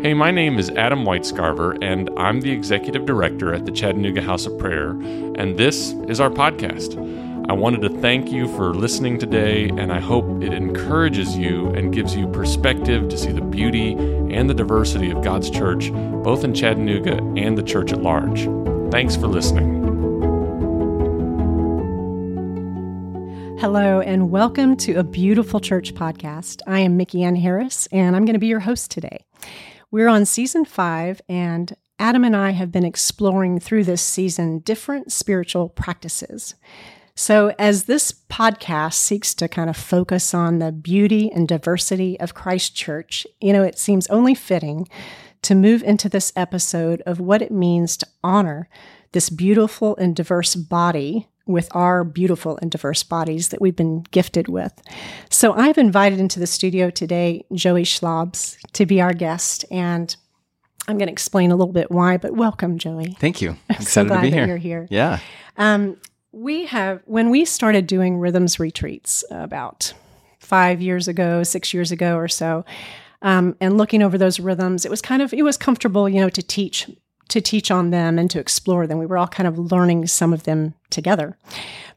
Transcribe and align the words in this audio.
Hey, 0.00 0.14
my 0.14 0.30
name 0.30 0.60
is 0.60 0.70
Adam 0.70 1.02
Whitescarver, 1.04 1.76
and 1.82 2.08
I'm 2.16 2.40
the 2.40 2.52
Executive 2.52 3.04
Director 3.04 3.52
at 3.52 3.66
the 3.66 3.72
Chattanooga 3.72 4.22
House 4.22 4.46
of 4.46 4.56
Prayer, 4.56 4.90
and 4.90 5.58
this 5.58 5.90
is 6.06 6.20
our 6.20 6.30
podcast. 6.30 6.96
I 7.50 7.52
wanted 7.54 7.82
to 7.82 7.88
thank 7.88 8.30
you 8.30 8.46
for 8.54 8.72
listening 8.74 9.18
today, 9.18 9.68
and 9.70 9.92
I 9.92 9.98
hope 9.98 10.40
it 10.40 10.54
encourages 10.54 11.36
you 11.36 11.70
and 11.70 11.92
gives 11.92 12.14
you 12.14 12.28
perspective 12.28 13.08
to 13.08 13.18
see 13.18 13.32
the 13.32 13.40
beauty 13.40 13.94
and 13.94 14.48
the 14.48 14.54
diversity 14.54 15.10
of 15.10 15.24
God's 15.24 15.50
church, 15.50 15.90
both 15.90 16.44
in 16.44 16.54
Chattanooga 16.54 17.16
and 17.36 17.58
the 17.58 17.64
church 17.64 17.92
at 17.92 18.00
large. 18.00 18.44
Thanks 18.92 19.16
for 19.16 19.26
listening. 19.26 19.78
Hello, 23.58 24.00
and 24.00 24.30
welcome 24.30 24.76
to 24.76 24.94
a 24.94 25.02
beautiful 25.02 25.58
church 25.58 25.92
podcast. 25.92 26.60
I 26.68 26.78
am 26.78 26.96
Micki 26.96 27.24
Ann 27.24 27.34
Harris, 27.34 27.88
and 27.90 28.14
I'm 28.14 28.24
going 28.24 28.34
to 28.34 28.38
be 28.38 28.46
your 28.46 28.60
host 28.60 28.92
today. 28.92 29.24
We're 29.90 30.08
on 30.08 30.26
season 30.26 30.66
five, 30.66 31.22
and 31.30 31.74
Adam 31.98 32.22
and 32.22 32.36
I 32.36 32.50
have 32.50 32.70
been 32.70 32.84
exploring 32.84 33.58
through 33.58 33.84
this 33.84 34.02
season 34.02 34.58
different 34.58 35.10
spiritual 35.12 35.70
practices. 35.70 36.54
So, 37.14 37.54
as 37.58 37.84
this 37.84 38.12
podcast 38.12 38.94
seeks 38.94 39.34
to 39.36 39.48
kind 39.48 39.70
of 39.70 39.78
focus 39.78 40.34
on 40.34 40.58
the 40.58 40.72
beauty 40.72 41.32
and 41.32 41.48
diversity 41.48 42.20
of 42.20 42.34
Christ 42.34 42.76
Church, 42.76 43.26
you 43.40 43.54
know, 43.54 43.62
it 43.62 43.78
seems 43.78 44.06
only 44.08 44.34
fitting 44.34 44.86
to 45.40 45.54
move 45.54 45.82
into 45.82 46.10
this 46.10 46.34
episode 46.36 47.02
of 47.06 47.18
what 47.18 47.40
it 47.40 47.50
means 47.50 47.96
to 47.96 48.06
honor 48.22 48.68
this 49.12 49.30
beautiful 49.30 49.96
and 49.96 50.14
diverse 50.14 50.54
body 50.54 51.28
with 51.48 51.68
our 51.74 52.04
beautiful 52.04 52.58
and 52.62 52.70
diverse 52.70 53.02
bodies 53.02 53.48
that 53.48 53.60
we've 53.60 53.74
been 53.74 54.02
gifted 54.10 54.46
with. 54.46 54.80
So 55.30 55.54
I've 55.54 55.78
invited 55.78 56.20
into 56.20 56.38
the 56.38 56.46
studio 56.46 56.90
today 56.90 57.44
Joey 57.52 57.84
Schlabs 57.84 58.56
to 58.74 58.86
be 58.86 59.00
our 59.00 59.12
guest, 59.12 59.64
and 59.70 60.14
I'm 60.86 60.98
going 60.98 61.08
to 61.08 61.12
explain 61.12 61.50
a 61.50 61.56
little 61.56 61.72
bit 61.72 61.90
why. 61.90 62.18
But 62.18 62.32
welcome, 62.32 62.78
Joey. 62.78 63.16
Thank 63.18 63.42
you. 63.42 63.50
I'm 63.70 63.80
excited 63.80 64.10
so 64.10 64.14
to 64.16 64.20
be 64.20 64.30
here. 64.30 64.46
You're 64.46 64.56
here. 64.58 64.86
Yeah. 64.90 65.18
Um, 65.56 65.96
we 66.30 66.66
have 66.66 67.02
when 67.06 67.30
we 67.30 67.44
started 67.44 67.86
doing 67.86 68.18
rhythms 68.18 68.60
retreats 68.60 69.24
about 69.30 69.92
five 70.38 70.80
years 70.80 71.08
ago, 71.08 71.42
six 71.42 71.74
years 71.74 71.90
ago 71.90 72.16
or 72.16 72.28
so. 72.28 72.64
Um, 73.20 73.56
and 73.60 73.76
looking 73.76 74.02
over 74.02 74.16
those 74.16 74.38
rhythms, 74.38 74.84
it 74.84 74.90
was 74.90 75.02
kind 75.02 75.22
of 75.22 75.32
it 75.32 75.42
was 75.42 75.56
comfortable, 75.56 76.08
you 76.08 76.20
know, 76.20 76.28
to 76.28 76.42
teach 76.42 76.88
to 77.28 77.40
teach 77.40 77.70
on 77.70 77.90
them 77.90 78.18
and 78.18 78.30
to 78.30 78.38
explore 78.38 78.86
them. 78.86 78.98
We 78.98 79.06
were 79.06 79.18
all 79.18 79.28
kind 79.28 79.46
of 79.46 79.58
learning 79.58 80.06
some 80.06 80.32
of 80.32 80.44
them 80.44 80.74
together. 80.90 81.36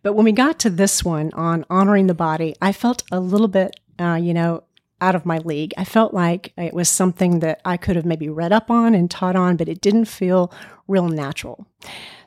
But 0.04 0.14
when 0.14 0.26
we 0.26 0.32
got 0.32 0.60
to 0.60 0.70
this 0.70 1.06
one 1.06 1.32
on 1.34 1.66
honoring 1.70 2.08
the 2.08 2.14
body, 2.14 2.56
I 2.62 2.72
felt 2.72 3.04
a 3.12 3.20
little 3.20 3.48
bit, 3.48 3.80
uh, 4.00 4.20
you 4.22 4.34
know, 4.34 4.64
out 5.00 5.16
of 5.16 5.26
my 5.26 5.40
league. 5.40 5.74
I 5.78 5.84
felt 5.84 6.14
like 6.14 6.54
it 6.58 6.74
was 6.74 6.90
something 6.90 7.40
that 7.40 7.62
I 7.66 7.78
could 7.78 7.96
have 7.96 8.06
maybe 8.06 8.30
read 8.30 8.52
up 8.52 8.70
on 8.70 8.94
and 8.94 9.10
taught 9.10 9.36
on, 9.36 9.58
but 9.58 9.68
it 9.68 9.82
didn't 9.82 10.06
feel 10.06 10.54
real 10.88 11.08
natural. 11.08 11.66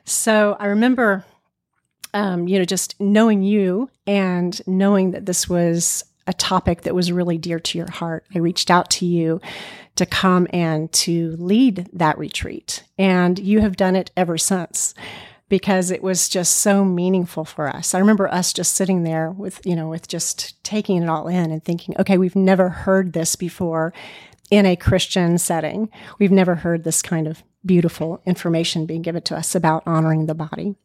So 0.03 0.57
I 0.59 0.65
remember, 0.65 1.25
um, 2.13 2.47
you 2.47 2.59
know, 2.59 2.65
just 2.65 2.99
knowing 2.99 3.43
you 3.43 3.89
and 4.05 4.59
knowing 4.67 5.11
that 5.11 5.25
this 5.25 5.47
was 5.47 6.03
a 6.27 6.33
topic 6.33 6.81
that 6.81 6.95
was 6.95 7.11
really 7.11 7.37
dear 7.37 7.59
to 7.59 7.77
your 7.77 7.89
heart. 7.89 8.25
I 8.33 8.39
reached 8.39 8.71
out 8.71 8.89
to 8.91 9.05
you 9.05 9.39
to 9.95 10.05
come 10.05 10.47
and 10.51 10.91
to 10.91 11.35
lead 11.37 11.89
that 11.93 12.17
retreat. 12.17 12.83
And 12.97 13.39
you 13.39 13.61
have 13.61 13.77
done 13.77 13.95
it 13.95 14.11
ever 14.17 14.37
since 14.37 14.93
because 15.47 15.91
it 15.91 16.01
was 16.01 16.27
just 16.27 16.57
so 16.57 16.83
meaningful 16.83 17.45
for 17.45 17.67
us. 17.67 17.93
I 17.93 17.99
remember 17.99 18.27
us 18.27 18.51
just 18.51 18.75
sitting 18.75 19.03
there 19.03 19.29
with, 19.29 19.61
you 19.65 19.75
know, 19.75 19.87
with 19.87 20.07
just 20.07 20.61
taking 20.63 21.01
it 21.01 21.09
all 21.09 21.27
in 21.27 21.51
and 21.51 21.63
thinking, 21.63 21.95
okay, 21.99 22.17
we've 22.17 22.35
never 22.35 22.69
heard 22.69 23.13
this 23.13 23.35
before 23.35 23.93
in 24.49 24.65
a 24.65 24.75
Christian 24.75 25.37
setting. 25.37 25.89
We've 26.19 26.31
never 26.31 26.55
heard 26.55 26.83
this 26.83 27.01
kind 27.01 27.27
of 27.27 27.43
beautiful 27.65 28.21
information 28.25 28.85
being 28.85 29.01
given 29.01 29.21
to 29.23 29.35
us 29.35 29.55
about 29.55 29.83
honoring 29.85 30.25
the 30.25 30.35
body. 30.35 30.75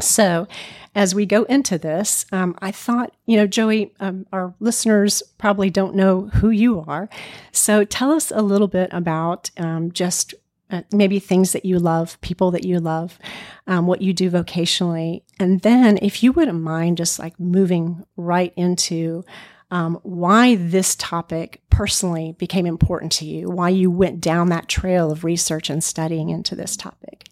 So, 0.00 0.46
as 0.94 1.14
we 1.14 1.26
go 1.26 1.42
into 1.44 1.76
this, 1.76 2.24
um, 2.30 2.56
I 2.60 2.70
thought, 2.70 3.12
you 3.26 3.36
know, 3.36 3.46
Joey, 3.46 3.92
um, 3.98 4.26
our 4.32 4.54
listeners 4.60 5.22
probably 5.38 5.68
don't 5.68 5.96
know 5.96 6.26
who 6.34 6.50
you 6.50 6.80
are. 6.86 7.08
So, 7.52 7.84
tell 7.84 8.12
us 8.12 8.30
a 8.30 8.42
little 8.42 8.68
bit 8.68 8.90
about 8.92 9.50
um, 9.56 9.92
just 9.92 10.34
uh, 10.70 10.82
maybe 10.92 11.18
things 11.18 11.52
that 11.52 11.64
you 11.64 11.78
love, 11.78 12.20
people 12.20 12.50
that 12.52 12.64
you 12.64 12.78
love, 12.78 13.18
um, 13.66 13.86
what 13.86 14.02
you 14.02 14.12
do 14.12 14.30
vocationally. 14.30 15.22
And 15.38 15.60
then, 15.62 15.98
if 16.00 16.22
you 16.22 16.32
wouldn't 16.32 16.60
mind 16.60 16.96
just 16.96 17.18
like 17.18 17.38
moving 17.38 18.04
right 18.16 18.52
into 18.56 19.24
um, 19.70 19.98
why 20.02 20.54
this 20.54 20.94
topic 20.94 21.60
personally 21.70 22.36
became 22.38 22.66
important 22.66 23.10
to 23.12 23.24
you, 23.24 23.48
why 23.48 23.70
you 23.70 23.90
went 23.90 24.20
down 24.20 24.48
that 24.50 24.68
trail 24.68 25.10
of 25.10 25.24
research 25.24 25.68
and 25.68 25.82
studying 25.82 26.28
into 26.30 26.54
this 26.54 26.76
topic. 26.76 27.24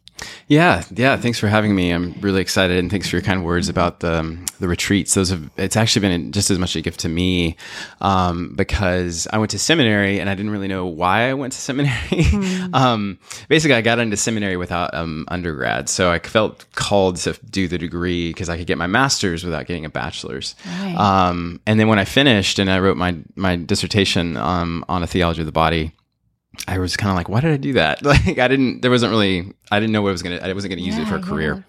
Yeah, 0.49 0.85
yeah. 0.95 1.17
Thanks 1.17 1.39
for 1.39 1.49
having 1.49 1.75
me. 1.75 1.91
I'm 1.91 2.13
really 2.21 2.41
excited, 2.41 2.79
and 2.79 2.91
thanks 2.91 3.09
for 3.09 3.17
your 3.17 3.23
kind 3.23 3.45
words 3.45 3.69
about 3.69 4.01
the 4.01 4.21
um, 4.21 4.45
the 4.61 4.69
retreats. 4.69 5.15
Those 5.15 5.31
have 5.31 5.51
it's 5.57 5.77
actually 5.77 6.09
been 6.09 6.33
just 6.33 6.51
as 6.51 6.59
much 6.59 6.77
a 6.77 6.81
gift 6.81 7.01
to 7.01 7.09
me 7.09 7.57
um, 8.01 8.55
because 8.55 9.27
I 9.33 9.39
went 9.39 9.51
to 9.53 9.59
seminary 9.59 10.21
and 10.21 10.29
I 10.29 10.35
didn't 10.35 10.53
really 10.53 10.69
know 10.69 10.87
why 10.87 11.29
I 11.29 11.35
went 11.35 11.53
to 11.53 11.59
seminary. 11.59 11.93
Mm. 12.33 12.75
um, 12.75 13.19
basically, 13.49 13.75
I 13.75 13.83
got 13.83 13.99
into 13.99 14.17
seminary 14.17 14.57
without 14.57 14.95
um, 14.95 15.27
undergrad, 15.29 15.89
so 15.89 16.11
I 16.11 16.19
felt 16.19 16.65
called 16.75 17.17
to 17.19 17.39
do 17.51 17.69
the 17.69 17.79
degree 17.79 18.31
because 18.31 18.49
I 18.49 18.57
could 18.57 18.67
get 18.67 18.79
my 18.79 18.87
master's 18.87 19.45
without 19.45 19.67
getting 19.67 19.85
a 19.85 19.91
bachelor's. 19.91 20.55
Right. 20.67 20.95
Um, 20.97 21.61
and 21.67 21.79
then 21.79 21.89
when 21.89 21.99
I 21.99 22.05
finished 22.05 22.59
and 22.59 22.71
I 22.71 22.79
wrote 22.79 22.97
my 22.97 23.17
my 23.37 23.57
dissertation 23.57 24.37
um, 24.37 24.85
on 24.89 25.03
a 25.03 25.07
theology 25.07 25.43
of 25.43 25.47
the 25.47 25.53
body. 25.53 25.93
I 26.69 26.79
was 26.79 26.97
kind 26.97 27.11
of 27.11 27.17
like, 27.17 27.29
why 27.29 27.41
did 27.41 27.53
I 27.53 27.57
do 27.57 27.73
that? 27.75 28.03
Like, 28.13 28.39
I 28.39 28.49
didn't, 28.49 28.83
there 28.83 28.91
wasn't 28.91 29.11
really, 29.11 29.53
I 29.71 29.81
didn't 29.81 29.93
know 29.93 30.03
what 30.03 30.11
I 30.11 30.13
was 30.13 30.23
going 30.23 30.39
to, 30.39 30.47
I 30.47 30.53
wasn't 30.53 30.71
going 30.71 30.81
to 30.81 30.85
use 30.85 30.97
yeah, 30.97 31.03
it 31.03 31.09
for 31.09 31.17
a 31.17 31.21
yeah. 31.21 31.27
career. 31.27 31.65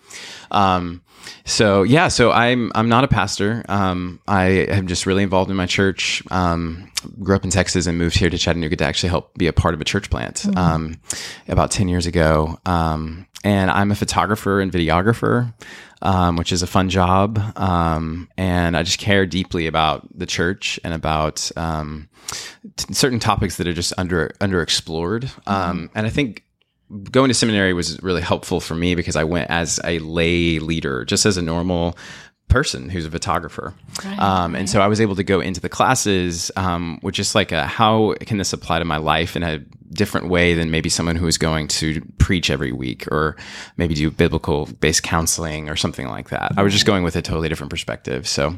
Um, 0.51 1.01
so 1.45 1.83
yeah, 1.83 2.09
so 2.09 2.31
I'm, 2.31 2.71
I'm 2.75 2.89
not 2.89 3.03
a 3.03 3.07
pastor. 3.07 3.63
Um, 3.69 4.19
I 4.27 4.45
am 4.45 4.87
just 4.87 5.05
really 5.05 5.23
involved 5.23 5.49
in 5.49 5.57
my 5.57 5.65
church. 5.65 6.21
Um, 6.31 6.91
grew 7.21 7.35
up 7.35 7.43
in 7.43 7.49
Texas 7.49 7.85
and 7.85 7.97
moved 7.97 8.17
here 8.17 8.29
to 8.29 8.37
Chattanooga 8.37 8.75
to 8.75 8.85
actually 8.85 9.09
help 9.09 9.33
be 9.37 9.47
a 9.47 9.53
part 9.53 9.73
of 9.73 9.81
a 9.81 9.85
church 9.85 10.09
plant, 10.09 10.37
mm-hmm. 10.37 10.57
um, 10.57 11.01
about 11.47 11.71
10 11.71 11.87
years 11.87 12.05
ago. 12.05 12.59
Um, 12.65 13.25
and 13.43 13.71
I'm 13.71 13.91
a 13.91 13.95
photographer 13.95 14.61
and 14.61 14.71
videographer. 14.71 15.53
Um, 16.05 16.35
which 16.35 16.51
is 16.51 16.61
a 16.61 16.67
fun 16.67 16.89
job. 16.89 17.39
Um, 17.55 18.27
and 18.37 18.75
I 18.75 18.83
just 18.83 18.99
care 18.99 19.25
deeply 19.25 19.67
about 19.67 20.05
the 20.13 20.25
church 20.25 20.77
and 20.83 20.93
about 20.93 21.49
um, 21.55 22.09
t- 22.75 22.93
certain 22.93 23.19
topics 23.19 23.55
that 23.55 23.67
are 23.67 23.73
just 23.73 23.93
under 23.97 24.35
underexplored. 24.41 25.31
Mm-hmm. 25.47 25.85
And 25.95 26.05
I 26.05 26.09
think 26.09 26.43
going 27.09 27.29
to 27.29 27.33
seminary 27.33 27.71
was 27.71 28.01
really 28.03 28.21
helpful 28.21 28.59
for 28.59 28.75
me 28.75 28.95
because 28.95 29.15
I 29.15 29.23
went 29.23 29.49
as 29.49 29.79
a 29.83 29.99
lay 29.99 30.59
leader, 30.59 31.05
just 31.05 31.25
as 31.25 31.37
a 31.37 31.41
normal 31.41 31.97
person 32.47 32.89
who's 32.89 33.05
a 33.05 33.11
photographer. 33.11 33.73
Right, 34.05 34.19
um, 34.19 34.55
and 34.55 34.69
so 34.69 34.81
I 34.81 34.87
was 34.87 35.01
able 35.01 35.15
to 35.15 35.23
go 35.23 35.39
into 35.39 35.59
the 35.59 35.69
classes 35.69 36.51
um, 36.55 36.99
with 37.01 37.15
just 37.15 37.35
like 37.35 37.51
a, 37.51 37.65
how 37.65 38.13
can 38.21 38.37
this 38.37 38.53
apply 38.53 38.79
to 38.79 38.85
my 38.85 38.97
life 38.97 39.35
in 39.35 39.43
a 39.43 39.59
different 39.93 40.27
way 40.27 40.53
than 40.53 40.71
maybe 40.71 40.89
someone 40.89 41.15
who 41.15 41.27
is 41.27 41.37
going 41.37 41.67
to 41.67 42.01
preach 42.17 42.49
every 42.49 42.71
week 42.71 43.07
or 43.11 43.37
maybe 43.77 43.93
do 43.93 44.09
biblical 44.09 44.65
based 44.79 45.03
counseling 45.03 45.69
or 45.69 45.75
something 45.75 46.07
like 46.07 46.29
that. 46.29 46.51
I 46.57 46.63
was 46.63 46.73
just 46.73 46.85
going 46.85 47.03
with 47.03 47.15
a 47.15 47.21
totally 47.21 47.49
different 47.49 47.69
perspective. 47.69 48.27
So 48.27 48.57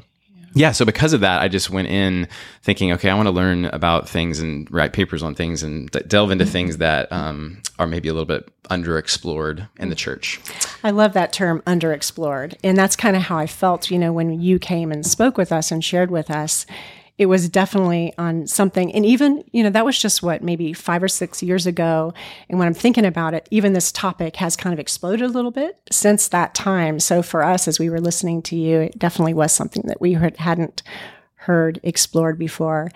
yeah, 0.55 0.71
so 0.71 0.85
because 0.85 1.11
of 1.11 1.19
that, 1.19 1.41
I 1.41 1.49
just 1.49 1.69
went 1.69 1.89
in 1.89 2.29
thinking, 2.63 2.93
okay, 2.93 3.09
I 3.09 3.13
want 3.13 3.27
to 3.27 3.31
learn 3.31 3.66
about 3.66 4.07
things 4.07 4.39
and 4.39 4.71
write 4.71 4.93
papers 4.93 5.21
on 5.21 5.35
things 5.35 5.63
and 5.63 5.91
d- 5.91 5.99
delve 6.07 6.31
into 6.31 6.45
things 6.45 6.77
that 6.77 7.11
um, 7.11 7.61
are 7.77 7.85
maybe 7.85 8.07
a 8.07 8.13
little 8.13 8.25
bit 8.25 8.49
underexplored 8.69 9.67
in 9.77 9.89
the 9.89 9.95
church. 9.95 10.39
I 10.81 10.91
love 10.91 11.11
that 11.11 11.33
term, 11.33 11.61
underexplored. 11.67 12.55
And 12.63 12.77
that's 12.77 12.95
kind 12.95 13.17
of 13.17 13.23
how 13.23 13.38
I 13.38 13.47
felt, 13.47 13.91
you 13.91 13.99
know, 13.99 14.13
when 14.13 14.39
you 14.39 14.57
came 14.57 14.94
and 14.94 15.05
spoke 15.05 15.38
with 15.38 15.51
us 15.51 15.71
and 15.71 15.83
shared 15.83 16.09
with 16.09 16.31
us 16.31 16.65
it 17.17 17.27
was 17.27 17.47
definitely 17.47 18.13
on 18.17 18.45
something. 18.45 18.91
And 18.93 19.05
even, 19.05 19.43
you 19.53 19.63
know, 19.63 19.69
that 19.69 19.85
was 19.85 19.97
just 19.97 20.21
what, 20.21 20.44
maybe 20.44 20.73
five 20.73 21.01
or 21.01 21.07
six 21.07 21.41
years 21.41 21.65
ago. 21.65 22.13
And 22.50 22.59
when 22.59 22.67
I'm 22.67 22.73
thinking 22.73 23.06
about 23.06 23.33
it, 23.33 23.47
even 23.51 23.73
this 23.73 23.91
topic 23.91 24.35
has 24.38 24.56
kind 24.56 24.73
of 24.73 24.79
exploded 24.79 25.21
a 25.21 25.29
little 25.29 25.51
bit 25.51 25.79
since 25.91 26.27
that 26.29 26.53
time. 26.53 27.00
So 27.00 27.21
for 27.21 27.44
us, 27.44 27.67
as 27.67 27.79
we 27.79 27.89
were 27.89 28.01
listening 28.01 28.41
to 28.44 28.56
you, 28.56 28.81
it 28.81 29.00
definitely 29.00 29.33
was 29.33 29.53
something 29.53 29.83
that 29.85 30.01
we 30.01 30.13
hadn't 30.13 30.83
heard 31.35 31.79
explored 31.83 32.38
before. 32.38 32.91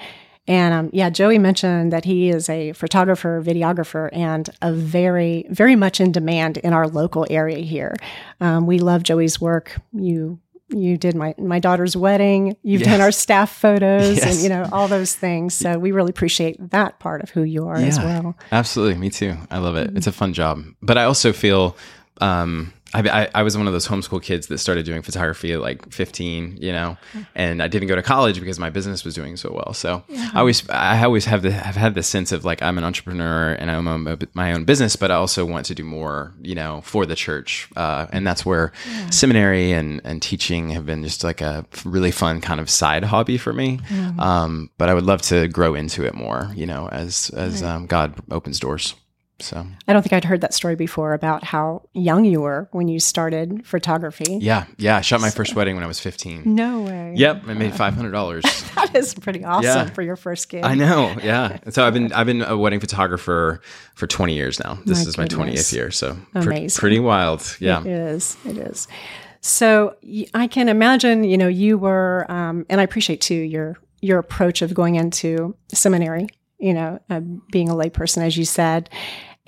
And 0.48 0.74
um, 0.74 0.90
yeah, 0.92 1.12
Joey 1.12 1.38
mentioned 1.38 1.94
that 1.94 2.06
he 2.06 2.30
is 2.30 2.50
a 2.50 2.74
photographer, 2.74 3.42
videographer, 3.46 4.10
and 4.12 4.50
a 4.64 4.74
very, 4.74 5.46
very 5.52 5.76
much 5.76 6.02
in 6.02 6.12
demand 6.12 6.58
in 6.58 6.74
our 6.74 6.88
local 6.88 7.28
area 7.30 7.60
here. 7.60 7.96
Um, 8.42 8.66
we 8.66 8.80
love 8.80 9.04
Joey's 9.04 9.40
work. 9.40 9.80
You 9.94 10.40
you 10.70 10.98
did 10.98 11.16
my 11.16 11.34
my 11.38 11.60
daughter's 11.60 11.96
wedding. 11.96 12.56
You've 12.62 12.82
yes. 12.82 12.90
done 12.90 13.02
our 13.02 13.12
staff 13.12 13.52
photos 13.52 14.18
yes. 14.18 14.26
and 14.26 14.44
you 14.44 14.50
know 14.50 14.68
all 14.72 14.88
those 14.88 15.16
things. 15.16 15.54
So 15.54 15.80
we 15.80 15.92
really 15.92 16.10
appreciate 16.10 16.58
that 16.72 17.00
part 17.00 17.22
of 17.22 17.30
who 17.30 17.44
you 17.44 17.68
are 17.68 17.80
yeah, 17.80 17.88
as 17.88 18.00
well. 18.00 18.38
Absolutely. 18.52 18.98
Me 18.98 19.10
too. 19.10 19.38
I 19.50 19.58
love 19.60 19.76
it. 19.76 19.88
Mm-hmm. 19.88 19.98
it's 19.98 20.08
a 20.08 20.12
fun 20.12 20.34
job. 20.34 20.64
But 20.82 20.98
i 20.98 21.04
also 21.04 21.34
feel 21.34 21.76
um, 22.22 22.74
I, 22.94 23.30
I, 23.36 23.44
was 23.44 23.56
one 23.56 23.68
of 23.68 23.74
those 23.74 23.88
homeschool 23.88 24.22
kids 24.22 24.48
that 24.48 24.58
started 24.58 24.84
doing 24.84 25.04
photography 25.04 25.54
at 25.54 25.62
like 25.62 25.92
15, 25.92 26.58
you 26.60 26.72
know, 26.72 26.98
and 27.36 27.62
I 27.62 27.68
didn't 27.68 27.88
go 27.88 27.96
to 27.96 28.02
college 28.02 28.40
because 28.40 28.58
my 28.58 28.72
business 28.72 29.06
was 29.06 29.14
doing 29.14 29.38
so 29.38 29.52
well. 29.54 29.74
So 29.74 30.04
I 30.34 30.40
always, 30.40 30.68
I 30.70 31.04
always 31.04 31.26
have 31.26 31.44
the, 31.44 31.52
have 31.52 31.76
had 31.76 31.94
this 31.94 32.08
sense 32.08 32.32
of 32.32 32.46
like, 32.46 32.64
I'm 32.64 32.80
an 32.80 32.84
entrepreneur 32.84 33.54
and 33.54 33.70
I 33.70 33.76
own 33.76 34.04
my, 34.04 34.18
my 34.34 34.54
own 34.54 34.66
business, 34.66 34.96
but 34.96 35.12
I 35.12 35.16
also 35.16 35.46
want 35.46 35.68
to 35.68 35.76
do 35.76 35.84
more, 35.84 36.34
you 36.42 36.56
know, 36.56 36.82
for 36.82 37.06
the 37.06 37.16
church. 37.16 37.70
Uh, 37.76 38.08
and 38.12 38.26
that's 38.26 38.44
where 38.44 38.72
seminary 39.12 39.72
and, 39.72 40.02
and 40.04 40.20
teaching 40.20 40.70
have 40.70 40.88
been 40.88 41.04
just 41.04 41.24
like 41.24 41.42
a 41.42 41.66
really 41.86 42.12
fun 42.12 42.42
kind 42.42 42.60
of 42.60 42.72
side 42.72 43.04
hobby 43.04 43.38
for 43.38 43.54
me. 43.54 43.80
Um, 44.20 44.72
but 44.80 44.90
I 44.90 44.96
would 44.96 45.06
love 45.06 45.22
to 45.24 45.48
grow 45.48 45.76
into 45.76 46.06
it 46.06 46.16
more, 46.16 46.52
you 46.56 46.66
know, 46.66 46.90
as, 46.90 47.30
as 47.36 47.62
um, 47.62 47.86
God 47.86 48.16
opens 48.32 48.60
doors. 48.60 48.96
So 49.42 49.66
I 49.88 49.94
don't 49.94 50.02
think 50.02 50.14
I'd 50.14 50.26
heard 50.26 50.42
that 50.42 50.54
story 50.54 50.76
before 50.76 51.14
about 51.14 51.44
how 51.44 51.84
young 51.94 52.26
you 52.26 52.42
were 52.42 52.68
when 52.72 52.88
you 52.88 53.00
started 53.00 53.66
photography. 53.66 54.38
yeah, 54.42 54.66
yeah. 54.78 54.98
I 54.98 55.02
shot 55.02 55.22
my 55.22 55.30
first 55.30 55.56
wedding 55.56 55.76
when 55.76 55.84
I 55.84 55.88
was 55.88 56.00
15. 56.00 56.44
No 56.46 56.82
way. 56.82 57.14
Yep, 57.16 57.44
I 57.48 57.54
made 57.54 57.74
five 57.76 57.94
hundred 57.94 58.12
dollars. 58.12 58.44
That 58.80 58.96
is 58.96 59.14
pretty 59.14 59.44
awesome 59.44 59.64
Yeah. 59.88 59.90
for 59.90 60.02
your 60.02 60.16
first 60.16 60.48
gig. 60.50 60.64
I 60.64 60.74
know, 60.74 61.14
yeah. 61.22 61.58
So 61.70 61.86
I've 61.86 61.94
been 61.94 62.14
I've 62.14 62.26
been 62.26 62.42
a 62.42 62.58
wedding 62.58 62.80
photographer 62.80 63.60
for 63.96 64.08
twenty 64.08 64.36
years 64.36 64.58
now. 64.60 64.80
This 64.86 65.04
My 65.04 65.10
is 65.10 65.18
my 65.18 65.24
goodness. 65.24 65.36
twentieth 65.36 65.74
year, 65.74 65.92
so 65.92 66.18
Amazing. 66.34 66.80
pretty 66.80 67.00
wild. 67.00 67.58
Yeah, 67.60 67.82
It 67.82 67.88
is. 67.88 68.38
It 68.46 68.58
is. 68.58 68.88
So 69.42 69.96
I 70.34 70.48
can 70.48 70.70
imagine, 70.70 71.24
you 71.24 71.38
know, 71.38 71.48
you 71.48 71.78
were, 71.78 72.26
um, 72.30 72.66
and 72.70 72.80
I 72.82 72.84
appreciate 72.84 73.22
too 73.22 73.36
your 73.36 73.78
your 74.02 74.18
approach 74.20 74.62
of 74.62 74.74
going 74.74 74.96
into 74.96 75.56
seminary. 75.74 76.28
You 76.58 76.74
know, 76.74 77.00
uh, 77.10 77.22
being 77.52 77.70
a 77.70 77.74
layperson, 77.74 78.22
as 78.26 78.38
you 78.38 78.44
said. 78.46 78.90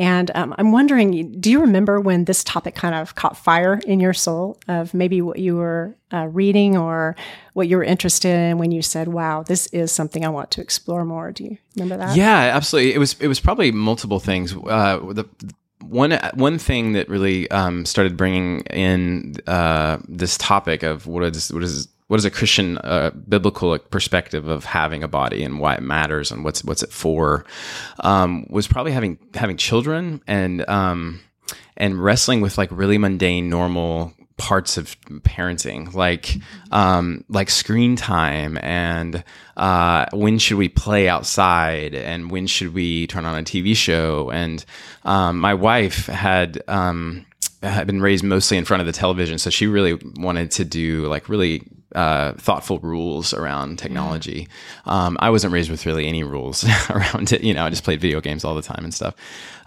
And 0.02 0.32
um, 0.34 0.56
I'm 0.58 0.72
wondering, 0.72 1.40
do 1.40 1.52
you 1.52 1.62
remember 1.62 2.00
when 2.00 2.26
this 2.26 2.44
topic 2.44 2.74
kind 2.74 2.96
of 2.96 3.14
caught 3.14 3.38
fire 3.38 3.80
in 3.86 4.00
your 4.00 4.16
soul 4.16 4.58
of 4.68 4.96
maybe 4.96 5.22
what 5.22 5.38
you 5.38 5.56
were 5.58 5.96
uh, 6.12 6.26
reading 6.26 6.76
or 6.76 7.16
what 7.54 7.68
you 7.68 7.78
were 7.78 7.84
interested 7.84 8.36
in 8.36 8.58
when 8.58 8.72
you 8.72 8.82
said, 8.82 9.10
"Wow, 9.10 9.44
this 9.44 9.68
is 9.68 9.92
something 9.92 10.26
I 10.26 10.30
want 10.30 10.50
to 10.52 10.62
explore 10.62 11.06
more"? 11.06 11.32
Do 11.32 11.44
you 11.44 11.58
remember 11.76 12.04
that? 12.04 12.16
yeah, 12.16 12.36
absolutely. 12.36 12.96
It 12.96 12.98
was 12.98 13.16
it 13.20 13.28
was 13.28 13.40
probably 13.40 13.72
multiple 13.72 14.20
things. 14.20 14.56
Uh, 14.56 14.98
the 15.14 15.26
one 15.84 16.18
one 16.34 16.58
thing 16.58 16.94
that 16.94 17.08
really 17.08 17.50
um, 17.52 17.86
started 17.86 18.18
bringing 18.18 18.62
in 18.72 19.36
uh, 19.46 20.00
this 20.08 20.36
topic 20.40 20.82
of 20.82 21.06
what 21.06 21.24
is 21.36 21.54
what 21.54 21.62
is 21.62 21.88
what 22.12 22.20
is 22.20 22.26
a 22.26 22.30
Christian 22.30 22.78
uh, 22.80 23.12
biblical 23.30 23.80
perspective 23.80 24.46
of 24.50 24.66
having 24.66 25.02
a 25.02 25.08
body 25.08 25.46
and 25.46 25.62
why 25.62 25.76
it 25.76 25.82
matters 25.82 26.30
and 26.30 26.44
what's 26.44 26.62
what's 26.62 26.84
it 26.84 26.92
for? 26.92 27.46
Um, 28.02 28.46
was 28.50 28.68
probably 28.68 28.92
having 28.92 29.18
having 29.34 29.56
children 29.56 30.22
and 30.28 30.68
um, 30.68 31.22
and 31.78 32.04
wrestling 32.04 32.42
with 32.42 32.58
like 32.58 32.68
really 32.70 32.98
mundane 32.98 33.50
normal 33.50 34.14
parts 34.36 34.76
of 34.76 35.00
parenting 35.22 35.94
like 35.94 36.36
um 36.72 37.24
like 37.30 37.50
screen 37.50 37.96
time 37.96 38.58
and 38.62 39.24
uh 39.56 40.06
when 40.12 40.38
should 40.38 40.58
we 40.58 40.68
play 40.68 41.08
outside 41.08 41.94
and 41.94 42.30
when 42.32 42.48
should 42.48 42.74
we 42.74 43.08
turn 43.08 43.24
on 43.24 43.40
a 43.40 43.44
tv 43.44 43.74
show? 43.74 44.30
And 44.32 44.66
um 45.06 45.40
my 45.40 45.54
wife 45.54 46.08
had 46.08 46.62
um 46.68 47.26
had 47.64 47.88
been 47.88 48.02
raised 48.02 48.24
mostly 48.26 48.58
in 48.58 48.66
front 48.66 48.82
of 48.82 48.88
the 48.88 48.92
television 48.92 49.38
so 49.38 49.50
she 49.50 49.68
really 49.68 49.94
wanted 50.18 50.52
to 50.52 50.66
do 50.66 51.06
like 51.08 51.30
really 51.30 51.62
uh, 51.96 52.34
thoughtful 52.34 52.80
rules 52.80 53.34
around 53.34 53.80
technology. 53.80 54.48
Um, 54.86 55.18
I 55.20 55.30
wasn't 55.30 55.54
raised 55.54 55.70
with 55.70 55.86
really 55.86 56.08
any 56.08 56.24
rules 56.24 56.66
around 56.90 57.32
it. 57.32 57.44
You 57.44 57.54
know, 57.54 57.66
I 57.66 57.70
just 57.70 57.84
played 57.84 58.02
video 58.02 58.22
games 58.22 58.44
all 58.44 58.56
the 58.56 58.62
time 58.62 58.84
and 58.84 58.94
stuff. 58.94 59.16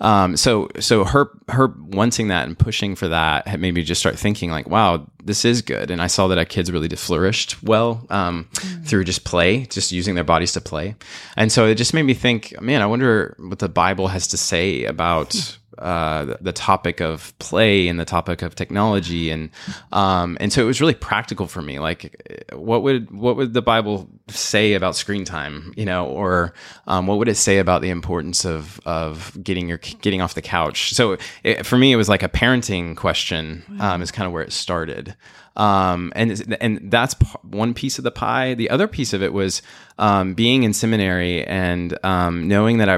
Um, 0.01 0.37
so, 0.37 0.69
so 0.81 1.05
her 1.05 1.31
her 1.49 1.69
wanting 1.69 2.29
that 2.29 2.47
and 2.47 2.59
pushing 2.59 2.95
for 2.95 3.09
that 3.09 3.47
had 3.47 3.61
made 3.61 3.75
me 3.75 3.83
just 3.83 4.01
start 4.01 4.19
thinking 4.19 4.51
like, 4.51 4.69
wow, 4.69 5.07
this 5.23 5.45
is 5.45 5.63
good. 5.63 5.91
And 5.91 6.03
I 6.03 6.07
saw 6.07 6.29
that 6.29 6.39
our 6.39 6.45
kids 6.45 6.71
really 6.71 6.89
flourished 6.97 7.63
well 7.63 8.07
um, 8.11 8.49
through 8.85 9.05
just 9.05 9.25
play, 9.25 9.67
just 9.67 9.93
using 9.93 10.15
their 10.15 10.25
bodies 10.25 10.53
to 10.53 10.61
play. 10.61 10.95
And 11.37 11.51
so 11.51 11.67
it 11.67 11.77
just 11.77 11.95
made 11.95 12.03
me 12.03 12.15
think, 12.15 12.61
man, 12.61 12.83
I 12.83 12.87
wonder 12.87 13.35
what 13.39 13.59
the 13.59 13.69
Bible 13.69 14.09
has 14.09 14.29
to 14.29 14.37
say 14.37 14.85
about 14.85 15.59
uh, 15.79 16.37
the, 16.41 16.53
topic 16.53 17.01
of 17.01 17.37
play 17.39 17.89
and 17.89 17.99
the 17.99 18.05
topic 18.05 18.43
of 18.43 18.55
technology. 18.55 19.31
And 19.31 19.51
um, 19.93 20.37
and 20.41 20.53
so 20.53 20.63
it 20.63 20.67
was 20.67 20.81
really 20.81 20.95
practical 20.95 21.47
for 21.47 21.63
me. 21.63 21.79
Like 21.79 22.49
what 22.53 22.83
would 22.83 23.11
what 23.11 23.37
would 23.37 23.55
the 23.55 23.63
bible 23.63 24.09
say 24.29 24.75
about 24.75 24.97
screen 24.97 25.25
time 25.25 25.75
you 25.77 25.85
know 25.85 26.07
or 26.07 26.55
um, 26.87 27.07
what 27.07 27.19
would 27.19 27.29
it 27.29 27.37
say 27.37 27.59
about 27.59 27.83
the 27.83 27.91
importance 27.91 28.45
of 28.45 28.81
of 28.87 29.37
getting 29.43 29.69
your 29.69 29.79
getting 29.79 30.21
off 30.21 30.35
the 30.35 30.43
couch? 30.43 30.95
So 30.95 31.17
it, 31.43 31.67
for 31.67 31.77
me 31.77 31.93
it 31.93 31.97
was 31.97 32.09
like 32.09 32.23
a 32.23 32.29
parenting 32.29 32.97
question 32.97 33.65
um, 33.81 34.01
is 34.01 34.11
kind 34.11 34.27
of 34.27 34.33
where 34.33 34.43
it 34.43 34.53
started. 34.53 35.17
Um, 35.57 36.13
and 36.17 36.57
and 36.61 36.91
that's 36.91 37.15
one 37.43 37.75
piece 37.75 37.99
of 37.99 38.05
the 38.05 38.11
pie. 38.11 38.55
The 38.55 38.71
other 38.71 38.89
piece 38.89 39.13
of 39.13 39.23
it 39.23 39.33
was 39.33 39.63
um, 39.99 40.35
being 40.35 40.65
in 40.65 40.73
seminary 40.73 41.45
and 41.45 41.97
um, 42.05 42.49
knowing 42.49 42.79
that 42.79 42.89
I, 42.89 42.95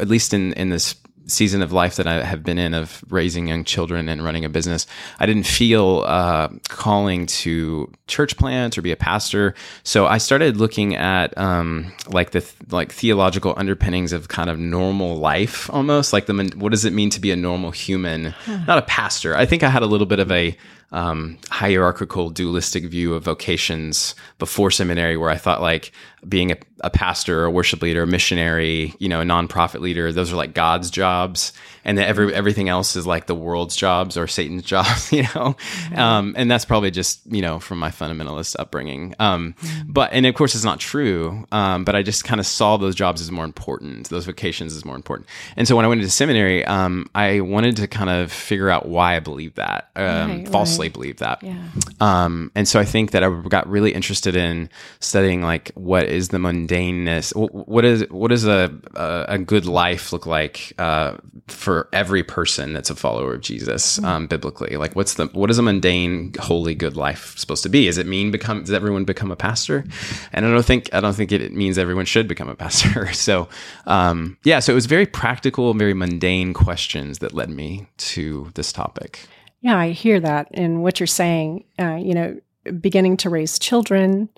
at 0.00 0.08
least 0.08 0.34
in 0.34 0.52
in 0.54 0.68
this 0.68 0.94
season 1.26 1.62
of 1.62 1.72
life 1.72 1.96
that 1.96 2.06
I 2.06 2.22
have 2.24 2.42
been 2.42 2.58
in 2.58 2.74
of 2.74 3.04
raising 3.08 3.48
young 3.48 3.64
children 3.64 4.08
and 4.08 4.24
running 4.24 4.44
a 4.44 4.48
business, 4.48 4.86
I 5.18 5.26
didn't 5.26 5.46
feel 5.46 6.04
uh, 6.06 6.48
calling 6.68 7.26
to 7.26 7.92
church 8.06 8.36
plant 8.36 8.78
or 8.78 8.82
be 8.82 8.92
a 8.92 8.96
pastor. 8.96 9.54
So 9.82 10.06
I 10.06 10.18
started 10.18 10.56
looking 10.56 10.94
at 10.94 11.36
um, 11.36 11.92
like 12.08 12.30
the 12.30 12.40
th- 12.40 12.54
like 12.70 12.92
theological 12.92 13.54
underpinnings 13.56 14.12
of 14.12 14.28
kind 14.28 14.48
of 14.48 14.58
normal 14.58 15.16
life, 15.16 15.68
almost 15.70 16.12
like 16.12 16.26
the 16.26 16.52
what 16.56 16.70
does 16.70 16.84
it 16.84 16.92
mean 16.92 17.10
to 17.10 17.20
be 17.20 17.30
a 17.30 17.36
normal 17.36 17.70
human, 17.70 18.34
not 18.66 18.78
a 18.78 18.82
pastor. 18.82 19.36
I 19.36 19.46
think 19.46 19.62
I 19.62 19.68
had 19.68 19.82
a 19.82 19.86
little 19.86 20.06
bit 20.06 20.20
of 20.20 20.30
a 20.30 20.56
um, 20.92 21.38
hierarchical, 21.50 22.30
dualistic 22.30 22.84
view 22.84 23.14
of 23.14 23.24
vocations 23.24 24.14
before 24.38 24.70
seminary, 24.70 25.16
where 25.16 25.30
I 25.30 25.36
thought 25.36 25.60
like 25.60 25.92
being 26.28 26.50
a, 26.52 26.56
a 26.80 26.90
pastor, 26.90 27.44
a 27.44 27.50
worship 27.50 27.82
leader, 27.82 28.02
a 28.02 28.06
missionary, 28.06 28.94
you 28.98 29.08
know, 29.08 29.20
a 29.20 29.24
nonprofit 29.24 29.80
leader, 29.80 30.12
those 30.12 30.32
are 30.32 30.36
like 30.36 30.54
God's 30.54 30.90
jobs, 30.90 31.52
and 31.84 31.98
that 31.98 32.08
every 32.08 32.34
everything 32.34 32.68
else 32.68 32.96
is 32.96 33.06
like 33.06 33.26
the 33.26 33.34
world's 33.34 33.76
jobs 33.76 34.16
or 34.16 34.26
Satan's 34.26 34.62
jobs, 34.74 35.12
you 35.12 35.24
know. 35.34 35.56
Um, 35.94 36.34
and 36.36 36.50
that's 36.50 36.64
probably 36.64 36.90
just 36.90 37.20
you 37.26 37.42
know 37.42 37.58
from 37.60 37.78
my 37.78 37.90
fundamentalist 37.90 38.56
upbringing. 38.58 39.14
Um, 39.18 39.54
But 39.86 40.12
and 40.12 40.26
of 40.26 40.34
course 40.34 40.54
it's 40.54 40.64
not 40.64 40.80
true. 40.80 41.46
Um, 41.52 41.84
but 41.84 41.94
I 41.94 42.02
just 42.02 42.24
kind 42.24 42.40
of 42.40 42.46
saw 42.46 42.76
those 42.76 42.94
jobs 42.94 43.20
as 43.20 43.30
more 43.30 43.44
important, 43.44 44.08
those 44.08 44.26
vocations 44.26 44.74
as 44.76 44.84
more 44.84 44.96
important. 44.96 45.28
And 45.56 45.66
so 45.68 45.76
when 45.76 45.84
I 45.84 45.88
went 45.88 46.00
into 46.00 46.10
seminary, 46.10 46.64
um, 46.64 47.08
I 47.14 47.40
wanted 47.40 47.76
to 47.76 47.86
kind 47.86 48.10
of 48.10 48.32
figure 48.32 48.68
out 48.68 48.86
why 48.88 49.16
I 49.16 49.20
believed 49.20 49.56
that, 49.56 49.90
um, 49.96 50.30
Right, 50.38 50.48
falsely 50.48 50.88
right. 50.88 50.92
believed 50.92 51.18
that. 51.20 51.42
Yeah. 51.42 51.56
Um, 52.00 52.50
and 52.54 52.66
so 52.66 52.80
I 52.80 52.84
think 52.84 53.12
that 53.12 53.22
I 53.22 53.30
got 53.48 53.68
really 53.68 53.92
interested 53.92 54.34
in 54.36 54.68
studying 55.00 55.42
like 55.42 55.70
what 55.74 56.04
is 56.16 56.28
the 56.28 56.38
mundaneness, 56.38 57.32
what 57.36 57.84
is 57.84 58.04
what 58.10 58.28
does 58.28 58.46
a 58.46 58.72
a, 58.94 59.38
good 59.38 59.66
life 59.66 60.12
look 60.12 60.26
like 60.26 60.72
uh, 60.78 61.16
for 61.46 61.88
every 61.92 62.24
person 62.24 62.72
that's 62.72 62.90
a 62.90 62.96
follower 62.96 63.34
of 63.34 63.42
Jesus 63.42 64.02
um, 64.02 64.26
biblically? 64.26 64.76
Like 64.76 64.96
what's 64.96 65.14
the 65.14 65.26
what 65.26 65.50
is 65.50 65.58
a 65.58 65.62
mundane, 65.62 66.32
holy, 66.40 66.74
good 66.74 66.96
life 66.96 67.38
supposed 67.38 67.62
to 67.62 67.68
be? 67.68 67.86
Does 67.86 67.98
it 67.98 68.06
mean 68.06 68.30
become? 68.30 68.60
Does 68.60 68.72
everyone 68.72 69.04
become 69.04 69.30
a 69.30 69.36
pastor? 69.36 69.84
And 70.32 70.44
I 70.44 70.50
don't 70.50 70.64
think 70.64 70.92
I 70.92 71.00
don't 71.00 71.14
think 71.14 71.30
it 71.30 71.52
means 71.52 71.78
everyone 71.78 72.06
should 72.06 72.26
become 72.26 72.48
a 72.48 72.56
pastor. 72.56 73.12
so 73.12 73.48
um, 73.86 74.36
yeah, 74.42 74.58
so 74.58 74.72
it 74.72 74.74
was 74.74 74.86
very 74.86 75.06
practical 75.06 75.76
very 75.78 75.94
mundane 75.94 76.54
questions 76.54 77.18
that 77.18 77.34
led 77.34 77.50
me 77.50 77.86
to 77.98 78.50
this 78.54 78.72
topic. 78.72 79.20
Yeah, 79.60 79.78
I 79.78 79.90
hear 79.90 80.20
that. 80.20 80.48
And 80.54 80.82
what 80.82 81.00
you're 81.00 81.06
saying, 81.06 81.64
uh, 81.78 81.96
you 81.96 82.14
know, 82.14 82.40
beginning 82.80 83.16
to 83.18 83.30
raise 83.30 83.58
children, 83.58 84.28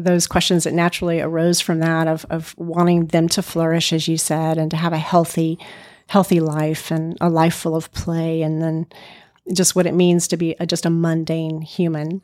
those 0.00 0.26
questions 0.26 0.64
that 0.64 0.74
naturally 0.74 1.20
arose 1.20 1.60
from 1.60 1.80
that 1.80 2.06
of, 2.06 2.24
of 2.30 2.54
wanting 2.56 3.06
them 3.06 3.28
to 3.28 3.42
flourish, 3.42 3.92
as 3.92 4.06
you 4.06 4.16
said, 4.16 4.56
and 4.56 4.70
to 4.70 4.76
have 4.76 4.92
a 4.92 4.98
healthy, 4.98 5.58
healthy 6.06 6.40
life 6.40 6.90
and 6.90 7.16
a 7.20 7.28
life 7.28 7.54
full 7.54 7.74
of 7.74 7.90
play, 7.92 8.42
and 8.42 8.62
then 8.62 8.86
just 9.52 9.74
what 9.74 9.86
it 9.86 9.94
means 9.94 10.28
to 10.28 10.36
be 10.36 10.54
a, 10.60 10.66
just 10.66 10.86
a 10.86 10.90
mundane 10.90 11.62
human. 11.62 12.22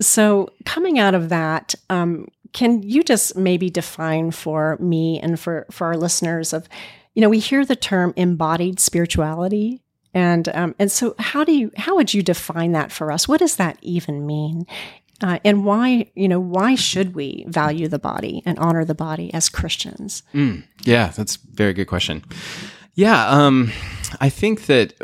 So, 0.00 0.50
coming 0.64 0.98
out 0.98 1.14
of 1.14 1.30
that, 1.30 1.74
um, 1.88 2.28
can 2.52 2.82
you 2.82 3.02
just 3.02 3.36
maybe 3.36 3.70
define 3.70 4.30
for 4.30 4.76
me 4.78 5.18
and 5.20 5.38
for 5.40 5.66
for 5.70 5.86
our 5.86 5.96
listeners 5.96 6.52
of, 6.52 6.68
you 7.14 7.22
know, 7.22 7.28
we 7.28 7.38
hear 7.38 7.64
the 7.64 7.76
term 7.76 8.12
embodied 8.16 8.80
spirituality, 8.80 9.82
and 10.14 10.48
um, 10.54 10.74
and 10.78 10.92
so 10.92 11.14
how 11.18 11.42
do 11.44 11.52
you 11.52 11.70
how 11.76 11.96
would 11.96 12.12
you 12.12 12.22
define 12.22 12.72
that 12.72 12.92
for 12.92 13.10
us? 13.10 13.26
What 13.26 13.40
does 13.40 13.56
that 13.56 13.78
even 13.82 14.26
mean? 14.26 14.66
Uh, 15.20 15.38
and 15.44 15.64
why 15.64 16.06
you 16.14 16.28
know 16.28 16.38
why 16.38 16.74
should 16.76 17.14
we 17.14 17.44
value 17.48 17.88
the 17.88 17.98
body 17.98 18.42
and 18.46 18.58
honor 18.58 18.84
the 18.84 18.94
body 18.94 19.32
as 19.34 19.48
Christians? 19.48 20.22
Yeah, 20.84 21.08
that's 21.08 21.36
a 21.36 21.38
very 21.54 21.72
good 21.72 21.86
question. 21.86 22.24
Yeah, 22.94 23.28
um, 23.28 23.72
I 24.20 24.28
think 24.28 24.66
that 24.66 24.94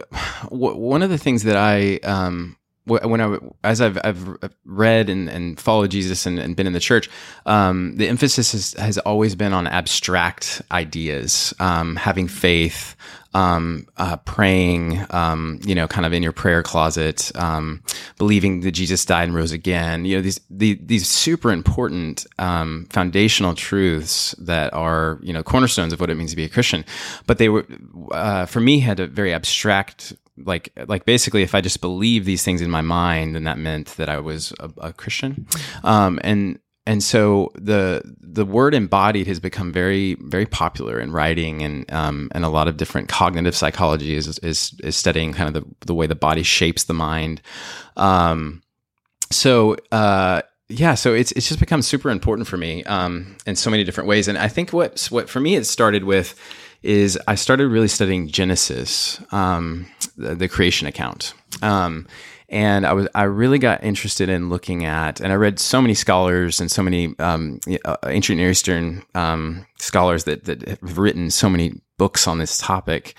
w- 0.44 0.76
one 0.76 1.02
of 1.02 1.10
the 1.10 1.18
things 1.18 1.42
that 1.44 1.56
I 1.56 1.96
um, 2.04 2.56
when 2.86 3.20
I 3.20 3.38
as 3.62 3.80
I've 3.80 3.98
I've 4.04 4.36
read 4.64 5.08
and, 5.08 5.28
and 5.28 5.58
followed 5.58 5.90
Jesus 5.90 6.26
and, 6.26 6.38
and 6.38 6.54
been 6.54 6.66
in 6.66 6.74
the 6.74 6.80
church, 6.80 7.08
um, 7.46 7.96
the 7.96 8.08
emphasis 8.08 8.52
has, 8.52 8.72
has 8.74 8.98
always 8.98 9.34
been 9.34 9.52
on 9.52 9.66
abstract 9.66 10.62
ideas, 10.70 11.54
um, 11.60 11.96
having 11.96 12.28
faith, 12.28 12.94
um, 13.34 13.86
uh, 13.96 14.16
praying, 14.18 15.04
um, 15.10 15.58
you 15.64 15.74
know, 15.74 15.88
kind 15.88 16.06
of 16.06 16.12
in 16.12 16.22
your 16.22 16.32
prayer 16.32 16.62
closet, 16.62 17.32
um, 17.34 17.82
believing 18.16 18.60
that 18.60 18.72
Jesus 18.72 19.04
died 19.04 19.24
and 19.24 19.34
rose 19.34 19.52
again. 19.52 20.04
You 20.04 20.16
know, 20.16 20.22
these 20.22 20.40
the, 20.48 20.74
these 20.82 21.08
super 21.08 21.50
important 21.50 22.26
um, 22.38 22.86
foundational 22.90 23.54
truths 23.54 24.34
that 24.38 24.72
are 24.72 25.18
you 25.22 25.32
know 25.32 25.42
cornerstones 25.42 25.92
of 25.92 26.00
what 26.00 26.10
it 26.10 26.14
means 26.14 26.30
to 26.30 26.36
be 26.36 26.44
a 26.44 26.48
Christian. 26.48 26.84
But 27.26 27.38
they 27.38 27.48
were 27.48 27.66
uh, 28.12 28.46
for 28.46 28.60
me 28.60 28.78
had 28.78 29.00
a 29.00 29.06
very 29.06 29.34
abstract 29.34 30.14
like 30.36 30.72
like 30.88 31.04
basically 31.04 31.42
if 31.42 31.54
I 31.54 31.60
just 31.60 31.80
believe 31.80 32.24
these 32.24 32.44
things 32.44 32.60
in 32.60 32.70
my 32.70 32.80
mind, 32.80 33.34
then 33.34 33.44
that 33.44 33.58
meant 33.58 33.88
that 33.96 34.08
I 34.08 34.18
was 34.18 34.52
a, 34.60 34.70
a 34.78 34.92
Christian. 34.92 35.46
Um, 35.82 36.20
and 36.22 36.58
and 36.86 37.02
so 37.02 37.50
the 37.54 38.02
the 38.20 38.44
word 38.44 38.74
embodied 38.74 39.26
has 39.26 39.40
become 39.40 39.72
very 39.72 40.14
very 40.20 40.46
popular 40.46 41.00
in 41.00 41.12
writing 41.12 41.62
and 41.62 41.90
um, 41.92 42.28
and 42.32 42.44
a 42.44 42.48
lot 42.48 42.68
of 42.68 42.76
different 42.76 43.08
cognitive 43.08 43.56
psychology 43.56 44.14
is 44.14 44.38
is, 44.38 44.74
is 44.82 44.96
studying 44.96 45.32
kind 45.32 45.54
of 45.54 45.62
the, 45.62 45.86
the 45.86 45.94
way 45.94 46.06
the 46.06 46.14
body 46.14 46.42
shapes 46.42 46.84
the 46.84 46.94
mind. 46.94 47.40
Um, 47.96 48.62
so 49.30 49.76
uh, 49.92 50.42
yeah, 50.68 50.94
so 50.94 51.14
it's 51.14 51.32
it's 51.32 51.48
just 51.48 51.60
become 51.60 51.82
super 51.82 52.10
important 52.10 52.48
for 52.48 52.56
me 52.56 52.84
um, 52.84 53.36
in 53.46 53.56
so 53.56 53.70
many 53.70 53.84
different 53.84 54.08
ways. 54.08 54.28
And 54.28 54.36
I 54.36 54.48
think 54.48 54.72
what 54.72 55.06
what 55.10 55.28
for 55.28 55.40
me 55.40 55.54
it 55.54 55.64
started 55.64 56.04
with 56.04 56.38
is 56.82 57.18
I 57.26 57.34
started 57.34 57.68
really 57.68 57.88
studying 57.88 58.28
Genesis, 58.28 59.18
um, 59.32 59.86
the, 60.18 60.34
the, 60.34 60.48
creation 60.48 60.86
account. 60.86 61.32
And 62.54 62.86
I 62.86 62.92
was 62.92 63.08
I 63.16 63.24
really 63.24 63.58
got 63.58 63.82
interested 63.82 64.28
in 64.28 64.48
looking 64.48 64.84
at, 64.84 65.20
and 65.20 65.32
I 65.32 65.34
read 65.34 65.58
so 65.58 65.82
many 65.82 65.94
scholars 65.94 66.60
and 66.60 66.70
so 66.70 66.84
many 66.84 67.12
um, 67.18 67.58
uh, 67.84 67.96
ancient 68.06 68.38
Near 68.38 68.50
Eastern 68.50 69.02
um, 69.16 69.66
scholars 69.80 70.22
that 70.24 70.44
that 70.44 70.62
have 70.68 70.96
written 70.96 71.32
so 71.32 71.50
many 71.50 71.80
books 71.98 72.28
on 72.28 72.38
this 72.38 72.56
topic 72.56 73.16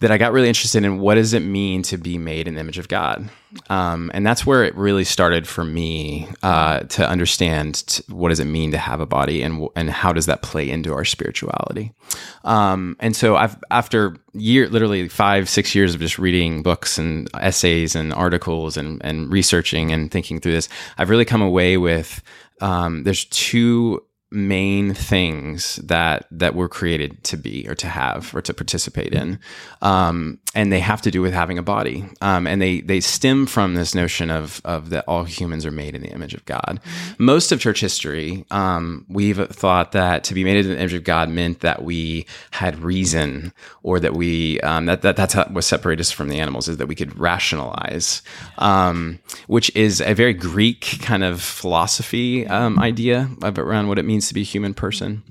that 0.00 0.10
I 0.10 0.18
got 0.18 0.32
really 0.32 0.48
interested 0.48 0.84
in 0.84 0.98
what 0.98 1.14
does 1.14 1.34
it 1.34 1.40
mean 1.40 1.82
to 1.84 1.96
be 1.96 2.18
made 2.18 2.48
in 2.48 2.54
the 2.54 2.60
image 2.60 2.78
of 2.78 2.88
God, 2.88 3.28
um, 3.68 4.10
and 4.14 4.26
that's 4.26 4.44
where 4.44 4.64
it 4.64 4.74
really 4.74 5.04
started 5.04 5.46
for 5.46 5.64
me 5.64 6.28
uh, 6.42 6.80
to 6.80 7.08
understand 7.08 7.86
t- 7.86 8.02
what 8.08 8.30
does 8.30 8.40
it 8.40 8.46
mean 8.46 8.70
to 8.72 8.78
have 8.78 9.00
a 9.00 9.06
body 9.06 9.42
and 9.42 9.68
and 9.76 9.90
how 9.90 10.12
does 10.12 10.26
that 10.26 10.42
play 10.42 10.68
into 10.68 10.92
our 10.92 11.04
spirituality. 11.04 11.92
Um, 12.44 12.96
and 13.00 13.14
so 13.14 13.36
I've 13.36 13.56
after 13.70 14.16
year 14.32 14.68
literally 14.68 15.08
five 15.08 15.48
six 15.48 15.74
years 15.74 15.94
of 15.94 16.00
just 16.00 16.18
reading 16.18 16.62
books 16.62 16.98
and 16.98 17.28
essays 17.38 17.94
and 17.94 18.12
articles 18.12 18.76
and 18.76 19.00
and 19.04 19.30
researching 19.30 19.92
and 19.92 20.10
thinking 20.10 20.40
through 20.40 20.52
this, 20.52 20.68
I've 20.98 21.10
really 21.10 21.24
come 21.24 21.42
away 21.42 21.76
with 21.76 22.22
um, 22.60 23.04
there's 23.04 23.24
two 23.26 24.02
main 24.32 24.94
things 24.94 25.76
that 25.76 26.26
that 26.30 26.54
we're 26.54 26.68
created 26.68 27.22
to 27.24 27.36
be 27.36 27.66
or 27.68 27.74
to 27.74 27.88
have 27.88 28.34
or 28.34 28.40
to 28.40 28.54
participate 28.54 29.12
in. 29.12 29.38
Um, 29.82 30.38
and 30.54 30.72
they 30.72 30.80
have 30.80 31.02
to 31.02 31.10
do 31.10 31.22
with 31.22 31.32
having 31.32 31.58
a 31.58 31.62
body. 31.62 32.08
Um, 32.20 32.46
and 32.46 32.60
they 32.62 32.80
they 32.80 33.00
stem 33.00 33.46
from 33.46 33.74
this 33.74 33.94
notion 33.94 34.30
of 34.30 34.60
of 34.64 34.90
that 34.90 35.04
all 35.06 35.24
humans 35.24 35.66
are 35.66 35.70
made 35.70 35.94
in 35.94 36.02
the 36.02 36.10
image 36.10 36.34
of 36.34 36.44
god. 36.44 36.80
Mm-hmm. 36.80 37.24
most 37.24 37.52
of 37.52 37.60
church 37.60 37.80
history 37.80 38.44
um, 38.50 39.04
we've 39.08 39.38
thought 39.48 39.92
that 39.92 40.24
to 40.24 40.34
be 40.34 40.44
made 40.44 40.64
in 40.64 40.68
the 40.68 40.78
image 40.78 40.94
of 40.94 41.04
god 41.04 41.28
meant 41.28 41.60
that 41.60 41.82
we 41.82 42.26
had 42.50 42.78
reason 42.78 43.52
or 43.82 43.98
that 44.00 44.14
we 44.14 44.60
um, 44.60 44.86
that, 44.86 45.02
that 45.02 45.16
that's 45.16 45.34
what 45.34 45.64
separates 45.64 46.00
us 46.00 46.10
from 46.10 46.28
the 46.28 46.38
animals 46.38 46.68
is 46.68 46.76
that 46.76 46.86
we 46.86 46.94
could 46.94 47.18
rationalize 47.18 48.22
um, 48.58 49.18
which 49.46 49.74
is 49.74 50.00
a 50.00 50.14
very 50.14 50.34
greek 50.34 50.98
kind 51.00 51.24
of 51.24 51.42
philosophy 51.42 52.46
um, 52.46 52.78
idea 52.78 53.28
of 53.42 53.58
around 53.58 53.88
what 53.88 53.98
it 53.98 54.04
means 54.04 54.19
means 54.20 54.28
to 54.28 54.34
be 54.34 54.42
a 54.42 54.44
human 54.44 54.74
person. 54.74 55.22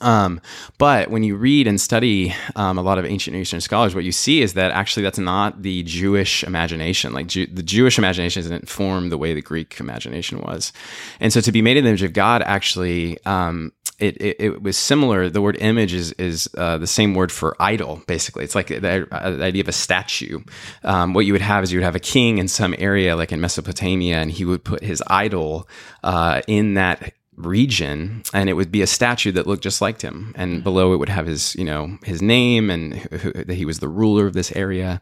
Um, 0.00 0.40
but 0.78 1.10
when 1.10 1.24
you 1.24 1.34
read 1.34 1.66
and 1.66 1.80
study 1.80 2.32
um, 2.54 2.78
a 2.78 2.82
lot 2.82 2.98
of 2.98 3.04
ancient 3.04 3.34
Eastern 3.34 3.60
scholars, 3.60 3.92
what 3.92 4.04
you 4.04 4.12
see 4.12 4.40
is 4.40 4.54
that 4.54 4.70
actually 4.70 5.02
that's 5.02 5.18
not 5.18 5.62
the 5.62 5.82
Jewish 5.82 6.44
imagination. 6.44 7.12
Like 7.12 7.26
Ju- 7.26 7.48
the 7.48 7.64
Jewish 7.64 7.98
imagination 7.98 8.42
doesn't 8.42 8.68
form 8.68 9.08
the 9.08 9.18
way 9.18 9.34
the 9.34 9.42
Greek 9.42 9.80
imagination 9.80 10.42
was. 10.42 10.72
And 11.18 11.32
so 11.32 11.40
to 11.40 11.50
be 11.50 11.60
made 11.60 11.76
in 11.76 11.82
the 11.82 11.90
image 11.90 12.04
of 12.04 12.12
God 12.12 12.40
actually 12.42 13.18
um, 13.26 13.72
it, 13.98 14.16
it, 14.20 14.36
it, 14.38 14.62
was 14.62 14.78
similar. 14.78 15.28
The 15.28 15.42
word 15.42 15.58
image 15.60 15.92
is 15.92 16.12
is 16.12 16.48
uh, 16.56 16.78
the 16.78 16.86
same 16.86 17.14
word 17.14 17.30
for 17.30 17.54
idol. 17.60 18.02
Basically, 18.06 18.44
it's 18.44 18.54
like 18.54 18.68
the, 18.68 18.80
the 18.80 19.44
idea 19.44 19.60
of 19.60 19.68
a 19.68 19.72
statue. 19.72 20.40
Um, 20.82 21.12
what 21.12 21.26
you 21.26 21.34
would 21.34 21.42
have 21.42 21.62
is 21.62 21.70
you 21.70 21.78
would 21.78 21.84
have 21.84 21.96
a 21.96 22.00
king 22.00 22.38
in 22.38 22.48
some 22.48 22.74
area, 22.78 23.14
like 23.14 23.30
in 23.30 23.42
Mesopotamia, 23.42 24.16
and 24.16 24.30
he 24.30 24.46
would 24.46 24.64
put 24.64 24.82
his 24.82 25.02
idol 25.06 25.68
uh, 26.02 26.40
in 26.46 26.74
that 26.74 27.12
region 27.46 28.22
and 28.32 28.48
it 28.48 28.54
would 28.54 28.70
be 28.70 28.82
a 28.82 28.86
statue 28.86 29.32
that 29.32 29.46
looked 29.46 29.62
just 29.62 29.80
like 29.80 30.00
him 30.00 30.32
and 30.36 30.54
mm-hmm. 30.54 30.62
below 30.62 30.92
it 30.92 30.96
would 30.96 31.08
have 31.08 31.26
his 31.26 31.54
you 31.56 31.64
know 31.64 31.98
his 32.04 32.22
name 32.22 32.70
and 32.70 32.94
that 33.10 33.54
he 33.54 33.64
was 33.64 33.78
the 33.78 33.88
ruler 33.88 34.26
of 34.26 34.32
this 34.32 34.52
area 34.52 35.00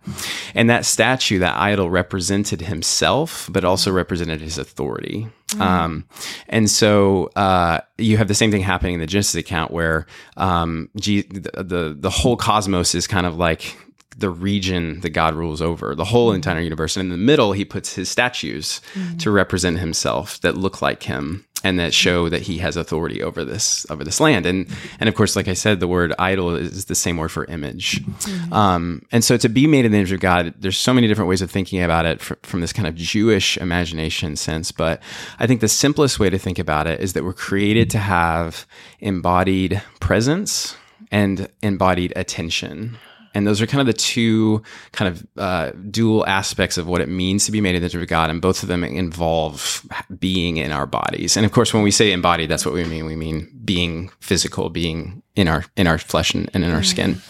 and 0.54 0.68
that 0.71 0.85
statue 0.85 1.38
that 1.38 1.57
idol 1.57 1.90
represented 1.90 2.62
himself 2.62 3.49
but 3.52 3.64
also 3.64 3.90
represented 3.90 4.40
his 4.40 4.59
authority 4.59 5.28
mm. 5.49 5.61
um, 5.61 6.04
and 6.49 6.71
so 6.71 7.30
uh, 7.37 7.80
you 7.97 8.16
have 8.16 8.28
the 8.28 8.35
same 8.35 8.50
thing 8.50 8.62
happening 8.62 8.95
in 8.95 9.00
the 9.00 9.07
genesis 9.07 9.35
account 9.35 9.71
where 9.71 10.07
um, 10.37 10.88
G- 10.97 11.23
the, 11.23 11.62
the 11.62 11.97
the 11.99 12.11
whole 12.11 12.37
cosmos 12.37 12.95
is 12.95 13.07
kind 13.07 13.26
of 13.26 13.37
like 13.37 13.76
the 14.18 14.28
region 14.30 15.00
that 15.00 15.11
God 15.11 15.35
rules 15.35 15.62
over, 15.62 15.95
the 15.95 16.04
whole 16.04 16.30
mm-hmm. 16.30 16.37
entire 16.37 16.61
universe. 16.61 16.97
And 16.97 17.04
in 17.04 17.11
the 17.11 17.25
middle, 17.25 17.52
he 17.52 17.64
puts 17.64 17.95
his 17.95 18.11
statues 18.11 18.80
mm-hmm. 18.95 19.16
to 19.18 19.30
represent 19.30 19.78
himself 19.78 20.40
that 20.40 20.57
look 20.57 20.83
like 20.83 21.04
him 21.04 21.47
and 21.64 21.78
that 21.78 21.92
show 21.92 22.28
that 22.28 22.42
he 22.42 22.58
has 22.58 22.76
authority 22.76 23.22
over 23.22 23.44
this 23.44 23.86
over 23.90 24.04
this 24.04 24.20
land. 24.20 24.46
And 24.46 24.68
and 25.00 25.08
of 25.08 25.14
course 25.14 25.36
like 25.36 25.48
i 25.48 25.54
said 25.54 25.80
the 25.80 25.88
word 25.88 26.14
idol 26.18 26.54
is 26.54 26.86
the 26.86 26.94
same 26.94 27.16
word 27.16 27.30
for 27.30 27.44
image. 27.46 28.04
Mm-hmm. 28.04 28.52
um, 28.52 29.02
and 29.12 29.24
so 29.24 29.36
to 29.36 29.48
be 29.48 29.66
made 29.66 29.84
in 29.84 29.92
the 29.92 29.98
image 29.98 30.12
of 30.12 30.20
god 30.20 30.54
there's 30.58 30.78
so 30.78 30.92
many 30.92 31.08
different 31.08 31.28
ways 31.28 31.42
of 31.42 31.50
thinking 31.50 31.82
about 31.82 32.06
it 32.06 32.20
fr- 32.20 32.34
from 32.42 32.60
this 32.60 32.72
kind 32.72 32.86
of 32.86 32.94
jewish 32.94 33.56
imagination 33.58 34.36
sense. 34.36 34.72
But 34.72 35.02
i 35.38 35.46
think 35.46 35.60
the 35.60 35.68
simplest 35.68 36.18
way 36.18 36.30
to 36.30 36.38
think 36.38 36.58
about 36.58 36.86
it 36.86 37.00
is 37.00 37.12
that 37.12 37.24
we're 37.24 37.32
created 37.32 37.90
to 37.90 37.98
have 37.98 38.66
embodied 39.00 39.82
presence 40.00 40.76
and 41.10 41.48
embodied 41.62 42.12
attention 42.16 42.98
and 43.35 43.47
those 43.47 43.61
are 43.61 43.66
kind 43.66 43.80
of 43.80 43.87
the 43.87 43.92
two 43.92 44.62
kind 44.92 45.08
of 45.08 45.26
uh, 45.37 45.73
dual 45.90 46.26
aspects 46.26 46.78
of 46.78 46.87
what 46.87 47.00
it 47.00 47.08
means 47.08 47.47
to 47.47 47.52
be 47.52 47.61
made 47.61 47.75
in 47.75 47.82
the 47.82 47.87
image 47.87 47.94
of 47.94 48.06
God. 48.08 48.30
And 48.30 48.40
both 48.40 48.62
of 48.62 48.68
them 48.68 48.85
involve 48.85 49.87
being 50.18 50.56
in 50.56 50.73
our 50.73 50.87
bodies. 50.87 51.37
And 51.37 51.44
of 51.47 51.52
course, 51.52 51.73
when 51.73 51.82
we 51.82 51.90
say 51.90 52.12
embodied, 52.12 52.49
that's 52.49 52.64
what 52.64 52.75
we 52.75 52.85
mean. 52.85 53.06
We 53.06 53.16
mean 53.16 53.49
being 53.64 54.11
physical, 54.20 54.70
being 54.70 55.23
in 55.37 55.49
our 55.49 55.64
in 55.76 55.87
our 55.87 55.99
flesh 55.99 56.35
and, 56.35 56.50
and 56.54 56.64
in 56.64 56.73
our 56.73 56.82
skin. 56.82 57.20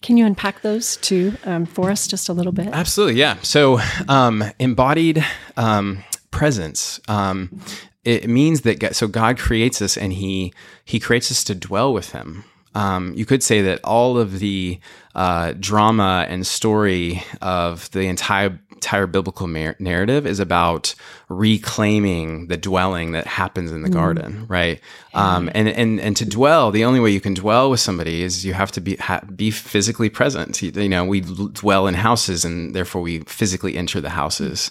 Can 0.00 0.16
you 0.16 0.26
unpack 0.26 0.62
those 0.62 0.96
two 0.96 1.34
um, 1.44 1.66
for 1.66 1.90
us 1.90 2.06
just 2.06 2.28
a 2.28 2.32
little 2.32 2.52
bit? 2.52 2.68
Absolutely, 2.68 3.20
yeah. 3.20 3.36
So 3.42 3.80
um, 4.08 4.44
embodied 4.58 5.24
um, 5.56 6.02
presence. 6.30 7.00
Um, 7.08 7.60
it 8.04 8.28
means 8.28 8.62
that 8.62 8.80
God, 8.80 8.96
so 8.96 9.06
God 9.06 9.38
creates 9.38 9.80
us 9.80 9.96
and 9.96 10.12
he 10.12 10.52
he 10.84 10.98
creates 10.98 11.30
us 11.30 11.44
to 11.44 11.54
dwell 11.54 11.92
with 11.92 12.12
him 12.12 12.44
um, 12.74 13.12
you 13.14 13.26
could 13.26 13.42
say 13.42 13.62
that 13.62 13.80
all 13.84 14.18
of 14.18 14.38
the 14.38 14.80
uh, 15.14 15.52
drama 15.58 16.26
and 16.28 16.46
story 16.46 17.22
of 17.40 17.90
the 17.90 18.02
entire 18.02 18.58
entire 18.82 19.06
biblical 19.06 19.46
mar- 19.46 19.76
narrative 19.78 20.26
is 20.26 20.40
about 20.40 20.92
reclaiming 21.28 22.48
the 22.48 22.56
dwelling 22.56 23.12
that 23.12 23.28
happens 23.28 23.70
in 23.70 23.82
the 23.82 23.88
mm. 23.88 23.92
garden, 23.92 24.44
right? 24.48 24.80
Um, 25.14 25.48
and 25.54 25.68
and 25.68 26.00
and 26.00 26.16
to 26.16 26.24
dwell, 26.24 26.72
the 26.72 26.84
only 26.84 26.98
way 26.98 27.10
you 27.10 27.20
can 27.20 27.34
dwell 27.34 27.70
with 27.70 27.78
somebody 27.78 28.22
is 28.22 28.44
you 28.44 28.54
have 28.54 28.72
to 28.72 28.80
be 28.80 28.96
ha- 28.96 29.22
be 29.36 29.52
physically 29.52 30.10
present. 30.10 30.60
You, 30.60 30.72
you, 30.72 30.88
know, 30.88 31.04
we 31.04 31.20
dwell 31.20 31.86
in 31.86 31.94
houses, 31.94 32.44
and 32.44 32.74
therefore 32.74 33.02
we 33.02 33.20
physically 33.20 33.76
enter 33.76 34.00
the 34.00 34.10
houses. 34.10 34.70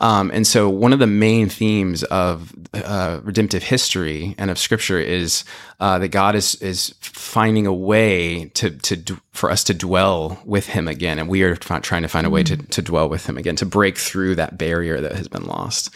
Um, 0.00 0.30
and 0.32 0.46
so, 0.46 0.68
one 0.70 0.94
of 0.94 0.98
the 0.98 1.06
main 1.06 1.50
themes 1.50 2.02
of 2.04 2.54
uh, 2.72 3.20
redemptive 3.22 3.62
history 3.62 4.34
and 4.38 4.50
of 4.50 4.58
Scripture 4.58 4.98
is 4.98 5.44
uh, 5.80 5.98
that 5.98 6.08
God 6.08 6.34
is 6.34 6.54
is 6.56 6.94
finding 7.00 7.66
a 7.66 7.72
way 7.72 8.46
to 8.54 8.70
to 8.70 9.20
for 9.32 9.50
us 9.50 9.64
to 9.64 9.74
dwell 9.74 10.40
with 10.44 10.66
Him 10.66 10.86
again, 10.86 11.18
and 11.18 11.28
we 11.28 11.42
are 11.42 11.56
trying 11.56 12.02
to 12.02 12.08
find 12.08 12.26
a 12.26 12.30
way 12.30 12.42
to 12.42 12.56
to 12.56 12.82
dwell 12.82 13.08
with 13.08 13.26
Him 13.26 13.38
again, 13.38 13.56
to 13.56 13.66
break 13.66 13.96
through 13.96 14.34
that 14.36 14.58
barrier 14.58 15.00
that 15.00 15.12
has 15.12 15.28
been 15.28 15.46
lost. 15.46 15.90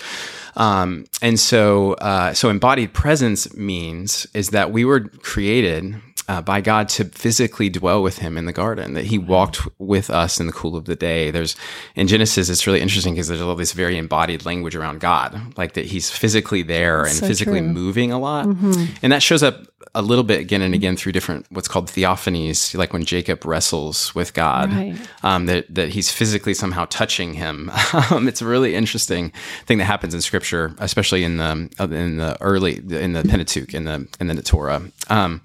Um, 0.56 1.04
and 1.20 1.38
so, 1.38 1.94
uh, 1.94 2.32
so 2.32 2.48
embodied 2.48 2.94
presence 2.94 3.54
means 3.56 4.26
is 4.34 4.50
that 4.50 4.70
we 4.70 4.84
were 4.84 5.00
created 5.00 5.96
uh, 6.28 6.40
by 6.40 6.60
God 6.60 6.88
to 6.88 7.04
physically 7.04 7.68
dwell 7.68 8.02
with 8.02 8.18
Him 8.18 8.38
in 8.38 8.46
the 8.46 8.52
garden. 8.52 8.94
That 8.94 9.04
He 9.04 9.18
walked 9.18 9.60
with 9.78 10.10
us 10.10 10.40
in 10.40 10.46
the 10.46 10.52
cool 10.52 10.76
of 10.76 10.86
the 10.86 10.96
day. 10.96 11.30
There's 11.30 11.56
in 11.94 12.08
Genesis, 12.08 12.48
it's 12.48 12.66
really 12.66 12.80
interesting 12.80 13.14
because 13.14 13.28
there's 13.28 13.42
all 13.42 13.56
this 13.56 13.72
very 13.72 13.98
embodied 13.98 14.46
language 14.46 14.74
around 14.74 15.00
God, 15.00 15.58
like 15.58 15.74
that 15.74 15.86
He's 15.86 16.10
physically 16.10 16.62
there 16.62 17.02
and 17.02 17.14
so 17.14 17.26
physically 17.26 17.60
true. 17.60 17.68
moving 17.68 18.12
a 18.12 18.18
lot, 18.18 18.46
mm-hmm. 18.46 18.94
and 19.02 19.12
that 19.12 19.22
shows 19.22 19.42
up 19.42 19.66
a 19.94 20.02
little 20.02 20.24
bit 20.24 20.40
again 20.40 20.62
and 20.62 20.74
again 20.74 20.96
through 20.96 21.12
different 21.12 21.46
what's 21.50 21.68
called 21.68 21.86
theophanies, 21.88 22.74
like 22.76 22.92
when 22.92 23.04
Jacob 23.04 23.44
wrestles 23.44 24.14
with 24.14 24.34
God, 24.34 24.72
Right. 24.72 24.96
um, 25.22 25.46
that 25.46 25.72
that 25.74 25.90
he's 25.90 26.10
physically 26.10 26.54
somehow 26.54 26.86
touching 26.90 27.34
him. 27.34 27.70
um, 28.10 28.28
it's 28.28 28.42
a 28.42 28.46
really 28.46 28.74
interesting 28.74 29.32
thing 29.66 29.78
that 29.78 29.84
happens 29.84 30.14
in 30.14 30.20
Scripture, 30.20 30.74
especially 30.78 31.24
in 31.24 31.36
the 31.36 31.68
in 31.80 32.16
the 32.18 32.36
early 32.40 32.76
in 32.90 33.12
the 33.12 33.22
Pentateuch 33.24 33.74
in 33.74 33.84
the 33.84 34.06
in 34.20 34.26
the 34.28 34.42
Torah. 34.42 34.82
Um, 35.08 35.40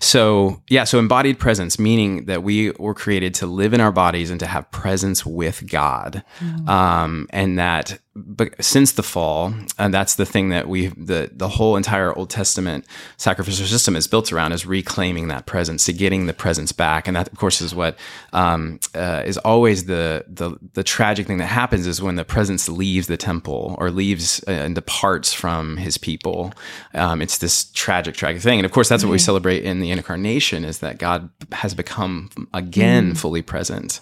so 0.00 0.62
yeah, 0.68 0.84
so 0.84 0.98
embodied 0.98 1.38
presence, 1.38 1.78
meaning 1.78 2.24
that 2.26 2.42
we 2.42 2.70
were 2.72 2.94
created 2.94 3.34
to 3.34 3.46
live 3.46 3.72
in 3.74 3.80
our 3.80 3.92
bodies 3.92 4.30
and 4.30 4.40
to 4.40 4.46
have 4.46 4.70
presence 4.70 5.24
with 5.26 5.68
God, 5.70 6.22
um, 6.66 7.26
and 7.30 7.58
that 7.58 7.98
but 8.26 8.52
since 8.62 8.92
the 8.92 9.02
fall, 9.02 9.54
and 9.78 9.94
that's 9.94 10.16
the 10.16 10.26
thing 10.26 10.48
that 10.48 10.68
we 10.68 10.88
the 10.88 11.30
the 11.32 11.48
whole 11.48 11.76
entire 11.76 12.12
Old 12.16 12.30
Testament 12.30 12.84
sacrificial 13.16 13.66
system 13.66 13.94
is 13.96 14.06
built 14.06 14.32
around 14.32 14.52
is 14.52 14.66
reclaiming 14.66 15.28
that 15.28 15.46
presence, 15.46 15.84
to 15.84 15.92
getting 15.92 16.26
the 16.26 16.32
presence 16.32 16.72
back, 16.72 17.06
and 17.06 17.16
that 17.16 17.28
of 17.28 17.38
course 17.38 17.60
is 17.60 17.74
what 17.74 17.96
um, 18.32 18.80
uh, 18.94 19.22
is 19.24 19.38
always 19.38 19.84
the, 19.84 20.24
the 20.28 20.56
the 20.74 20.82
tragic 20.82 21.26
thing 21.26 21.38
that 21.38 21.46
happens 21.46 21.86
is 21.86 22.02
when 22.02 22.16
the 22.16 22.24
presence 22.24 22.68
leaves 22.68 23.06
the 23.06 23.16
temple 23.16 23.76
or 23.78 23.90
leaves 23.90 24.42
uh, 24.48 24.50
and 24.50 24.74
departs 24.74 25.32
from 25.32 25.76
His 25.76 25.96
people. 25.96 26.52
Um, 26.94 27.22
it's 27.22 27.38
this 27.38 27.70
tragic, 27.72 28.14
tragic 28.14 28.42
thing, 28.42 28.58
and 28.58 28.66
of 28.66 28.72
course 28.72 28.88
that's 28.88 29.04
what 29.04 29.12
we 29.12 29.18
celebrate 29.18 29.64
in 29.64 29.80
the 29.80 29.90
incarnation 29.90 30.64
is 30.64 30.80
that 30.80 30.98
God 30.98 31.30
has 31.52 31.74
become 31.74 32.30
again 32.52 33.14
fully 33.14 33.42
present 33.42 34.00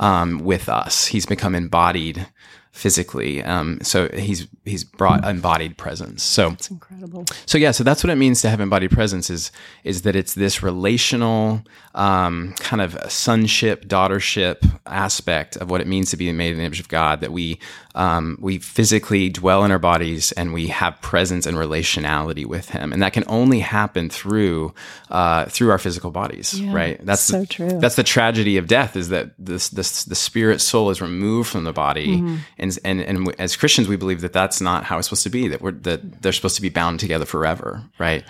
um, 0.00 0.40
with 0.40 0.68
us. 0.68 1.06
He's 1.06 1.26
become 1.26 1.54
embodied 1.54 2.26
physically. 2.74 3.40
Um, 3.44 3.78
so 3.82 4.08
he's 4.08 4.48
he's 4.64 4.82
brought 4.82 5.24
embodied 5.24 5.78
presence. 5.78 6.24
So 6.24 6.50
It's 6.50 6.68
incredible. 6.70 7.24
so 7.46 7.56
yeah, 7.56 7.70
so 7.70 7.84
that's 7.84 8.02
what 8.02 8.10
it 8.10 8.16
means 8.16 8.42
to 8.42 8.50
have 8.50 8.60
embodied 8.60 8.90
presence 8.90 9.30
is 9.30 9.52
is 9.84 10.02
that 10.02 10.16
it's 10.16 10.34
this 10.34 10.60
relational 10.62 11.62
um, 11.94 12.52
kind 12.58 12.82
of 12.82 12.98
sonship, 13.10 13.86
daughtership 13.86 14.68
aspect 14.86 15.56
of 15.56 15.70
what 15.70 15.80
it 15.80 15.86
means 15.86 16.10
to 16.10 16.16
be 16.16 16.30
made 16.32 16.50
in 16.50 16.58
the 16.58 16.64
image 16.64 16.80
of 16.80 16.88
God. 16.88 17.20
That 17.20 17.30
we 17.30 17.60
um, 17.94 18.36
we 18.40 18.58
physically 18.58 19.28
dwell 19.28 19.64
in 19.64 19.70
our 19.70 19.78
bodies 19.78 20.32
and 20.32 20.52
we 20.52 20.66
have 20.68 21.00
presence 21.00 21.46
and 21.46 21.56
relationality 21.56 22.44
with 22.44 22.68
Him, 22.70 22.92
and 22.92 23.02
that 23.02 23.12
can 23.12 23.24
only 23.28 23.60
happen 23.60 24.10
through 24.10 24.74
uh, 25.10 25.44
through 25.46 25.70
our 25.70 25.78
physical 25.78 26.10
bodies, 26.10 26.60
Yeah, 26.60 26.72
right? 26.74 27.04
That's 27.06 27.22
so 27.22 27.40
the, 27.40 27.46
true. 27.46 27.78
That's 27.80 27.96
the 27.96 28.02
tragedy 28.02 28.56
of 28.56 28.66
death 28.66 28.96
is 28.96 29.10
that 29.10 29.30
this 29.38 29.68
this 29.68 30.04
the 30.04 30.14
spirit 30.16 30.60
soul 30.60 30.90
is 30.90 31.00
removed 31.00 31.48
from 31.50 31.64
the 31.64 31.72
body, 31.72 32.16
Mm-hmm. 32.16 32.36
and 32.58 32.78
and 32.84 33.00
and 33.00 33.34
as 33.40 33.56
Christians 33.56 33.88
we 33.88 33.96
believe 33.96 34.20
that 34.22 34.32
that's 34.32 34.60
not 34.60 34.84
how 34.84 34.98
it's 34.98 35.08
supposed 35.08 35.22
to 35.24 35.30
be. 35.30 35.48
That 35.48 35.62
we're 35.62 35.72
that 35.72 36.22
they're 36.22 36.32
supposed 36.32 36.56
to 36.56 36.62
be 36.62 36.68
bound 36.70 37.00
together 37.00 37.24
forever, 37.24 37.82
right? 37.98 38.24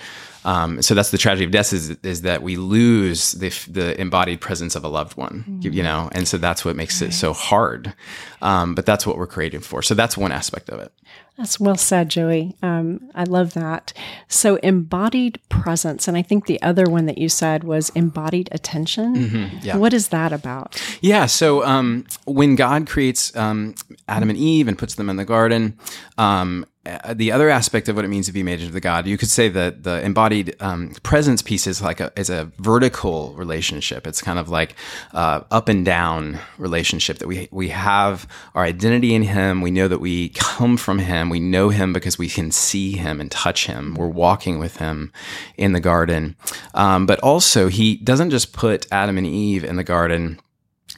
Um, 0.44 0.82
so 0.82 0.94
that's 0.94 1.10
the 1.10 1.18
tragedy 1.18 1.44
of 1.44 1.50
death 1.50 1.72
is 1.72 1.90
is 2.02 2.22
that 2.22 2.42
we 2.42 2.56
lose 2.56 3.32
the 3.32 3.50
the 3.70 3.98
embodied 4.00 4.40
presence 4.40 4.76
of 4.76 4.84
a 4.84 4.88
loved 4.88 5.16
one, 5.16 5.60
you, 5.62 5.70
you 5.70 5.82
know, 5.82 6.08
and 6.12 6.28
so 6.28 6.36
that's 6.36 6.64
what 6.64 6.76
makes 6.76 7.00
it 7.00 7.12
so 7.12 7.32
hard. 7.32 7.94
Um, 8.42 8.74
but 8.74 8.84
that's 8.84 9.06
what 9.06 9.16
we're 9.16 9.26
created 9.26 9.64
for. 9.64 9.82
So 9.82 9.94
that's 9.94 10.16
one 10.16 10.32
aspect 10.32 10.68
of 10.68 10.80
it. 10.80 10.92
That's 11.36 11.58
well 11.58 11.76
said, 11.76 12.10
Joey. 12.10 12.54
Um, 12.62 13.10
I 13.14 13.24
love 13.24 13.54
that. 13.54 13.92
So, 14.28 14.54
embodied 14.56 15.40
presence. 15.48 16.06
And 16.06 16.16
I 16.16 16.22
think 16.22 16.46
the 16.46 16.62
other 16.62 16.84
one 16.84 17.06
that 17.06 17.18
you 17.18 17.28
said 17.28 17.64
was 17.64 17.90
embodied 17.90 18.48
attention. 18.52 19.50
yeah. 19.62 19.76
What 19.76 19.92
is 19.92 20.08
that 20.08 20.32
about? 20.32 20.80
Yeah. 21.00 21.26
So 21.26 21.64
um, 21.64 22.06
when 22.24 22.54
God 22.54 22.86
creates 22.86 23.34
um, 23.34 23.74
Adam 24.06 24.30
and 24.30 24.38
Eve 24.38 24.68
and 24.68 24.78
puts 24.78 24.94
them 24.94 25.10
in 25.10 25.16
the 25.16 25.24
garden, 25.24 25.76
um, 26.18 26.66
the 27.14 27.32
other 27.32 27.48
aspect 27.48 27.88
of 27.88 27.96
what 27.96 28.04
it 28.04 28.08
means 28.08 28.26
to 28.26 28.32
be 28.32 28.42
made 28.42 28.60
into 28.60 28.72
the 28.72 28.80
God, 28.80 29.06
you 29.06 29.16
could 29.16 29.30
say 29.30 29.48
that 29.48 29.84
the 29.84 30.02
embodied 30.02 30.54
um, 30.60 30.90
presence 31.02 31.40
piece 31.40 31.66
is 31.66 31.80
like 31.80 32.00
a 32.00 32.12
is 32.16 32.28
a 32.28 32.50
vertical 32.58 33.32
relationship. 33.34 34.06
It's 34.06 34.20
kind 34.20 34.38
of 34.38 34.50
like 34.50 34.74
uh, 35.12 35.42
up 35.50 35.68
and 35.68 35.84
down 35.84 36.38
relationship 36.58 37.18
that 37.18 37.26
we 37.26 37.48
we 37.50 37.70
have 37.70 38.28
our 38.54 38.64
identity 38.64 39.14
in 39.14 39.22
Him. 39.22 39.62
We 39.62 39.70
know 39.70 39.88
that 39.88 40.00
we 40.00 40.28
come 40.30 40.76
from 40.76 40.98
Him. 40.98 41.30
We 41.30 41.40
know 41.40 41.70
Him 41.70 41.92
because 41.92 42.18
we 42.18 42.28
can 42.28 42.50
see 42.50 42.92
Him 42.92 43.20
and 43.20 43.30
touch 43.30 43.66
Him. 43.66 43.94
We're 43.94 44.08
walking 44.08 44.58
with 44.58 44.76
Him 44.76 45.10
in 45.56 45.72
the 45.72 45.80
garden, 45.80 46.36
um, 46.74 47.06
but 47.06 47.18
also 47.20 47.68
He 47.68 47.96
doesn't 47.96 48.30
just 48.30 48.52
put 48.52 48.86
Adam 48.92 49.16
and 49.16 49.26
Eve 49.26 49.64
in 49.64 49.76
the 49.76 49.84
garden 49.84 50.38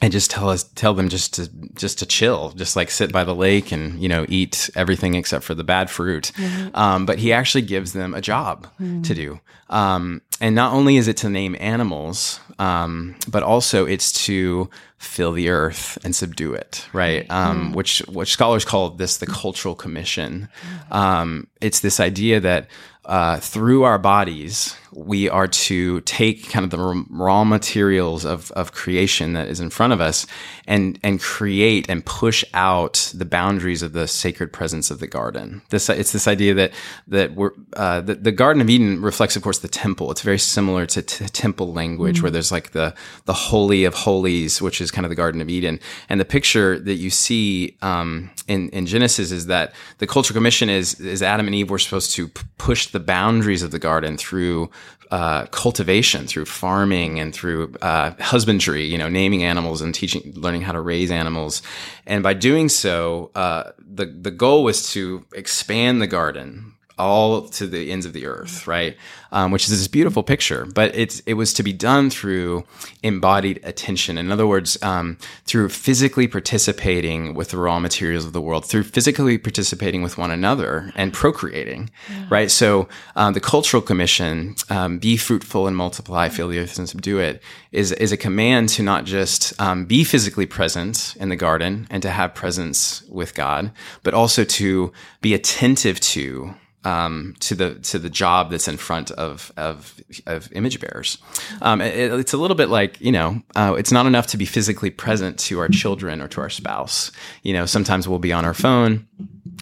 and 0.01 0.11
just 0.11 0.29
tell 0.29 0.49
us 0.49 0.63
tell 0.75 0.93
them 0.93 1.09
just 1.09 1.33
to 1.35 1.47
just 1.75 1.99
to 1.99 2.05
chill 2.05 2.51
just 2.51 2.75
like 2.75 2.91
sit 2.91 3.11
by 3.11 3.23
the 3.23 3.33
lake 3.33 3.71
and 3.71 4.01
you 4.01 4.07
know 4.07 4.25
eat 4.29 4.69
everything 4.75 5.15
except 5.15 5.43
for 5.43 5.55
the 5.55 5.63
bad 5.63 5.89
fruit. 5.89 6.31
Um, 6.73 7.05
but 7.05 7.19
he 7.19 7.33
actually 7.33 7.63
gives 7.63 7.93
them 7.93 8.13
a 8.13 8.21
job 8.21 8.67
to 9.03 9.13
do. 9.15 9.39
Um, 9.69 10.21
and 10.39 10.55
not 10.55 10.73
only 10.73 10.97
is 10.97 11.07
it 11.07 11.17
to 11.17 11.29
name 11.29 11.55
animals 11.59 12.39
um, 12.59 13.15
but 13.27 13.43
also 13.43 13.85
it's 13.85 14.11
to 14.25 14.69
fill 14.97 15.31
the 15.31 15.49
earth 15.49 15.97
and 16.03 16.15
subdue 16.15 16.53
it 16.53 16.87
right? 16.93 17.25
Um, 17.29 17.73
which 17.73 17.99
which 18.07 18.31
scholars 18.31 18.65
call 18.65 18.91
this 18.91 19.17
the 19.17 19.27
cultural 19.27 19.75
commission. 19.75 20.47
Um, 20.91 21.47
it's 21.59 21.79
this 21.79 21.99
idea 21.99 22.39
that 22.39 22.67
uh, 23.05 23.39
through 23.39 23.83
our 23.83 23.97
bodies, 23.97 24.75
we 24.97 25.29
are 25.29 25.47
to 25.47 26.01
take 26.01 26.49
kind 26.49 26.63
of 26.63 26.71
the 26.71 27.05
raw 27.11 27.43
materials 27.43 28.25
of, 28.25 28.51
of 28.51 28.71
creation 28.71 29.33
that 29.33 29.47
is 29.47 29.59
in 29.59 29.69
front 29.69 29.93
of 29.93 30.01
us 30.01 30.25
and, 30.65 30.99
and 31.03 31.21
create 31.21 31.87
and 31.87 32.03
push 32.03 32.43
out 32.55 33.11
the 33.13 33.23
boundaries 33.23 33.83
of 33.83 33.93
the 33.93 34.07
sacred 34.07 34.51
presence 34.51 34.89
of 34.89 34.99
the 34.99 35.05
garden. 35.05 35.61
This, 35.69 35.87
it's 35.87 36.13
this 36.13 36.27
idea 36.27 36.55
that, 36.55 36.71
that 37.07 37.35
we're, 37.35 37.51
uh, 37.75 38.01
the, 38.01 38.15
the 38.15 38.31
Garden 38.31 38.59
of 38.59 38.71
Eden 38.71 38.99
reflects, 38.99 39.35
of 39.35 39.43
course, 39.43 39.59
the 39.59 39.67
temple. 39.67 40.09
It's 40.09 40.23
very 40.23 40.39
similar 40.39 40.87
to, 40.87 41.01
to 41.03 41.29
temple 41.29 41.71
language 41.73 42.23
where 42.23 42.31
there's 42.31 42.51
like 42.51 42.71
the, 42.71 42.95
the 43.25 43.33
holy 43.33 43.83
of 43.83 43.93
holies, 43.93 44.63
which 44.63 44.81
is 44.81 44.89
kind 44.89 45.05
of 45.05 45.09
the 45.09 45.15
Garden 45.15 45.41
of 45.41 45.49
Eden. 45.49 45.79
And 46.09 46.19
the 46.19 46.25
picture 46.25 46.79
that 46.79 46.95
you 46.95 47.11
see, 47.11 47.77
um, 47.83 48.31
in, 48.47 48.69
in 48.69 48.87
Genesis 48.87 49.29
is 49.31 49.45
that 49.45 49.75
the 49.99 50.07
cultural 50.07 50.33
commission 50.33 50.69
is, 50.69 50.99
is 50.99 51.21
Adam 51.21 51.45
and 51.45 51.53
Eve 51.53 51.69
were 51.69 51.77
supposed 51.77 52.15
to 52.15 52.29
p- 52.29 52.41
push 52.57 52.87
the 52.87 52.99
boundaries 52.99 53.61
of 53.61 53.69
the 53.69 53.79
garden 53.79 54.17
through 54.17 54.71
uh, 55.11 55.45
cultivation, 55.47 56.27
through 56.27 56.45
farming, 56.45 57.19
and 57.19 57.33
through 57.33 57.73
uh, 57.81 58.11
husbandry. 58.19 58.85
You 58.85 58.97
know, 58.97 59.09
naming 59.09 59.43
animals 59.43 59.81
and 59.81 59.93
teaching, 59.93 60.33
learning 60.35 60.61
how 60.61 60.71
to 60.71 60.81
raise 60.81 61.11
animals. 61.11 61.61
And 62.05 62.23
by 62.23 62.33
doing 62.33 62.69
so, 62.69 63.31
uh, 63.35 63.71
the 63.79 64.05
the 64.05 64.31
goal 64.31 64.63
was 64.63 64.91
to 64.93 65.25
expand 65.33 66.01
the 66.01 66.07
garden 66.07 66.76
all 66.97 67.47
to 67.49 67.67
the 67.67 67.91
ends 67.91 68.05
of 68.05 68.13
the 68.13 68.25
earth, 68.25 68.67
right? 68.67 68.97
Um, 69.31 69.51
which 69.51 69.65
is 69.65 69.77
this 69.77 69.87
beautiful 69.87 70.23
picture. 70.23 70.65
But 70.65 70.95
it's 70.95 71.19
it 71.21 71.33
was 71.33 71.53
to 71.55 71.63
be 71.63 71.73
done 71.73 72.09
through 72.09 72.65
embodied 73.03 73.59
attention. 73.63 74.17
In 74.17 74.31
other 74.31 74.47
words, 74.47 74.81
um, 74.81 75.17
through 75.45 75.69
physically 75.69 76.27
participating 76.27 77.33
with 77.33 77.49
the 77.49 77.57
raw 77.57 77.79
materials 77.79 78.25
of 78.25 78.33
the 78.33 78.41
world, 78.41 78.65
through 78.65 78.83
physically 78.83 79.37
participating 79.37 80.01
with 80.01 80.17
one 80.17 80.31
another 80.31 80.91
and 80.95 81.13
procreating, 81.13 81.89
right? 82.29 82.49
So 82.49 82.87
um, 83.15 83.33
the 83.33 83.39
cultural 83.39 83.81
commission, 83.81 84.55
um, 84.69 84.97
be 84.99 85.17
fruitful 85.17 85.67
and 85.67 85.75
multiply, 85.75 86.29
fill 86.29 86.47
the 86.47 86.59
earth 86.59 86.77
and 86.77 86.87
subdue 86.87 87.19
it, 87.19 87.41
is 87.71 87.91
is 87.91 88.11
a 88.11 88.17
command 88.17 88.69
to 88.69 88.83
not 88.83 89.05
just 89.05 89.59
um, 89.59 89.85
be 89.85 90.03
physically 90.03 90.45
present 90.45 91.15
in 91.19 91.29
the 91.29 91.35
garden 91.35 91.87
and 91.89 92.01
to 92.01 92.09
have 92.09 92.33
presence 92.33 93.03
with 93.09 93.35
God, 93.35 93.71
but 94.03 94.13
also 94.13 94.43
to 94.43 94.91
be 95.21 95.33
attentive 95.33 95.99
to 95.99 96.55
um, 96.83 97.35
to 97.41 97.55
the 97.55 97.75
to 97.75 97.99
the 97.99 98.09
job 98.09 98.51
that's 98.51 98.67
in 98.67 98.77
front 98.77 99.11
of 99.11 99.51
of, 99.57 99.99
of 100.25 100.51
image 100.53 100.79
bearers. 100.79 101.17
Um, 101.61 101.81
it, 101.81 102.11
it's 102.13 102.33
a 102.33 102.37
little 102.37 102.55
bit 102.55 102.69
like 102.69 102.99
you 103.01 103.11
know, 103.11 103.41
uh, 103.55 103.75
it's 103.77 103.91
not 103.91 104.05
enough 104.05 104.27
to 104.27 104.37
be 104.37 104.45
physically 104.45 104.89
present 104.89 105.37
to 105.39 105.59
our 105.59 105.67
children 105.69 106.21
or 106.21 106.27
to 106.29 106.41
our 106.41 106.49
spouse. 106.49 107.11
You 107.43 107.53
know, 107.53 107.65
sometimes 107.65 108.07
we'll 108.07 108.19
be 108.19 108.33
on 108.33 108.45
our 108.45 108.53
phone. 108.53 109.07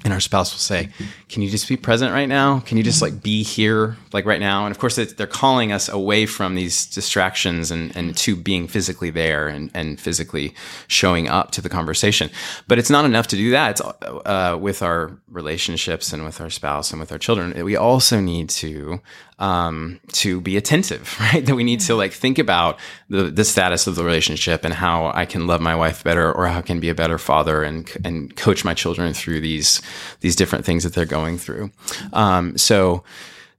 And 0.03 0.13
our 0.13 0.19
spouse 0.19 0.53
will 0.53 0.59
say, 0.59 0.89
"Can 1.29 1.41
you 1.41 1.49
just 1.49 1.67
be 1.67 1.77
present 1.77 2.13
right 2.13 2.27
now? 2.27 2.59
Can 2.59 2.77
you 2.77 2.83
just 2.83 3.01
like 3.01 3.23
be 3.23 3.41
here, 3.41 3.97
like 4.13 4.25
right 4.25 4.39
now?" 4.39 4.65
And 4.65 4.71
of 4.71 4.77
course, 4.77 4.97
they're 4.97 5.25
calling 5.25 5.71
us 5.71 5.89
away 5.89 6.27
from 6.27 6.53
these 6.53 6.85
distractions 6.85 7.71
and, 7.71 7.95
and 7.97 8.15
to 8.17 8.35
being 8.35 8.67
physically 8.67 9.09
there 9.09 9.47
and, 9.47 9.71
and 9.73 9.99
physically 9.99 10.53
showing 10.87 11.27
up 11.27 11.51
to 11.51 11.61
the 11.61 11.69
conversation. 11.69 12.29
But 12.67 12.77
it's 12.77 12.91
not 12.91 13.05
enough 13.05 13.27
to 13.27 13.35
do 13.35 13.49
that. 13.51 13.71
It's 13.71 13.81
uh, 13.81 14.57
with 14.59 14.83
our 14.83 15.17
relationships 15.27 16.13
and 16.13 16.23
with 16.23 16.39
our 16.39 16.51
spouse 16.51 16.91
and 16.91 16.99
with 16.99 17.11
our 17.11 17.17
children. 17.17 17.63
We 17.65 17.75
also 17.75 18.19
need 18.19 18.49
to 18.49 19.01
um, 19.39 19.99
to 20.13 20.39
be 20.41 20.57
attentive, 20.57 21.17
right? 21.19 21.45
That 21.45 21.55
we 21.55 21.63
need 21.63 21.81
to 21.81 21.95
like 21.95 22.13
think 22.13 22.39
about 22.39 22.79
the 23.09 23.23
the 23.23 23.43
status 23.45 23.87
of 23.87 23.95
the 23.95 24.03
relationship 24.03 24.63
and 24.63 24.73
how 24.73 25.11
I 25.13 25.25
can 25.25 25.47
love 25.47 25.61
my 25.61 25.75
wife 25.75 26.03
better, 26.03 26.31
or 26.31 26.47
how 26.47 26.59
I 26.59 26.61
can 26.61 26.79
be 26.79 26.89
a 26.89 26.95
better 26.95 27.17
father 27.17 27.63
and 27.63 27.89
and 28.03 28.35
coach 28.35 28.63
my 28.63 28.73
children 28.73 29.13
through 29.13 29.41
these 29.41 29.81
these 30.21 30.35
different 30.35 30.65
things 30.65 30.83
that 30.83 30.93
they're 30.93 31.05
going 31.05 31.37
through. 31.37 31.71
Um, 32.13 32.57
so 32.57 33.03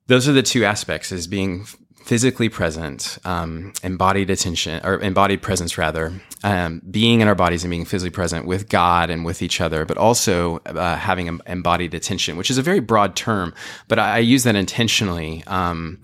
those 0.06 0.28
are 0.28 0.32
the 0.32 0.42
two 0.42 0.64
aspects: 0.64 1.12
is 1.12 1.26
being 1.26 1.66
physically 2.06 2.48
present, 2.48 3.18
um, 3.24 3.72
embodied 3.82 4.30
attention 4.30 4.80
or 4.84 5.00
embodied 5.00 5.42
presence 5.42 5.76
rather, 5.76 6.12
um, 6.44 6.80
being 6.88 7.20
in 7.20 7.26
our 7.26 7.34
bodies 7.34 7.64
and 7.64 7.70
being 7.70 7.84
physically 7.84 8.14
present 8.14 8.46
with 8.46 8.68
God 8.68 9.10
and 9.10 9.24
with 9.24 9.42
each 9.42 9.60
other, 9.60 9.84
but 9.84 9.98
also 9.98 10.58
uh, 10.66 10.94
having 10.94 11.40
embodied 11.48 11.94
attention, 11.94 12.36
which 12.36 12.48
is 12.48 12.58
a 12.58 12.62
very 12.62 12.78
broad 12.78 13.16
term, 13.16 13.52
but 13.88 13.98
I, 13.98 14.14
I 14.14 14.18
use 14.18 14.44
that 14.44 14.54
intentionally. 14.54 15.42
Um, 15.48 15.98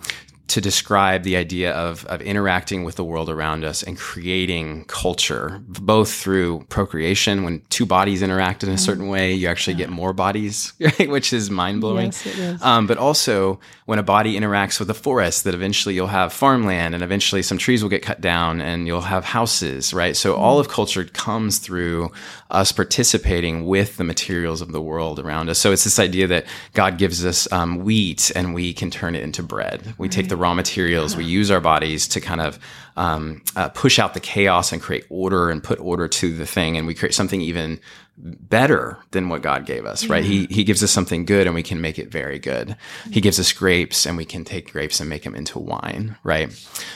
to 0.52 0.60
describe 0.60 1.22
the 1.22 1.34
idea 1.34 1.72
of, 1.72 2.04
of 2.06 2.20
interacting 2.20 2.84
with 2.84 2.96
the 2.96 3.04
world 3.04 3.30
around 3.30 3.64
us 3.64 3.82
and 3.82 3.96
creating 3.96 4.84
culture, 4.84 5.62
both 5.66 6.12
through 6.12 6.62
procreation. 6.68 7.42
When 7.42 7.62
two 7.70 7.86
bodies 7.86 8.20
interact 8.20 8.62
in 8.62 8.68
a 8.68 8.76
certain 8.76 9.08
way, 9.08 9.32
you 9.32 9.48
actually 9.48 9.76
get 9.76 9.88
more 9.88 10.12
bodies, 10.12 10.74
right? 10.80 11.08
which 11.08 11.32
is 11.32 11.48
mind 11.48 11.80
blowing. 11.80 12.06
Yes, 12.06 12.26
it 12.26 12.38
is. 12.38 12.62
Um, 12.62 12.86
but 12.86 12.98
also 12.98 13.60
when 13.86 13.98
a 13.98 14.02
body 14.02 14.38
interacts 14.38 14.78
with 14.78 14.90
a 14.90 14.94
forest, 14.94 15.44
that 15.44 15.54
eventually 15.54 15.94
you'll 15.94 16.08
have 16.08 16.34
farmland 16.34 16.94
and 16.94 17.02
eventually 17.02 17.40
some 17.40 17.56
trees 17.56 17.82
will 17.82 17.88
get 17.88 18.02
cut 18.02 18.20
down 18.20 18.60
and 18.60 18.86
you'll 18.86 19.00
have 19.00 19.24
houses, 19.24 19.94
right? 19.94 20.14
So 20.14 20.34
all 20.34 20.58
of 20.58 20.68
culture 20.68 21.04
comes 21.06 21.60
through 21.60 22.12
us 22.52 22.70
participating 22.70 23.66
with 23.66 23.96
the 23.96 24.04
materials 24.04 24.60
of 24.60 24.72
the 24.72 24.80
world 24.80 25.18
around 25.18 25.48
us. 25.48 25.58
So 25.58 25.72
it's 25.72 25.84
this 25.84 25.98
idea 25.98 26.26
that 26.28 26.44
God 26.74 26.98
gives 26.98 27.24
us 27.24 27.50
um, 27.50 27.78
wheat 27.78 28.30
and 28.36 28.54
we 28.54 28.74
can 28.74 28.90
turn 28.90 29.14
it 29.14 29.22
into 29.22 29.42
bread. 29.42 29.94
We 29.98 30.08
take 30.08 30.28
the 30.28 30.36
raw 30.36 30.54
materials, 30.54 31.16
we 31.16 31.24
use 31.24 31.50
our 31.50 31.60
bodies 31.60 32.06
to 32.08 32.20
kind 32.20 32.42
of 32.42 32.58
um, 32.96 33.42
uh, 33.56 33.70
push 33.70 33.98
out 33.98 34.12
the 34.12 34.20
chaos 34.20 34.70
and 34.70 34.82
create 34.82 35.06
order 35.08 35.50
and 35.50 35.64
put 35.64 35.80
order 35.80 36.08
to 36.08 36.36
the 36.36 36.46
thing, 36.46 36.76
and 36.76 36.86
we 36.86 36.94
create 36.94 37.14
something 37.14 37.40
even 37.40 37.80
better 38.22 38.98
than 39.10 39.28
what 39.28 39.42
God 39.42 39.66
gave 39.66 39.84
us, 39.84 40.06
right? 40.06 40.24
He 40.24 40.46
he 40.46 40.62
gives 40.62 40.82
us 40.82 40.90
something 40.90 41.24
good 41.24 41.46
and 41.46 41.54
we 41.54 41.62
can 41.62 41.80
make 41.80 41.98
it 41.98 42.08
very 42.08 42.38
good. 42.38 42.76
He 43.10 43.20
gives 43.20 43.40
us 43.40 43.52
grapes 43.52 44.06
and 44.06 44.16
we 44.16 44.24
can 44.24 44.44
take 44.44 44.72
grapes 44.72 45.00
and 45.00 45.10
make 45.10 45.24
them 45.24 45.34
into 45.34 45.58
wine, 45.58 46.16
right? 46.22 46.50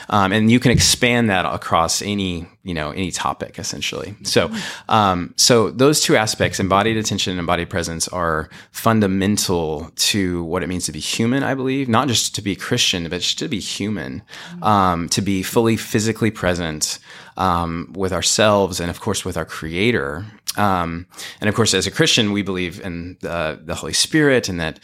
Um, 0.09 0.31
and 0.31 0.49
you 0.49 0.59
can 0.59 0.71
expand 0.71 1.29
that 1.29 1.45
across 1.45 2.01
any 2.01 2.47
you 2.63 2.73
know 2.73 2.91
any 2.91 3.11
topic 3.11 3.59
essentially. 3.59 4.15
So 4.23 4.51
um, 4.87 5.33
so 5.35 5.69
those 5.69 6.01
two 6.01 6.15
aspects, 6.15 6.59
embodied 6.59 6.95
attention 6.95 7.31
and 7.31 7.39
embodied 7.39 7.69
presence, 7.69 8.07
are 8.07 8.49
fundamental 8.71 9.91
to 9.95 10.43
what 10.45 10.63
it 10.63 10.67
means 10.67 10.85
to 10.85 10.93
be 10.93 10.99
human. 10.99 11.43
I 11.43 11.55
believe 11.55 11.89
not 11.89 12.07
just 12.07 12.35
to 12.35 12.41
be 12.41 12.55
Christian, 12.55 13.03
but 13.03 13.21
just 13.21 13.39
to 13.39 13.49
be 13.49 13.59
human, 13.59 14.21
um, 14.61 15.09
to 15.09 15.21
be 15.21 15.43
fully 15.43 15.75
physically 15.75 16.31
present 16.31 16.99
um, 17.37 17.93
with 17.95 18.11
ourselves 18.11 18.79
and 18.79 18.89
of 18.89 18.99
course 18.99 19.23
with 19.23 19.37
our 19.37 19.45
Creator. 19.45 20.25
Um, 20.57 21.05
and 21.39 21.47
of 21.47 21.55
course, 21.55 21.73
as 21.75 21.85
a 21.85 21.91
Christian, 21.91 22.31
we 22.31 22.41
believe 22.41 22.81
in 22.81 23.17
the, 23.21 23.59
the 23.63 23.75
Holy 23.75 23.93
Spirit, 23.93 24.49
and 24.49 24.59
that, 24.59 24.79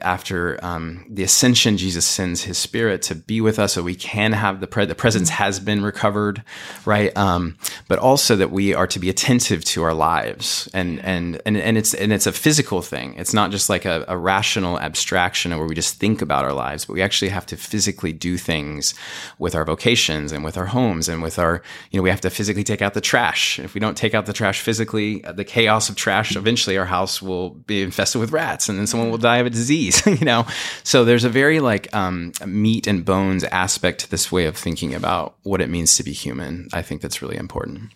after 0.00 0.64
um, 0.64 1.04
the 1.10 1.24
ascension, 1.24 1.76
Jesus 1.76 2.06
sends 2.06 2.44
His 2.44 2.56
Spirit 2.56 3.02
to 3.02 3.16
be 3.16 3.40
with 3.40 3.58
us, 3.58 3.72
so 3.72 3.82
we 3.82 3.96
can 3.96 4.32
have 4.32 4.60
the 4.60 4.68
pre- 4.68 4.86
the 4.86 4.94
presence 4.94 5.28
has 5.30 5.58
been 5.58 5.82
recovered, 5.82 6.44
right? 6.84 7.14
Um, 7.16 7.58
but 7.88 7.98
also 7.98 8.36
that 8.36 8.52
we 8.52 8.74
are 8.74 8.86
to 8.86 9.00
be 9.00 9.10
attentive 9.10 9.64
to 9.64 9.82
our 9.82 9.94
lives, 9.94 10.68
and 10.72 11.00
and 11.04 11.42
and 11.44 11.56
and 11.56 11.76
it's 11.76 11.94
and 11.94 12.12
it's 12.12 12.26
a 12.26 12.32
physical 12.32 12.80
thing. 12.80 13.14
It's 13.14 13.34
not 13.34 13.50
just 13.50 13.68
like 13.68 13.84
a, 13.84 14.04
a 14.06 14.16
rational 14.16 14.78
abstraction 14.78 15.56
where 15.56 15.66
we 15.66 15.74
just 15.74 15.96
think 15.96 16.22
about 16.22 16.44
our 16.44 16.52
lives, 16.52 16.84
but 16.84 16.92
we 16.92 17.02
actually 17.02 17.30
have 17.30 17.46
to 17.46 17.56
physically 17.56 18.12
do 18.12 18.38
things 18.38 18.94
with 19.38 19.56
our 19.56 19.64
vocations 19.64 20.30
and 20.30 20.44
with 20.44 20.56
our 20.56 20.66
homes 20.66 21.08
and 21.08 21.22
with 21.22 21.40
our 21.40 21.60
you 21.90 21.98
know 21.98 22.02
we 22.02 22.10
have 22.10 22.20
to 22.22 22.30
physically 22.30 22.64
take 22.64 22.82
out 22.82 22.94
the 22.94 23.00
trash. 23.00 23.58
If 23.58 23.74
we 23.74 23.80
don't 23.80 23.96
take 23.96 24.14
out 24.14 24.26
the 24.26 24.32
trash 24.32 24.60
physically, 24.60 25.20
the 25.20 25.44
chaos 25.44 25.88
of 25.88 25.96
trash, 25.96 26.36
eventually 26.36 26.76
our 26.76 26.84
house 26.84 27.22
will 27.22 27.50
be 27.50 27.82
infested 27.82 28.20
with 28.20 28.32
rats, 28.32 28.68
and 28.68 28.78
then 28.78 28.86
someone 28.86 29.10
will 29.10 29.18
die 29.18 29.38
of 29.38 29.46
a 29.46 29.50
disease. 29.50 30.04
you 30.06 30.24
know, 30.24 30.46
so 30.82 31.04
there's 31.04 31.24
a 31.24 31.28
very 31.28 31.60
like 31.60 31.94
um, 31.94 32.32
meat 32.46 32.86
and 32.86 33.04
bones 33.04 33.44
aspect 33.44 34.00
to 34.00 34.10
this 34.10 34.30
way 34.30 34.46
of 34.46 34.56
thinking 34.56 34.94
about 34.94 35.36
what 35.42 35.60
it 35.60 35.68
means 35.68 35.96
to 35.96 36.02
be 36.02 36.12
human. 36.12 36.68
I 36.72 36.82
think 36.82 37.00
that's 37.00 37.22
really 37.22 37.36
important. 37.36 37.92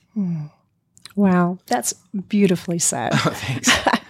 Wow, 1.16 1.58
that's 1.66 1.92
beautifully 2.28 2.78
said. 2.78 3.10
Thanks. 3.14 3.70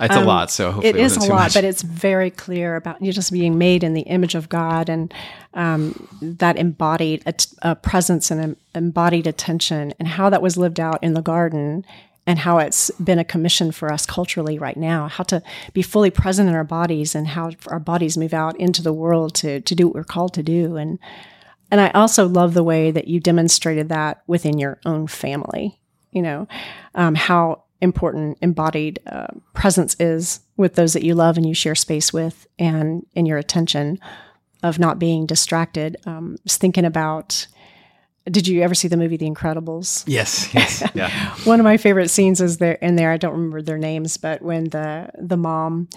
It's 0.00 0.16
a 0.16 0.24
lot, 0.24 0.50
so 0.50 0.72
hopefully 0.72 0.90
Um, 0.92 0.98
it 0.98 1.02
is 1.02 1.16
a 1.16 1.20
lot, 1.20 1.28
much. 1.44 1.54
but 1.54 1.64
it's 1.64 1.82
very 1.82 2.30
clear 2.30 2.76
about 2.76 3.02
you 3.02 3.12
just 3.12 3.32
being 3.32 3.58
made 3.58 3.84
in 3.84 3.94
the 3.94 4.02
image 4.02 4.34
of 4.34 4.48
God 4.48 4.88
and 4.88 5.12
um, 5.54 6.08
that 6.22 6.56
embodied 6.56 7.22
a, 7.26 7.34
a 7.62 7.74
presence 7.74 8.30
and 8.30 8.40
an 8.40 8.56
embodied 8.74 9.26
attention, 9.26 9.92
and 9.98 10.08
how 10.08 10.30
that 10.30 10.42
was 10.42 10.56
lived 10.56 10.80
out 10.80 11.02
in 11.02 11.14
the 11.14 11.22
garden, 11.22 11.84
and 12.26 12.38
how 12.38 12.58
it's 12.58 12.90
been 12.92 13.18
a 13.18 13.24
commission 13.24 13.72
for 13.72 13.92
us 13.92 14.06
culturally 14.06 14.58
right 14.58 14.76
now. 14.76 15.08
How 15.08 15.24
to 15.24 15.42
be 15.72 15.82
fully 15.82 16.10
present 16.10 16.48
in 16.48 16.54
our 16.54 16.64
bodies, 16.64 17.14
and 17.14 17.26
how 17.28 17.50
our 17.66 17.80
bodies 17.80 18.16
move 18.16 18.32
out 18.34 18.56
into 18.60 18.82
the 18.82 18.92
world 18.92 19.34
to 19.36 19.60
to 19.60 19.74
do 19.74 19.86
what 19.86 19.94
we're 19.96 20.04
called 20.04 20.34
to 20.34 20.42
do, 20.42 20.76
and 20.76 20.98
and 21.70 21.80
I 21.80 21.90
also 21.90 22.28
love 22.28 22.54
the 22.54 22.64
way 22.64 22.90
that 22.90 23.08
you 23.08 23.20
demonstrated 23.20 23.88
that 23.88 24.22
within 24.26 24.58
your 24.58 24.78
own 24.84 25.06
family. 25.08 25.78
You 26.12 26.22
know, 26.22 26.48
um, 26.94 27.14
how 27.14 27.64
important 27.80 28.38
embodied 28.42 29.00
uh, 29.06 29.28
presence 29.54 29.96
is 29.98 30.40
with 30.56 30.74
those 30.74 30.92
that 30.92 31.02
you 31.02 31.14
love 31.14 31.36
and 31.36 31.46
you 31.46 31.54
share 31.54 31.74
space 31.74 32.12
with, 32.12 32.46
and 32.58 33.06
in 33.14 33.26
your 33.26 33.38
attention 33.38 33.98
of 34.62 34.78
not 34.78 34.98
being 34.98 35.26
distracted. 35.26 35.96
Um, 36.06 36.36
just 36.46 36.60
thinking 36.60 36.84
about. 36.84 37.46
Did 38.26 38.46
you 38.46 38.60
ever 38.60 38.74
see 38.74 38.86
the 38.86 38.98
movie 38.98 39.16
The 39.16 39.28
Incredibles? 39.28 40.04
yes, 40.06 40.52
yes, 40.54 40.82
yeah. 40.94 41.08
One 41.44 41.58
of 41.58 41.64
my 41.64 41.78
favorite 41.78 42.10
scenes 42.10 42.40
is 42.40 42.58
there 42.58 42.74
in 42.74 42.96
there. 42.96 43.10
I 43.10 43.16
don't 43.16 43.32
remember 43.32 43.62
their 43.62 43.78
names, 43.78 44.18
but 44.18 44.42
when 44.42 44.64
the 44.64 45.10
the 45.18 45.38
mom 45.38 45.88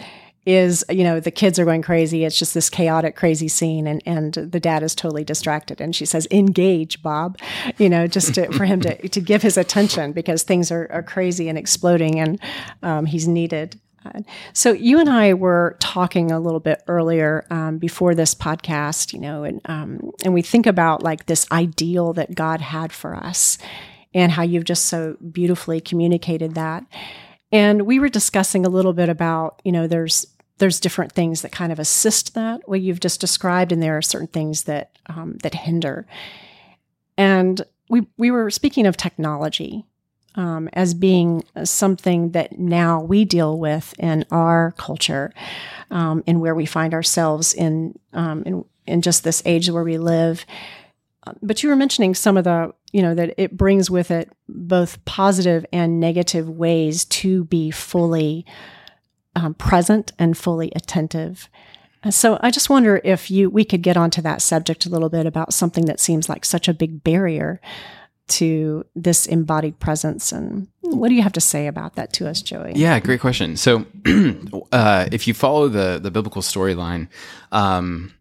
is, 0.46 0.84
you 0.90 1.04
know, 1.04 1.20
the 1.20 1.32
kids 1.32 1.58
are 1.58 1.66
going 1.66 1.82
crazy. 1.82 2.26
It's 2.26 2.38
just 2.38 2.54
this 2.54 2.70
chaotic, 2.70 3.16
crazy 3.16 3.48
scene, 3.48 3.88
and 3.88 4.02
and 4.06 4.34
the 4.34 4.60
dad 4.60 4.84
is 4.84 4.94
totally 4.96 5.24
distracted, 5.24 5.80
and 5.80 5.96
she 5.96 6.06
says, 6.06 6.28
"Engage, 6.32 7.02
Bob," 7.02 7.40
you 7.78 7.90
know, 7.90 8.08
just 8.08 8.36
to, 8.36 8.52
for 8.52 8.66
him 8.66 8.82
to 8.82 9.08
to 9.08 9.22
give 9.22 9.42
his 9.42 9.58
attention 9.58 10.12
because 10.12 10.44
things 10.44 10.72
are, 10.72 10.90
are 10.92 11.04
crazy 11.04 11.48
and 11.48 11.58
exploding, 11.58 12.20
and 12.20 12.40
um, 12.82 13.06
he's 13.06 13.28
needed. 13.28 13.80
So 14.52 14.74
you 14.74 15.00
and 15.00 15.10
I 15.10 15.34
were 15.34 15.78
talking 15.80 16.30
a 16.30 16.40
little 16.40 16.60
bit 16.60 16.84
earlier 16.90 17.46
um, 17.50 17.78
before 17.78 18.14
this 18.14 18.36
podcast, 18.36 19.14
you 19.14 19.20
know, 19.20 19.44
and 19.44 19.62
um, 19.66 20.12
and 20.26 20.34
we 20.34 20.42
think 20.42 20.66
about 20.66 21.04
like 21.04 21.28
this 21.28 21.50
ideal 21.52 22.12
that 22.14 22.36
God 22.36 22.60
had 22.60 22.92
for 22.92 23.16
us, 23.16 23.58
and 24.14 24.32
how 24.32 24.44
you've 24.44 24.66
just 24.66 24.86
so 24.86 25.16
beautifully 25.32 25.80
communicated 25.80 26.56
that. 26.56 26.84
And 27.54 27.84
we 27.84 28.00
were 28.00 28.10
discussing 28.10 28.66
a 28.66 28.70
little 28.70 28.94
bit 28.94 29.10
about, 29.10 29.62
you 29.64 29.72
know, 29.72 29.86
there's 29.86 30.26
there's 30.58 30.80
different 30.80 31.12
things 31.12 31.42
that 31.42 31.52
kind 31.52 31.72
of 31.72 31.80
assist 31.80 32.36
that 32.36 32.68
what 32.68 32.82
you've 32.82 33.00
just 33.00 33.20
described, 33.20 33.72
and 33.72 33.82
there 33.82 33.98
are 33.98 34.02
certain 34.02 34.28
things 34.28 34.64
that 34.64 34.98
um, 35.08 35.38
that 35.44 35.54
hinder. 35.54 36.06
And 37.18 37.62
we 37.90 38.08
we 38.18 38.32
were 38.32 38.50
speaking 38.50 38.86
of 38.86 38.98
technology 38.98 39.86
um, 40.36 40.70
as 40.74 40.94
being 40.94 41.44
something 41.64 42.32
that 42.32 42.58
now 42.58 43.02
we 43.02 43.26
deal 43.26 43.58
with 43.58 43.94
in 44.00 44.26
our 44.32 44.74
culture, 44.78 45.34
um, 45.92 46.24
and 46.28 46.42
where 46.42 46.56
we 46.56 46.66
find 46.66 46.94
ourselves 46.94 47.54
in 47.54 47.98
um, 48.14 48.44
in 48.46 48.66
in 48.86 49.02
just 49.02 49.24
this 49.24 49.42
age 49.46 49.70
where 49.70 49.84
we 49.84 49.98
live. 49.98 50.46
But 51.42 51.64
you 51.64 51.70
were 51.70 51.78
mentioning 51.78 52.16
some 52.16 52.36
of 52.36 52.44
the, 52.44 52.74
you 52.92 53.02
know, 53.02 53.16
that 53.16 53.34
it 53.38 53.56
brings 53.56 53.90
with 53.90 54.12
it 54.12 54.30
both 54.50 55.04
positive 55.06 55.66
and 55.72 56.00
negative 56.00 56.50
ways 56.50 57.06
to 57.06 57.46
be 57.46 57.72
fully 57.72 58.46
um, 59.36 59.54
present 59.54 60.12
and 60.20 60.38
fully 60.38 60.72
attentive. 60.76 61.50
So 62.10 62.38
I 62.42 62.52
just 62.52 62.70
wonder 62.70 63.00
if 63.04 63.32
you 63.32 63.50
we 63.50 63.64
could 63.64 63.82
get 63.82 63.96
onto 63.96 64.22
that 64.22 64.42
subject 64.42 64.86
a 64.86 64.90
little 64.90 65.10
bit 65.10 65.26
about 65.26 65.54
something 65.54 65.86
that 65.86 66.00
seems 66.00 66.28
like 66.28 66.44
such 66.44 66.68
a 66.68 66.74
big 66.74 67.04
barrier 67.04 67.62
to 68.26 68.86
this 68.96 69.26
embodied 69.26 69.80
presence 69.80 70.32
and 70.32 70.68
what 70.82 71.10
do 71.10 71.16
you 71.16 71.22
have 71.22 71.34
to 71.34 71.42
say 71.42 71.68
about 71.68 71.96
that 71.96 72.14
to 72.14 72.28
us 72.28 72.42
joey 72.42 72.72
Yeah, 72.76 73.00
great 73.00 73.20
question. 73.20 73.58
So, 73.58 73.86
uh, 74.72 75.08
if 75.12 75.28
you 75.28 75.34
follow 75.34 75.68
the 75.68 76.00
the 76.02 76.12
biblical 76.12 76.42
storyline, 76.42 77.08
um, 77.52 78.14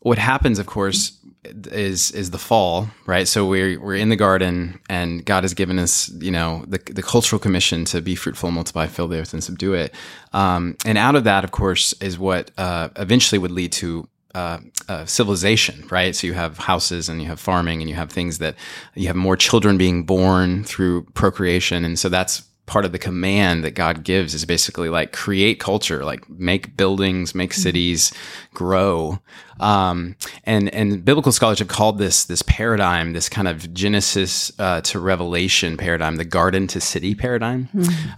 what 0.00 0.18
happens, 0.18 0.58
of 0.58 0.66
course, 0.66 1.18
is 1.44 2.10
is 2.12 2.30
the 2.30 2.38
fall, 2.38 2.88
right? 3.06 3.28
So 3.28 3.46
we're 3.46 3.80
we're 3.80 3.96
in 3.96 4.08
the 4.08 4.16
garden, 4.16 4.80
and 4.88 5.24
God 5.24 5.44
has 5.44 5.54
given 5.54 5.78
us, 5.78 6.10
you 6.20 6.30
know, 6.30 6.64
the 6.66 6.78
the 6.78 7.02
cultural 7.02 7.38
commission 7.38 7.84
to 7.86 8.00
be 8.00 8.14
fruitful, 8.14 8.50
multiply, 8.50 8.86
fill 8.86 9.08
the 9.08 9.20
earth, 9.20 9.32
and 9.32 9.44
subdue 9.44 9.74
it. 9.74 9.94
Um, 10.32 10.76
and 10.84 10.98
out 10.98 11.16
of 11.16 11.24
that, 11.24 11.44
of 11.44 11.50
course, 11.50 11.92
is 12.00 12.18
what 12.18 12.50
uh, 12.56 12.88
eventually 12.96 13.38
would 13.38 13.50
lead 13.50 13.72
to 13.72 14.08
uh, 14.34 14.58
uh, 14.88 15.04
civilization, 15.04 15.86
right? 15.90 16.14
So 16.14 16.26
you 16.26 16.32
have 16.32 16.58
houses 16.58 17.08
and 17.08 17.22
you 17.22 17.28
have 17.28 17.38
farming 17.38 17.80
and 17.80 17.88
you 17.88 17.96
have 17.96 18.10
things 18.10 18.38
that 18.38 18.56
you 18.94 19.06
have 19.06 19.16
more 19.16 19.36
children 19.36 19.78
being 19.78 20.04
born 20.04 20.64
through 20.64 21.04
procreation. 21.14 21.84
And 21.84 21.98
so 21.98 22.08
that's 22.08 22.42
part 22.66 22.84
of 22.84 22.92
the 22.92 22.98
command 22.98 23.62
that 23.62 23.72
God 23.72 24.04
gives 24.04 24.34
is 24.34 24.44
basically 24.44 24.88
like 24.88 25.12
create 25.12 25.60
culture, 25.60 26.04
like 26.04 26.28
make 26.30 26.76
buildings, 26.76 27.34
make 27.34 27.52
cities, 27.52 28.12
grow. 28.54 29.20
Um, 29.60 30.16
and 30.44 30.72
and 30.74 31.04
biblical 31.04 31.32
scholars 31.32 31.58
have 31.58 31.68
called 31.68 31.98
this 31.98 32.24
this 32.24 32.42
paradigm, 32.42 33.12
this 33.12 33.28
kind 33.28 33.48
of 33.48 33.72
Genesis 33.72 34.52
uh, 34.58 34.80
to 34.82 34.98
Revelation 34.98 35.76
paradigm, 35.76 36.16
the 36.16 36.24
garden 36.24 36.66
to 36.68 36.80
city 36.80 37.14
paradigm. 37.14 37.68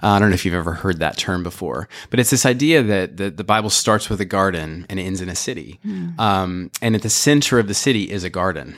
Uh, 0.03 0.09
I 0.09 0.19
don't 0.19 0.31
know 0.31 0.35
if 0.35 0.45
you've 0.45 0.55
ever 0.55 0.73
heard 0.73 0.99
that 1.01 1.17
term 1.17 1.43
before, 1.43 1.89
but 2.11 2.21
it's 2.21 2.31
this 2.31 2.47
idea 2.47 2.83
that 2.83 3.17
the, 3.17 3.31
the 3.31 3.45
Bible 3.45 3.71
starts 3.71 4.09
with 4.09 4.21
a 4.21 4.25
garden 4.25 4.87
and 4.89 4.99
ends 4.99 5.21
in 5.21 5.29
a 5.29 5.37
city, 5.37 5.79
um, 6.19 6.71
and 6.83 6.95
at 6.95 7.03
the 7.03 7.11
center 7.11 7.59
of 7.59 7.69
the 7.69 7.75
city 7.75 8.11
is 8.11 8.25
a 8.25 8.31
garden. 8.31 8.77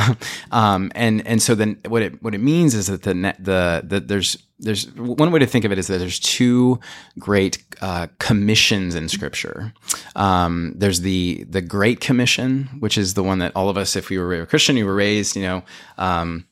um, 0.52 0.90
and 0.94 1.26
and 1.26 1.42
so 1.42 1.54
then 1.54 1.78
what 1.86 2.02
it 2.02 2.22
what 2.22 2.34
it 2.34 2.40
means 2.40 2.74
is 2.74 2.86
that 2.86 3.02
the 3.02 3.14
the 3.38 3.82
that 3.84 4.08
there's 4.08 4.38
there's 4.60 4.90
one 4.94 5.32
way 5.32 5.38
to 5.38 5.46
think 5.46 5.64
of 5.64 5.72
it 5.72 5.78
is 5.78 5.86
that 5.86 5.98
there's 5.98 6.20
two 6.20 6.78
great 7.18 7.64
uh, 7.80 8.08
commissions 8.18 8.94
in 8.94 9.08
Scripture. 9.08 9.72
Um, 10.14 10.74
there's 10.76 11.00
the 11.00 11.44
the 11.48 11.62
Great 11.62 11.99
Great 12.00 12.06
Commission, 12.06 12.68
which 12.78 12.96
is 12.96 13.14
the 13.14 13.22
one 13.22 13.40
that 13.40 13.52
all 13.54 13.68
of 13.68 13.76
us, 13.76 13.94
if 13.94 14.08
we 14.08 14.18
were 14.18 14.40
a 14.40 14.46
Christian, 14.46 14.76
you 14.76 14.86
were 14.86 14.94
raised, 14.94 15.36
you 15.36 15.42
know, 15.42 15.62
um, 15.98 16.46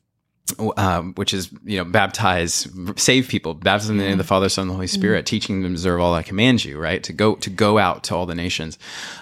um, 0.76 1.12
which 1.14 1.34
is 1.34 1.50
you 1.64 1.76
know 1.76 1.84
baptize 1.84 2.66
save 2.96 3.28
people 3.28 3.54
baptize 3.54 3.90
in 3.90 3.98
the 3.98 4.04
name 4.04 4.12
of 4.12 4.18
the 4.18 4.24
father 4.24 4.48
son 4.48 4.62
and 4.62 4.70
the 4.70 4.74
holy 4.74 4.86
spirit 4.86 5.26
teaching 5.26 5.62
them 5.62 5.70
to 5.70 5.74
observe 5.74 6.00
all 6.00 6.14
i 6.14 6.22
command 6.22 6.64
you 6.64 6.78
right? 6.78 7.02
To 7.02 7.12
go 7.12 7.34
to 7.36 7.50
go 7.50 7.78
out 7.78 8.04
to 8.04 8.16
all 8.16 8.26
the 8.26 8.34
nations. 8.34 8.78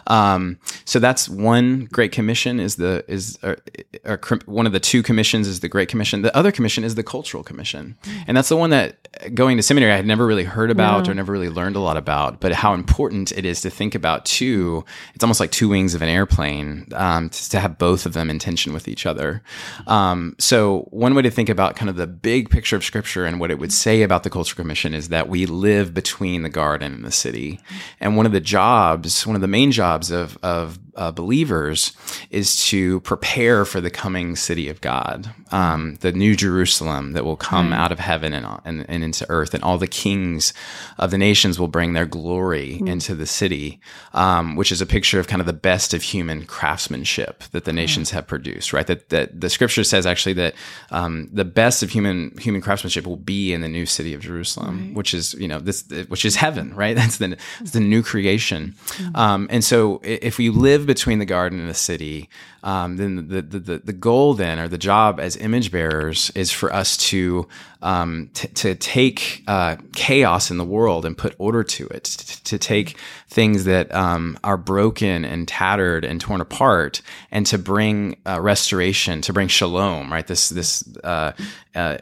Um, 0.07 0.59
so 0.85 0.99
that's 0.99 1.29
one 1.29 1.89
great 1.91 2.13
commission 2.13 2.61
is 2.61 2.77
the 2.77 3.05
is 3.09 3.39
or, 3.43 3.57
or, 4.05 4.21
one 4.45 4.67
of 4.67 4.73
the 4.73 4.81
two 4.81 5.03
commissions 5.03 5.49
is 5.49 5.61
the 5.61 5.69
great 5.69 5.89
commission. 5.89 6.23
The 6.23 6.37
other 6.37 6.53
commission 6.53 6.85
is 6.85 6.95
the 6.95 7.03
cultural 7.03 7.43
commission. 7.43 7.97
And 8.27 8.37
that's 8.37 8.49
the 8.49 8.57
one 8.57 8.71
that 8.71 9.35
going 9.35 9.57
to 9.57 9.63
seminary 9.63 9.93
i 9.93 9.97
had 9.97 10.07
never 10.07 10.27
really 10.27 10.45
heard 10.45 10.71
about 10.71 11.09
or 11.09 11.15
never 11.15 11.33
really 11.33 11.49
learned 11.49 11.75
a 11.75 11.81
lot 11.81 11.97
about 11.97 12.39
but 12.39 12.53
how 12.53 12.75
important 12.75 13.33
it 13.33 13.47
is 13.47 13.63
to 13.63 13.71
think 13.71 13.95
about 13.95 14.27
two 14.27 14.85
it's 15.15 15.25
almost 15.25 15.41
like 15.41 15.51
two 15.51 15.71
wings 15.71 15.95
of 15.95 16.03
an 16.03 16.09
airplane 16.09 16.87
um, 16.93 17.31
to, 17.31 17.51
to, 17.51 17.61
have 17.61 17.79
both 17.79 18.05
of 18.05 18.13
them 18.13 18.29
in 18.29 18.39
tension 18.39 18.75
with 18.75 18.89
each 18.89 19.07
other. 19.07 19.43
Um, 19.87 20.37
so 20.39 20.87
one 20.91 21.15
way 21.17 21.23
to 21.23 21.31
think 21.31 21.49
about 21.49 21.77
kind 21.77 21.89
of 21.89 21.97
the 21.97 22.07
big 22.07 22.51
picture 22.51 22.77
of 22.77 22.85
scripture 22.85 23.25
and 23.27 23.41
what 23.41 23.51
it 23.51 23.59
would 23.59 23.73
say 23.73 24.03
about 24.03 24.23
the 24.23 24.31
cultural 24.31 24.63
commission 24.63 24.95
is 24.95 25.09
that 25.09 25.29
we 25.29 25.47
live 25.47 25.93
between 25.95 26.43
the 26.43 26.49
garden 26.49 26.95
and 26.95 27.05
the 27.05 27.13
city. 27.13 27.59
And 28.01 28.17
one 28.17 28.27
of 28.27 28.33
the 28.33 28.41
jobs, 28.41 29.27
one 29.27 29.35
of 29.35 29.43
the 29.43 29.49
main 29.49 29.73
jobs 29.73 30.11
of, 30.11 30.39
of 30.43 30.79
uh, 30.97 31.13
believers 31.13 31.93
is 32.31 32.65
to 32.67 33.01
prepare 33.01 33.65
for 33.65 33.81
the 33.81 33.91
coming 33.91 34.35
city 34.35 34.69
of 34.69 34.81
God, 34.81 35.31
um, 35.53 35.97
the 36.01 36.13
new 36.13 36.35
Jerusalem 36.35 37.13
that 37.13 37.25
will 37.25 37.37
come 37.37 37.73
out 37.73 37.93
of 37.93 37.99
heaven 37.99 38.33
and, 38.33 38.47
and, 38.65 38.87
and, 38.89 39.05
into 39.05 39.27
earth, 39.29 39.55
and 39.55 39.63
all 39.63 39.79
the 39.79 39.87
kings 39.87 40.53
of 40.99 41.11
the 41.11 41.19
nations 41.19 41.61
will 41.61 41.69
bring 41.69 41.93
their 41.93 42.07
glory 42.07 42.79
mm. 42.81 42.89
into 42.89 43.15
the 43.15 43.27
city, 43.27 43.79
um, 44.15 44.57
which 44.57 44.73
is 44.73 44.81
a 44.81 44.87
picture 44.87 45.21
of 45.21 45.29
kind 45.29 45.41
of 45.41 45.47
the 45.47 45.53
best 45.53 45.93
of 45.93 46.03
human 46.03 46.45
craftsmanship 46.47 47.45
that 47.53 47.65
the 47.65 47.73
nations 47.73 48.11
have 48.11 48.27
produced. 48.27 48.73
Right, 48.73 48.87
that 48.87 49.11
that 49.11 49.41
the 49.41 49.51
scripture 49.51 49.85
says 49.85 50.07
actually 50.07 50.35
that 50.35 50.55
um, 50.91 51.29
the 51.33 51.45
best 51.45 51.83
of 51.83 51.91
human 51.91 52.37
human 52.39 52.61
craftsmanship 52.61 53.07
will 53.07 53.17
be 53.17 53.53
in 53.53 53.61
the 53.61 53.69
new 53.69 53.87
city 53.87 54.15
of 54.15 54.23
Jerusalem, 54.23 54.87
right. 54.87 54.95
which 54.95 55.13
is 55.13 55.35
you 55.35 55.49
know 55.49 55.59
this 55.59 55.85
which 56.09 56.25
is 56.25 56.37
heaven. 56.37 56.75
Right, 56.75 56.97
that's 57.01 57.19
the 57.19 57.37
that's 57.59 57.73
the 57.73 57.81
new 57.81 58.03
creation, 58.03 58.75
mm. 58.97 59.47
and 59.51 59.63
so 59.63 60.01
if 60.03 60.39
we 60.39 60.49
live 60.49 60.86
between 60.87 61.19
the 61.19 61.25
garden 61.25 61.61
and 61.61 61.69
the 61.69 61.75
city, 61.75 62.29
um, 62.63 62.97
then 62.97 63.29
the, 63.29 63.43
the, 63.43 63.59
the, 63.59 63.79
the 63.79 63.93
goal 63.93 64.35
then 64.35 64.59
or 64.59 64.69
the 64.69 64.79
job 64.79 65.21
as 65.21 65.37
image 65.37 65.71
bearers 65.71 66.31
is 66.35 66.51
for 66.51 66.73
us 66.73 66.97
to 66.97 67.49
um, 67.87 68.31
t- 68.35 68.49
to 68.49 68.75
take 68.75 69.45
uh, 69.47 69.77
chaos 69.93 70.51
in 70.51 70.59
the 70.59 70.65
world 70.65 71.07
and 71.07 71.17
put 71.17 71.37
order 71.39 71.63
to 71.63 71.87
it, 71.87 72.03
t- 72.03 72.41
to 72.43 72.59
take 72.59 72.99
things 73.29 73.65
that 73.65 73.95
um, 73.95 74.37
are 74.43 74.57
broken 74.57 75.25
and 75.25 75.47
tattered 75.47 76.05
and 76.05 76.21
torn 76.21 76.41
apart, 76.41 77.01
and 77.31 77.47
to 77.47 77.59
bring 77.59 78.17
uh, 78.27 78.41
restoration, 78.41 79.21
to 79.21 79.33
bring 79.33 79.47
shalom, 79.47 80.13
right? 80.13 80.27
This 80.27 80.49
this 80.49 80.83
uh, 81.05 81.33
uh 81.77 81.99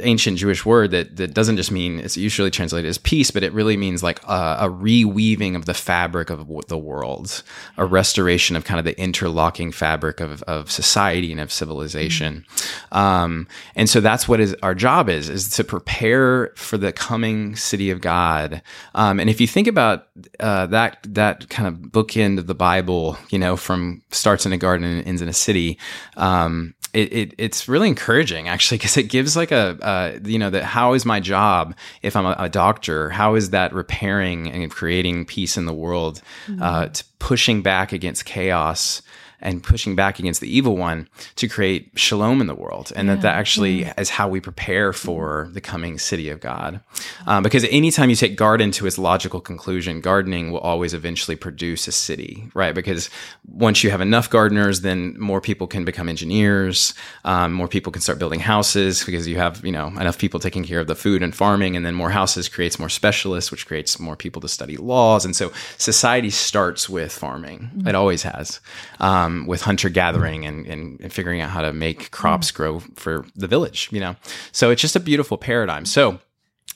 ancient 0.00 0.38
Jewish 0.38 0.64
word 0.64 0.92
that 0.92 1.16
that 1.16 1.34
doesn't 1.34 1.56
just 1.56 1.72
mean 1.72 1.98
it's 1.98 2.16
usually 2.16 2.50
translated 2.50 2.88
as 2.88 2.96
peace, 2.96 3.30
but 3.30 3.42
it 3.42 3.52
really 3.52 3.76
means 3.76 4.02
like 4.02 4.22
a, 4.24 4.56
a 4.60 4.70
reweaving 4.70 5.56
of 5.56 5.66
the 5.66 5.74
fabric 5.74 6.30
of 6.30 6.48
the 6.68 6.78
world, 6.78 7.42
a 7.76 7.84
restoration 7.84 8.56
of 8.56 8.64
kind 8.64 8.78
of 8.78 8.86
the 8.86 8.98
interlocking 8.98 9.72
fabric 9.72 10.20
of, 10.20 10.42
of 10.44 10.70
society 10.70 11.32
and 11.32 11.40
of 11.40 11.52
civilization, 11.52 12.46
mm-hmm. 12.48 12.96
um, 12.96 13.46
and 13.76 13.90
so 13.90 14.00
that's 14.00 14.26
what 14.26 14.40
is 14.40 14.56
our 14.62 14.74
job 14.74 15.10
is 15.10 15.17
is 15.18 15.28
is 15.28 15.50
to 15.50 15.64
prepare 15.64 16.52
for 16.56 16.78
the 16.78 16.92
coming 16.92 17.56
city 17.56 17.90
of 17.90 18.00
God. 18.00 18.62
Um, 18.94 19.20
and 19.20 19.28
if 19.28 19.40
you 19.40 19.46
think 19.46 19.66
about 19.66 20.06
uh, 20.40 20.66
that 20.66 20.98
that 21.08 21.48
kind 21.48 21.68
of 21.68 21.90
bookend 21.90 22.38
of 22.38 22.46
the 22.46 22.54
Bible, 22.54 23.18
you 23.30 23.38
know, 23.38 23.56
from 23.56 24.02
starts 24.10 24.46
in 24.46 24.52
a 24.52 24.58
garden 24.58 24.86
and 24.86 25.06
ends 25.06 25.22
in 25.22 25.28
a 25.28 25.34
city. 25.34 25.78
Um, 26.16 26.74
it, 26.94 27.12
it, 27.12 27.34
it's 27.36 27.68
really 27.68 27.88
encouraging 27.88 28.48
actually 28.48 28.78
because 28.78 28.96
it 28.96 29.04
gives 29.04 29.36
like 29.36 29.52
a 29.52 29.78
uh, 29.82 30.18
you 30.24 30.38
know 30.38 30.48
that 30.48 30.64
how 30.64 30.94
is 30.94 31.04
my 31.04 31.20
job 31.20 31.76
if 32.00 32.16
I'm 32.16 32.24
a, 32.24 32.34
a, 32.38 32.48
doctor 32.48 33.10
how 33.10 33.34
is 33.34 33.50
that 33.50 33.74
repairing 33.74 34.50
and 34.50 34.70
creating 34.70 35.26
peace 35.26 35.58
in 35.58 35.66
the 35.66 35.74
world 35.74 36.22
mm-hmm. 36.46 36.62
uh, 36.62 36.88
pushing 37.18 37.62
back 37.62 37.92
against 37.92 38.24
chaos 38.24 39.02
and 39.40 39.62
pushing 39.62 39.94
back 39.94 40.18
against 40.18 40.40
the 40.40 40.54
evil 40.54 40.76
one 40.76 41.08
to 41.36 41.48
create 41.48 41.90
shalom 41.94 42.40
in 42.40 42.46
the 42.46 42.54
world. 42.54 42.92
And 42.96 43.08
yeah, 43.08 43.14
that 43.14 43.22
that 43.22 43.36
actually 43.36 43.80
yeah. 43.82 43.94
is 43.98 44.10
how 44.10 44.28
we 44.28 44.40
prepare 44.40 44.92
for 44.92 45.48
the 45.52 45.60
coming 45.60 45.98
city 45.98 46.30
of 46.30 46.40
God. 46.40 46.80
Um, 47.26 47.42
because 47.42 47.64
anytime 47.64 48.10
you 48.10 48.16
take 48.16 48.36
garden 48.36 48.70
to 48.72 48.86
its 48.86 48.98
logical 48.98 49.40
conclusion, 49.40 50.00
gardening 50.00 50.50
will 50.50 50.60
always 50.60 50.94
eventually 50.94 51.36
produce 51.36 51.86
a 51.88 51.92
city, 51.92 52.48
right? 52.54 52.74
Because 52.74 53.10
once 53.46 53.84
you 53.84 53.90
have 53.90 54.00
enough 54.00 54.30
gardeners, 54.30 54.80
then 54.80 55.18
more 55.18 55.40
people 55.40 55.66
can 55.66 55.84
become 55.84 56.08
engineers, 56.08 56.94
um, 57.24 57.52
more 57.52 57.68
people 57.68 57.92
can 57.92 58.02
start 58.02 58.18
building 58.18 58.40
houses 58.40 59.04
because 59.04 59.28
you 59.28 59.36
have, 59.36 59.64
you 59.64 59.72
know, 59.72 59.88
enough 59.88 60.18
people 60.18 60.40
taking 60.40 60.64
care 60.64 60.80
of 60.80 60.86
the 60.86 60.94
food 60.94 61.22
and 61.22 61.34
farming. 61.34 61.76
And 61.76 61.84
then 61.84 61.94
more 61.94 62.10
houses 62.10 62.48
creates 62.48 62.78
more 62.78 62.88
specialists, 62.88 63.50
which 63.50 63.66
creates 63.66 63.98
more 63.98 64.16
people 64.16 64.40
to 64.40 64.48
study 64.48 64.76
laws. 64.76 65.24
And 65.24 65.36
so 65.36 65.52
society 65.76 66.30
starts 66.30 66.88
with 66.88 67.12
farming. 67.12 67.58
Mm-hmm. 67.60 67.88
It 67.88 67.94
always 67.94 68.22
has. 68.22 68.60
Um, 69.00 69.27
um, 69.28 69.46
with 69.46 69.62
hunter 69.62 69.88
gathering 69.88 70.44
and, 70.46 70.66
and, 70.66 71.00
and, 71.00 71.12
figuring 71.12 71.40
out 71.40 71.50
how 71.50 71.60
to 71.60 71.72
make 71.72 72.10
crops 72.10 72.50
grow 72.50 72.80
for 72.96 73.24
the 73.36 73.46
village, 73.46 73.88
you 73.92 74.00
know? 74.00 74.16
So 74.52 74.70
it's 74.70 74.82
just 74.82 74.96
a 74.96 75.00
beautiful 75.00 75.36
paradigm. 75.36 75.84
So 75.84 76.18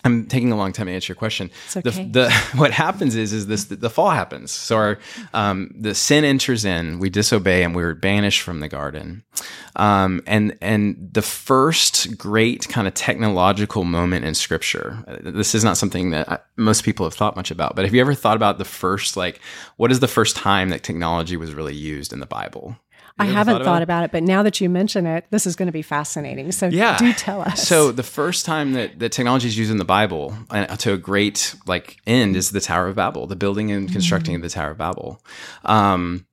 I'm 0.04 0.26
taking 0.26 0.50
a 0.50 0.56
long 0.56 0.72
time 0.72 0.86
to 0.86 0.92
answer 0.92 1.12
your 1.12 1.16
question. 1.16 1.50
Okay. 1.76 1.88
The, 1.88 1.90
the, 2.08 2.30
what 2.56 2.72
happens 2.72 3.14
is 3.14 3.32
is 3.32 3.46
this 3.46 3.64
the, 3.64 3.90
fall 3.90 4.10
happens. 4.10 4.50
So 4.50 4.76
our 4.76 4.98
um, 5.32 5.72
the 5.78 5.94
sin 5.94 6.24
enters 6.24 6.64
in, 6.64 6.98
we 6.98 7.08
disobey, 7.08 7.62
and 7.62 7.74
we're 7.74 7.94
banished 7.94 8.42
from 8.42 8.60
the 8.60 8.68
garden. 8.68 9.22
Um, 9.76 10.22
and 10.26 10.56
and 10.60 11.10
the 11.12 11.22
first 11.22 12.18
great 12.18 12.68
kind 12.68 12.88
of 12.88 12.94
technological 12.94 13.84
moment 13.84 14.24
in 14.24 14.34
Scripture. 14.34 15.04
Uh, 15.06 15.30
this 15.30 15.54
is 15.54 15.62
not 15.62 15.76
something 15.76 16.10
that 16.10 16.30
I, 16.30 16.38
most 16.56 16.84
people 16.84 17.06
have 17.06 17.14
thought 17.14 17.36
much 17.36 17.50
about. 17.50 17.76
But 17.76 17.84
have 17.84 17.94
you 17.94 18.00
ever 18.00 18.14
thought 18.14 18.36
about 18.36 18.58
the 18.58 18.64
first 18.64 19.16
like 19.16 19.40
what 19.76 19.92
is 19.92 20.00
the 20.00 20.08
first 20.08 20.34
time 20.34 20.70
that 20.70 20.82
technology 20.82 21.36
was 21.36 21.54
really 21.54 21.74
used 21.74 22.12
in 22.12 22.20
the 22.20 22.26
Bible? 22.26 22.76
I 23.18 23.26
haven't 23.26 23.58
thought, 23.58 23.64
thought 23.64 23.82
about, 23.82 24.04
it? 24.04 24.12
but 24.12 24.22
now 24.22 24.42
that 24.42 24.60
you 24.60 24.68
mention 24.68 25.06
it, 25.06 25.26
this 25.30 25.46
is 25.46 25.56
going 25.56 25.66
to 25.66 25.72
be 25.72 25.82
fascinating. 25.82 26.52
So 26.52 26.66
yeah. 26.66 26.96
do 26.96 27.12
tell 27.12 27.42
us. 27.42 27.66
So 27.66 27.92
the 27.92 28.02
first 28.02 28.44
time 28.44 28.72
that, 28.72 28.98
that 28.98 29.12
technology 29.12 29.48
is 29.48 29.56
used 29.56 29.70
in 29.70 29.76
the 29.76 29.84
Bible 29.84 30.34
uh, 30.50 30.76
to 30.76 30.92
a 30.92 30.96
great 30.96 31.54
like 31.66 31.98
end 32.06 32.36
is 32.36 32.50
the 32.50 32.60
Tower 32.60 32.88
of 32.88 32.96
Babel, 32.96 33.26
the 33.26 33.36
building 33.36 33.70
and 33.70 33.90
constructing 33.90 34.34
mm-hmm. 34.34 34.44
of 34.44 34.50
the 34.50 34.54
Tower 34.54 34.70
of 34.72 34.78
Babel. 34.78 35.22
Um, 35.64 36.26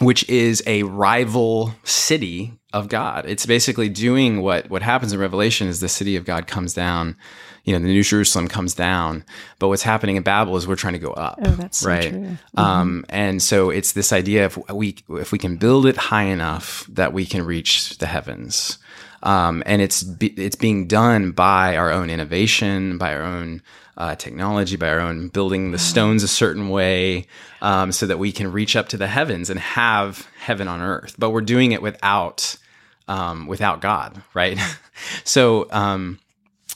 which 0.00 0.28
is 0.28 0.62
a 0.66 0.82
rival 0.82 1.74
city 1.82 2.52
of 2.72 2.88
God. 2.88 3.24
It's 3.26 3.46
basically 3.46 3.88
doing 3.88 4.42
what 4.42 4.68
what 4.68 4.82
happens 4.82 5.12
in 5.12 5.18
Revelation 5.18 5.68
is 5.68 5.80
the 5.80 5.88
city 5.88 6.16
of 6.16 6.24
God 6.24 6.46
comes 6.46 6.74
down 6.74 7.16
you 7.66 7.72
know, 7.72 7.80
the 7.80 7.92
New 7.92 8.02
Jerusalem 8.04 8.46
comes 8.46 8.74
down. 8.74 9.24
But 9.58 9.68
what's 9.68 9.82
happening 9.82 10.14
in 10.16 10.22
Babel 10.22 10.56
is 10.56 10.66
we're 10.66 10.76
trying 10.76 10.94
to 10.94 11.00
go 11.00 11.10
up. 11.10 11.38
Oh, 11.42 11.50
that's 11.50 11.84
right. 11.84 12.04
So 12.04 12.10
mm-hmm. 12.10 12.58
um, 12.58 13.04
and 13.08 13.42
so 13.42 13.70
it's 13.70 13.92
this 13.92 14.12
idea 14.12 14.46
of 14.46 14.56
we 14.72 14.96
if 15.10 15.32
we 15.32 15.38
can 15.38 15.56
build 15.56 15.84
it 15.84 15.96
high 15.96 16.24
enough 16.24 16.86
that 16.86 17.12
we 17.12 17.26
can 17.26 17.44
reach 17.44 17.98
the 17.98 18.06
heavens. 18.06 18.78
Um, 19.22 19.64
and 19.66 19.82
it's 19.82 20.04
be, 20.04 20.28
it's 20.28 20.54
being 20.54 20.86
done 20.86 21.32
by 21.32 21.76
our 21.76 21.90
own 21.90 22.08
innovation, 22.08 22.98
by 22.98 23.14
our 23.14 23.22
own 23.22 23.62
uh, 23.96 24.14
technology, 24.14 24.76
by 24.76 24.88
our 24.88 25.00
own 25.00 25.28
building 25.28 25.72
the 25.72 25.78
stones 25.78 26.22
a 26.22 26.28
certain 26.28 26.68
way, 26.68 27.26
um, 27.62 27.90
so 27.90 28.06
that 28.06 28.20
we 28.20 28.30
can 28.30 28.52
reach 28.52 28.76
up 28.76 28.88
to 28.90 28.96
the 28.96 29.08
heavens 29.08 29.50
and 29.50 29.58
have 29.58 30.28
heaven 30.38 30.68
on 30.68 30.80
earth. 30.80 31.16
But 31.18 31.30
we're 31.30 31.40
doing 31.40 31.72
it 31.72 31.82
without 31.82 32.56
um, 33.08 33.48
without 33.48 33.80
God, 33.80 34.22
right? 34.34 34.56
so 35.24 35.66
um, 35.72 36.20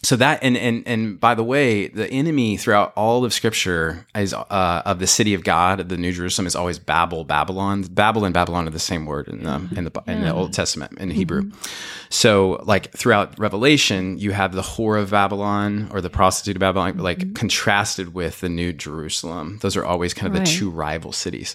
so 0.02 0.16
that 0.16 0.42
and 0.42 0.56
and 0.56 0.82
and 0.86 1.20
by 1.20 1.34
the 1.34 1.44
way, 1.44 1.88
the 1.88 2.08
enemy 2.08 2.56
throughout 2.56 2.92
all 2.96 3.24
of 3.24 3.34
Scripture 3.34 4.06
is 4.14 4.32
uh, 4.32 4.82
of 4.86 4.98
the 4.98 5.06
city 5.06 5.34
of 5.34 5.44
God, 5.44 5.88
the 5.88 5.96
New 5.96 6.12
Jerusalem, 6.12 6.46
is 6.46 6.56
always 6.56 6.78
Babel, 6.78 7.24
Babylon. 7.24 7.82
Babel 7.82 8.24
and 8.24 8.32
Babylon 8.32 8.66
are 8.66 8.70
the 8.70 8.78
same 8.78 9.04
word 9.04 9.28
in 9.28 9.42
the 9.42 9.68
in 9.76 9.84
the 9.84 10.02
in 10.06 10.22
the 10.22 10.32
Old 10.32 10.52
Testament 10.52 10.98
in 10.98 11.10
Hebrew. 11.10 11.42
Mm-hmm. 11.42 11.66
So 12.08 12.62
like 12.64 12.90
throughout 12.92 13.38
Revelation, 13.38 14.18
you 14.18 14.32
have 14.32 14.52
the 14.52 14.62
whore 14.62 15.00
of 15.00 15.10
Babylon 15.10 15.90
or 15.92 16.00
the 16.00 16.10
prostitute 16.10 16.56
of 16.56 16.60
Babylon, 16.60 16.96
like 16.98 17.18
mm-hmm. 17.18 17.34
contrasted 17.34 18.14
with 18.14 18.40
the 18.40 18.48
New 18.48 18.72
Jerusalem. 18.72 19.58
Those 19.60 19.76
are 19.76 19.84
always 19.84 20.14
kind 20.14 20.32
of 20.32 20.38
right. 20.38 20.46
the 20.46 20.52
two 20.52 20.70
rival 20.70 21.12
cities. 21.12 21.54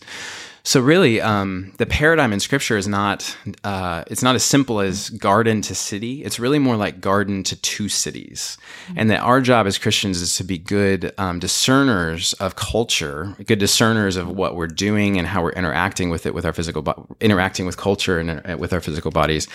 So 0.65 0.81
really, 0.81 1.21
um, 1.21 1.73
the 1.77 1.85
paradigm 1.85 2.33
in 2.33 2.39
Scripture 2.39 2.75
is 2.75 2.87
not 2.87 3.37
uh, 3.63 4.03
it's 4.07 4.23
not 4.23 4.33
as 4.33 4.43
simple 4.43 4.79
as 4.79 5.11
garden 5.11 5.61
to 5.61 5.75
city. 5.75 6.23
It's 6.23 6.39
really 6.39 6.57
more 6.57 6.75
like 6.75 6.99
garden 6.99 7.43
to 7.43 7.55
two 7.55 7.87
cities, 7.87 8.57
mm-hmm. 8.87 8.97
and 8.97 9.11
that 9.11 9.19
our 9.19 9.41
job 9.41 9.67
as 9.67 9.77
Christians 9.77 10.21
is 10.21 10.35
to 10.37 10.43
be 10.43 10.57
good 10.57 11.13
um, 11.19 11.37
discerners 11.37 12.33
of 12.33 12.55
culture, 12.55 13.35
good 13.45 13.59
discerners 13.59 14.17
of 14.17 14.27
what 14.27 14.55
we're 14.55 14.65
doing 14.65 15.19
and 15.19 15.27
how 15.27 15.43
we're 15.43 15.51
interacting 15.51 16.09
with 16.09 16.25
it 16.25 16.33
with 16.33 16.45
our 16.45 16.53
physical, 16.53 16.81
bo- 16.81 17.15
interacting 17.21 17.67
with 17.67 17.77
culture 17.77 18.17
and 18.17 18.41
uh, 18.43 18.57
with 18.57 18.73
our 18.73 18.81
physical 18.81 19.11
bodies, 19.11 19.47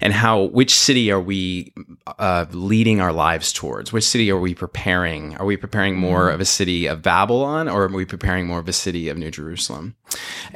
and 0.00 0.12
how 0.12 0.42
which 0.42 0.74
city 0.74 1.12
are 1.12 1.20
we 1.20 1.72
uh, 2.18 2.44
leading 2.50 3.00
our 3.00 3.12
lives 3.12 3.52
towards? 3.52 3.92
Which 3.92 4.02
city 4.02 4.32
are 4.32 4.40
we 4.40 4.52
preparing? 4.52 5.36
Are 5.36 5.46
we 5.46 5.56
preparing 5.56 5.94
more 5.94 6.24
mm-hmm. 6.24 6.34
of 6.34 6.40
a 6.40 6.44
city 6.44 6.88
of 6.88 7.02
Babylon, 7.02 7.68
or 7.68 7.84
are 7.84 7.88
we 7.88 8.04
preparing 8.04 8.48
more 8.48 8.58
of 8.58 8.66
a 8.66 8.72
city 8.72 9.08
of 9.08 9.16
New 9.16 9.30
Jerusalem? 9.30 9.94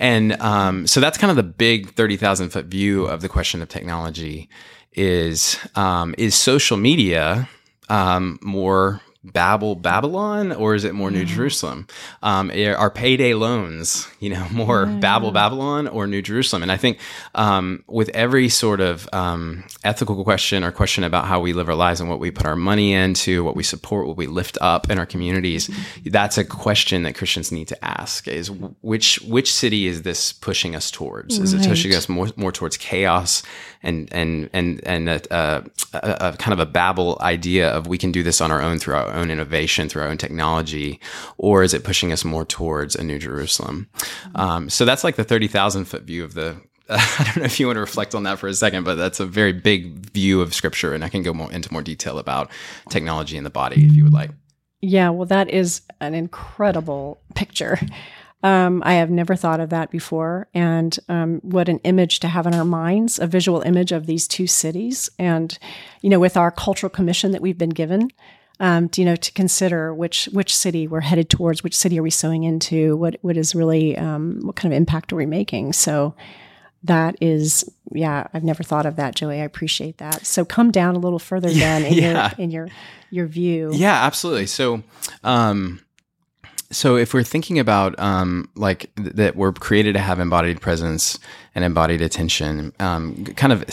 And 0.00 0.32
um, 0.40 0.86
so 0.86 0.98
that's 0.98 1.18
kind 1.18 1.30
of 1.30 1.36
the 1.36 1.42
big 1.42 1.90
thirty 1.90 2.16
thousand 2.16 2.50
foot 2.50 2.64
view 2.64 3.04
of 3.04 3.20
the 3.20 3.28
question 3.28 3.62
of 3.62 3.68
technology. 3.68 4.48
Is 4.92 5.58
um, 5.76 6.14
is 6.18 6.34
social 6.34 6.76
media 6.76 7.48
um, 7.90 8.38
more 8.42 9.00
Babel, 9.22 9.74
Babylon, 9.76 10.50
or 10.50 10.74
is 10.74 10.84
it 10.84 10.94
more 10.94 11.10
New 11.10 11.26
Jerusalem? 11.26 11.86
Um, 12.22 12.50
are 12.50 12.90
payday 12.90 13.34
loans, 13.34 14.08
you 14.18 14.30
know, 14.30 14.46
more 14.52 14.86
yeah. 14.86 14.98
Babel, 14.98 15.30
Babylon, 15.30 15.88
or 15.88 16.06
New 16.06 16.22
Jerusalem? 16.22 16.62
And 16.62 16.72
I 16.72 16.78
think 16.78 16.98
um, 17.34 17.84
with 17.86 18.08
every 18.10 18.48
sort 18.48 18.80
of 18.80 19.06
um, 19.12 19.64
ethical 19.84 20.24
question 20.24 20.64
or 20.64 20.72
question 20.72 21.04
about 21.04 21.26
how 21.26 21.38
we 21.38 21.52
live 21.52 21.68
our 21.68 21.74
lives 21.74 22.00
and 22.00 22.08
what 22.08 22.18
we 22.18 22.30
put 22.30 22.46
our 22.46 22.56
money 22.56 22.94
into, 22.94 23.44
what 23.44 23.56
we 23.56 23.62
support, 23.62 24.06
what 24.06 24.16
we 24.16 24.26
lift 24.26 24.56
up 24.62 24.88
in 24.88 24.98
our 24.98 25.06
communities, 25.06 25.68
mm-hmm. 25.68 26.08
that's 26.10 26.38
a 26.38 26.44
question 26.44 27.02
that 27.02 27.14
Christians 27.14 27.52
need 27.52 27.68
to 27.68 27.84
ask: 27.84 28.26
is 28.26 28.50
which 28.50 29.20
which 29.20 29.52
city 29.52 29.86
is 29.86 30.00
this 30.00 30.32
pushing 30.32 30.74
us 30.74 30.90
towards? 30.90 31.38
Is 31.38 31.52
it 31.52 31.68
pushing 31.68 31.94
us 31.94 32.08
more 32.08 32.28
more 32.36 32.52
towards 32.52 32.78
chaos 32.78 33.42
and 33.82 34.08
and 34.12 34.48
and 34.54 34.80
and 34.86 35.08
a, 35.10 35.20
a, 35.30 35.62
a, 35.92 36.36
kind 36.38 36.52
of 36.52 36.58
a 36.58 36.66
Babel 36.66 37.18
idea 37.20 37.70
of 37.70 37.86
we 37.86 37.98
can 37.98 38.12
do 38.12 38.22
this 38.22 38.40
on 38.40 38.50
our 38.50 38.62
own 38.62 38.78
through 38.78 38.94
our 38.94 39.09
own 39.12 39.30
innovation, 39.30 39.88
through 39.88 40.02
our 40.02 40.08
own 40.08 40.18
technology, 40.18 41.00
or 41.38 41.62
is 41.62 41.74
it 41.74 41.84
pushing 41.84 42.12
us 42.12 42.24
more 42.24 42.44
towards 42.44 42.96
a 42.96 43.02
New 43.02 43.18
Jerusalem? 43.18 43.88
Um, 44.34 44.70
so 44.70 44.84
that's 44.84 45.04
like 45.04 45.16
the 45.16 45.24
thirty 45.24 45.48
thousand 45.48 45.86
foot 45.86 46.02
view 46.02 46.24
of 46.24 46.34
the. 46.34 46.60
I 46.90 47.22
don't 47.24 47.38
know 47.38 47.44
if 47.44 47.60
you 47.60 47.66
want 47.66 47.76
to 47.76 47.80
reflect 47.80 48.14
on 48.14 48.24
that 48.24 48.38
for 48.38 48.48
a 48.48 48.54
second, 48.54 48.84
but 48.84 48.96
that's 48.96 49.20
a 49.20 49.26
very 49.26 49.52
big 49.52 50.10
view 50.10 50.40
of 50.40 50.54
Scripture, 50.54 50.94
and 50.94 51.04
I 51.04 51.08
can 51.08 51.22
go 51.22 51.32
more 51.32 51.52
into 51.52 51.72
more 51.72 51.82
detail 51.82 52.18
about 52.18 52.50
technology 52.88 53.36
in 53.36 53.44
the 53.44 53.50
body 53.50 53.84
if 53.84 53.94
you 53.94 54.04
would 54.04 54.12
like. 54.12 54.30
Yeah, 54.80 55.10
well, 55.10 55.26
that 55.26 55.50
is 55.50 55.82
an 56.00 56.14
incredible 56.14 57.20
picture. 57.34 57.78
Um, 58.42 58.82
I 58.84 58.94
have 58.94 59.10
never 59.10 59.36
thought 59.36 59.60
of 59.60 59.70
that 59.70 59.90
before. 59.90 60.48
And 60.54 60.98
um, 61.08 61.40
what 61.42 61.68
an 61.68 61.78
image 61.80 62.20
to 62.20 62.28
have 62.28 62.46
in 62.46 62.54
our 62.54 62.64
minds 62.64 63.18
a 63.18 63.26
visual 63.26 63.60
image 63.62 63.92
of 63.92 64.06
these 64.06 64.26
two 64.26 64.46
cities. 64.46 65.10
And, 65.18 65.56
you 66.00 66.08
know, 66.08 66.20
with 66.20 66.36
our 66.36 66.50
cultural 66.50 66.90
commission 66.90 67.32
that 67.32 67.42
we've 67.42 67.58
been 67.58 67.70
given, 67.70 68.10
um, 68.60 68.88
to, 68.90 69.00
you 69.00 69.04
know, 69.06 69.16
to 69.16 69.32
consider 69.32 69.92
which 69.92 70.26
which 70.32 70.54
city 70.54 70.86
we're 70.86 71.00
headed 71.00 71.28
towards, 71.28 71.64
which 71.64 71.76
city 71.76 71.98
are 71.98 72.02
we 72.02 72.10
sowing 72.10 72.44
into, 72.44 72.96
what 72.96 73.16
what 73.22 73.36
is 73.36 73.54
really 73.54 73.96
um, 73.96 74.40
what 74.42 74.56
kind 74.56 74.72
of 74.72 74.76
impact 74.76 75.12
are 75.12 75.16
we 75.16 75.26
making? 75.26 75.72
So 75.72 76.14
that 76.84 77.16
is, 77.20 77.68
yeah, 77.92 78.26
I've 78.32 78.44
never 78.44 78.62
thought 78.62 78.86
of 78.86 78.96
that, 78.96 79.14
Joey. 79.14 79.40
I 79.40 79.44
appreciate 79.44 79.98
that. 79.98 80.24
So 80.24 80.44
come 80.44 80.70
down 80.70 80.94
a 80.94 80.98
little 80.98 81.18
further 81.18 81.50
then 81.52 81.84
in 81.84 81.94
yeah. 81.94 82.30
your 82.36 82.44
in 82.44 82.50
your 82.50 82.68
your 83.10 83.26
view. 83.26 83.70
Yeah, 83.72 84.04
absolutely. 84.04 84.46
So. 84.46 84.82
Um, 85.24 85.80
so 86.72 86.96
if 86.96 87.12
we're 87.12 87.24
thinking 87.24 87.58
about 87.58 87.98
um, 87.98 88.48
like 88.54 88.94
th- 88.96 89.14
that 89.14 89.36
we're 89.36 89.52
created 89.52 89.94
to 89.94 89.98
have 89.98 90.20
embodied 90.20 90.60
presence 90.60 91.18
and 91.54 91.64
embodied 91.64 92.00
attention, 92.00 92.72
um, 92.78 93.24
kind 93.24 93.52
of 93.52 93.64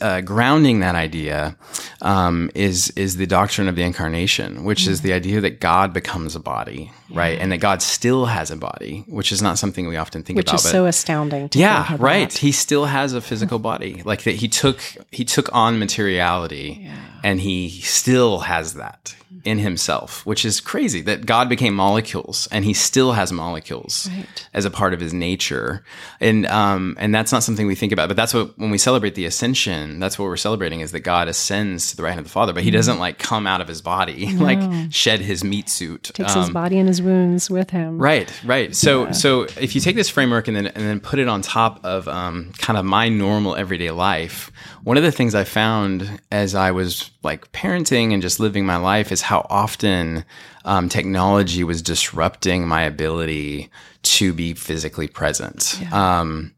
uh, 0.00 0.20
grounding 0.22 0.80
that 0.80 0.96
idea 0.96 1.56
um, 2.02 2.50
is 2.56 2.90
is 2.90 3.16
the 3.18 3.26
doctrine 3.26 3.68
of 3.68 3.76
the 3.76 3.82
incarnation, 3.82 4.64
which 4.64 4.82
mm 4.82 4.88
is 4.88 5.02
the 5.02 5.12
idea 5.12 5.38
that 5.38 5.60
God 5.60 5.92
becomes 5.92 6.34
a 6.34 6.40
body, 6.40 6.90
yeah. 7.10 7.18
right, 7.18 7.38
and 7.38 7.52
that 7.52 7.58
God 7.58 7.82
still 7.82 8.24
has 8.24 8.50
a 8.50 8.56
body, 8.56 9.04
which 9.06 9.32
is 9.32 9.42
not 9.42 9.58
something 9.58 9.86
we 9.86 9.96
often 9.96 10.22
think 10.22 10.38
which 10.38 10.48
about. 10.48 10.54
Which 10.54 10.64
is 10.64 10.70
so 10.70 10.86
astounding. 10.86 11.50
yeah, 11.52 11.94
right. 11.98 12.32
He 12.32 12.52
still 12.52 12.86
has 12.86 13.12
a 13.12 13.20
physical 13.20 13.58
body, 13.58 14.02
like 14.06 14.22
that. 14.22 14.36
He 14.36 14.48
took 14.48 14.80
he 15.10 15.26
took 15.26 15.54
on 15.54 15.78
materiality, 15.78 16.80
yeah. 16.82 16.96
and 17.22 17.40
he 17.40 17.68
still 17.68 18.40
has 18.40 18.74
that 18.74 19.14
in 19.48 19.58
himself, 19.58 20.24
which 20.26 20.44
is 20.44 20.60
crazy 20.60 21.00
that 21.02 21.26
God 21.26 21.48
became 21.48 21.74
molecules 21.74 22.48
and 22.52 22.64
he 22.64 22.74
still 22.74 23.12
has 23.12 23.32
molecules 23.32 24.08
right. 24.12 24.48
as 24.54 24.64
a 24.64 24.70
part 24.70 24.94
of 24.94 25.00
his 25.00 25.12
nature. 25.12 25.82
And, 26.20 26.46
um, 26.46 26.96
and 27.00 27.14
that's 27.14 27.32
not 27.32 27.42
something 27.42 27.66
we 27.66 27.74
think 27.74 27.92
about, 27.92 28.08
but 28.08 28.16
that's 28.16 28.34
what, 28.34 28.58
when 28.58 28.70
we 28.70 28.78
celebrate 28.78 29.14
the 29.14 29.24
ascension, 29.24 29.98
that's 29.98 30.18
what 30.18 30.26
we're 30.26 30.36
celebrating 30.36 30.80
is 30.80 30.92
that 30.92 31.00
God 31.00 31.28
ascends 31.28 31.90
to 31.90 31.96
the 31.96 32.02
right 32.02 32.10
hand 32.10 32.20
of 32.20 32.26
the 32.26 32.30
Father, 32.30 32.52
but 32.52 32.62
he 32.62 32.70
mm-hmm. 32.70 32.76
doesn't 32.76 32.98
like 32.98 33.18
come 33.18 33.46
out 33.46 33.60
of 33.60 33.68
his 33.68 33.82
body, 33.82 34.26
no. 34.32 34.44
like 34.44 34.92
shed 34.92 35.20
his 35.20 35.42
meat 35.42 35.68
suit. 35.68 36.04
Takes 36.14 36.36
um, 36.36 36.42
his 36.42 36.50
body 36.50 36.78
and 36.78 36.88
his 36.88 37.02
wounds 37.02 37.50
with 37.50 37.70
him. 37.70 37.98
Right, 37.98 38.32
right. 38.44 38.74
So, 38.74 39.06
yeah. 39.06 39.12
so 39.12 39.42
if 39.42 39.74
you 39.74 39.80
take 39.80 39.96
this 39.96 40.08
framework 40.08 40.48
and 40.48 40.56
then, 40.56 40.66
and 40.66 40.84
then 40.84 41.00
put 41.00 41.18
it 41.18 41.28
on 41.28 41.42
top 41.42 41.84
of, 41.84 42.06
um, 42.08 42.52
kind 42.58 42.78
of 42.78 42.84
my 42.84 43.08
normal 43.08 43.56
everyday 43.56 43.90
life, 43.90 44.52
one 44.84 44.96
of 44.96 45.02
the 45.02 45.12
things 45.12 45.34
I 45.34 45.44
found 45.44 46.20
as 46.30 46.54
I 46.54 46.70
was 46.70 47.10
like 47.22 47.50
parenting 47.52 48.12
and 48.12 48.22
just 48.22 48.40
living 48.40 48.64
my 48.64 48.76
life 48.76 49.12
is 49.12 49.22
how 49.22 49.46
often 49.50 50.24
um, 50.64 50.88
technology 50.88 51.64
was 51.64 51.82
disrupting 51.82 52.66
my 52.66 52.82
ability 52.82 53.70
to 54.02 54.32
be 54.32 54.54
physically 54.54 55.08
present. 55.08 55.78
Yeah. 55.80 56.20
Um, 56.20 56.54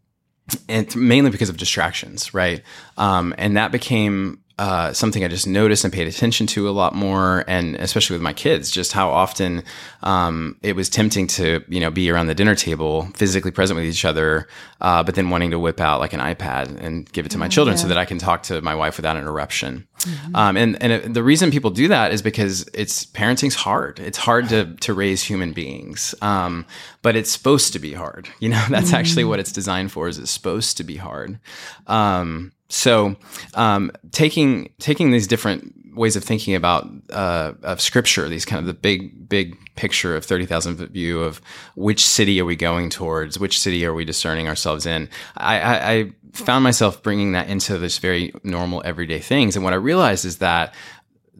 and 0.68 0.94
mainly 0.96 1.30
because 1.30 1.48
of 1.48 1.56
distractions, 1.56 2.35
right? 2.35 2.62
Um, 2.96 3.35
and 3.38 3.56
that 3.56 3.72
became 3.72 4.42
uh, 4.60 4.92
something 4.92 5.24
I 5.24 5.28
just 5.28 5.46
noticed 5.46 5.84
and 5.84 5.92
paid 5.92 6.06
attention 6.06 6.46
to 6.48 6.68
a 6.68 6.70
lot 6.70 6.94
more, 6.94 7.44
and 7.48 7.76
especially 7.76 8.12
with 8.12 8.22
my 8.22 8.34
kids, 8.34 8.70
just 8.70 8.92
how 8.92 9.08
often 9.08 9.62
um, 10.02 10.58
it 10.62 10.76
was 10.76 10.90
tempting 10.90 11.26
to 11.28 11.64
you 11.66 11.80
know 11.80 11.90
be 11.90 12.10
around 12.10 12.26
the 12.26 12.34
dinner 12.34 12.54
table, 12.54 13.08
physically 13.14 13.50
present 13.50 13.78
with 13.78 13.86
each 13.86 14.04
other, 14.04 14.48
uh, 14.82 15.02
but 15.02 15.14
then 15.14 15.30
wanting 15.30 15.50
to 15.52 15.58
whip 15.58 15.80
out 15.80 15.98
like 15.98 16.12
an 16.12 16.20
iPad 16.20 16.78
and 16.78 17.10
give 17.12 17.24
it 17.24 17.30
to 17.30 17.38
my 17.38 17.46
oh, 17.46 17.48
children 17.48 17.74
yeah. 17.74 17.82
so 17.82 17.88
that 17.88 17.96
I 17.96 18.04
can 18.04 18.18
talk 18.18 18.42
to 18.44 18.60
my 18.60 18.74
wife 18.74 18.98
without 18.98 19.16
interruption. 19.16 19.88
Mm-hmm. 20.00 20.36
Um, 20.36 20.58
and 20.58 20.82
and 20.82 20.92
it, 20.92 21.14
the 21.14 21.22
reason 21.22 21.50
people 21.50 21.70
do 21.70 21.88
that 21.88 22.12
is 22.12 22.20
because 22.20 22.68
it's 22.74 23.06
parenting's 23.06 23.54
hard. 23.54 23.98
It's 23.98 24.18
hard 24.18 24.50
to 24.50 24.74
to 24.74 24.92
raise 24.92 25.22
human 25.22 25.54
beings, 25.54 26.14
um, 26.20 26.66
but 27.00 27.16
it's 27.16 27.30
supposed 27.30 27.72
to 27.72 27.78
be 27.78 27.94
hard. 27.94 28.28
You 28.40 28.50
know, 28.50 28.62
that's 28.68 28.88
mm-hmm. 28.88 28.96
actually 28.96 29.24
what 29.24 29.40
it's 29.40 29.52
designed 29.52 29.90
for. 29.90 30.06
Is 30.06 30.18
it's 30.18 30.30
supposed 30.30 30.76
to 30.76 30.84
be 30.84 30.96
hard. 30.96 31.38
Um, 31.86 32.52
so, 32.70 33.16
um, 33.54 33.90
taking 34.12 34.72
taking 34.78 35.11
these 35.11 35.26
different 35.26 35.74
ways 35.94 36.14
of 36.14 36.22
thinking 36.22 36.54
about 36.54 36.88
uh, 37.12 37.52
of 37.62 37.80
scripture, 37.80 38.28
these 38.28 38.44
kind 38.44 38.61
of 38.61 38.66
the 38.66 38.72
big 38.74 39.28
big 39.28 39.56
picture 39.74 40.16
of 40.16 40.24
thirty 40.24 40.46
thousand 40.46 40.76
view 40.76 41.20
of 41.20 41.40
which 41.74 42.06
city 42.06 42.40
are 42.40 42.44
we 42.44 42.54
going 42.54 42.88
towards, 42.88 43.40
which 43.40 43.59
city 43.59 43.85
are 43.85 43.92
we 43.92 44.04
discerning 44.04 44.46
ourselves 44.46 44.87
in. 44.87 45.09
I, 45.37 45.61
I, 45.61 45.90
I 45.92 46.12
found 46.33 46.62
myself 46.62 47.02
bringing 47.02 47.33
that 47.33 47.48
into 47.48 47.76
this 47.76 47.98
very 47.98 48.33
normal 48.44 48.83
everyday 48.85 49.18
things, 49.18 49.56
and 49.56 49.64
what 49.64 49.72
I 49.72 49.76
realized 49.76 50.24
is 50.24 50.38
that 50.38 50.72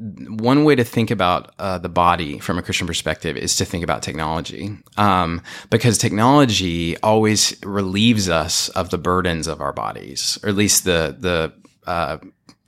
one 0.01 0.65
way 0.65 0.75
to 0.75 0.85
think 0.85 1.11
about 1.11 1.55
uh, 1.59 1.77
the 1.79 1.89
body 1.89 2.39
from 2.39 2.59
a 2.59 2.63
Christian 2.63 2.87
perspective 2.87 3.37
is 3.37 3.57
to 3.57 3.67
think 3.67 3.85
about 3.85 4.03
technology, 4.03 4.79
um, 4.97 5.43
because 5.69 5.99
technology 5.99 6.97
always 6.99 7.55
relieves 7.65 8.29
us 8.29 8.71
of 8.71 8.91
the 8.91 8.99
burdens 8.99 9.47
of 9.47 9.61
our 9.61 9.75
bodies, 9.75 10.39
or 10.43 10.49
at 10.49 10.55
least 10.55 10.85
the 10.85 11.15
the 11.19 11.53
uh, 11.87 12.17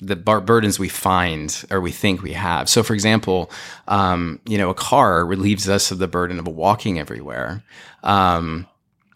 the 0.00 0.16
bar- 0.16 0.40
burdens 0.42 0.78
we 0.78 0.88
find 0.88 1.64
or 1.70 1.80
we 1.80 1.92
think 1.92 2.22
we 2.22 2.32
have. 2.32 2.68
So, 2.68 2.82
for 2.82 2.92
example, 2.92 3.50
um, 3.88 4.40
you 4.44 4.58
know, 4.58 4.68
a 4.68 4.74
car 4.74 5.24
relieves 5.24 5.68
us 5.68 5.90
of 5.90 5.98
the 5.98 6.08
burden 6.08 6.38
of 6.38 6.46
walking 6.46 6.98
everywhere. 6.98 7.62
Um, 8.02 8.66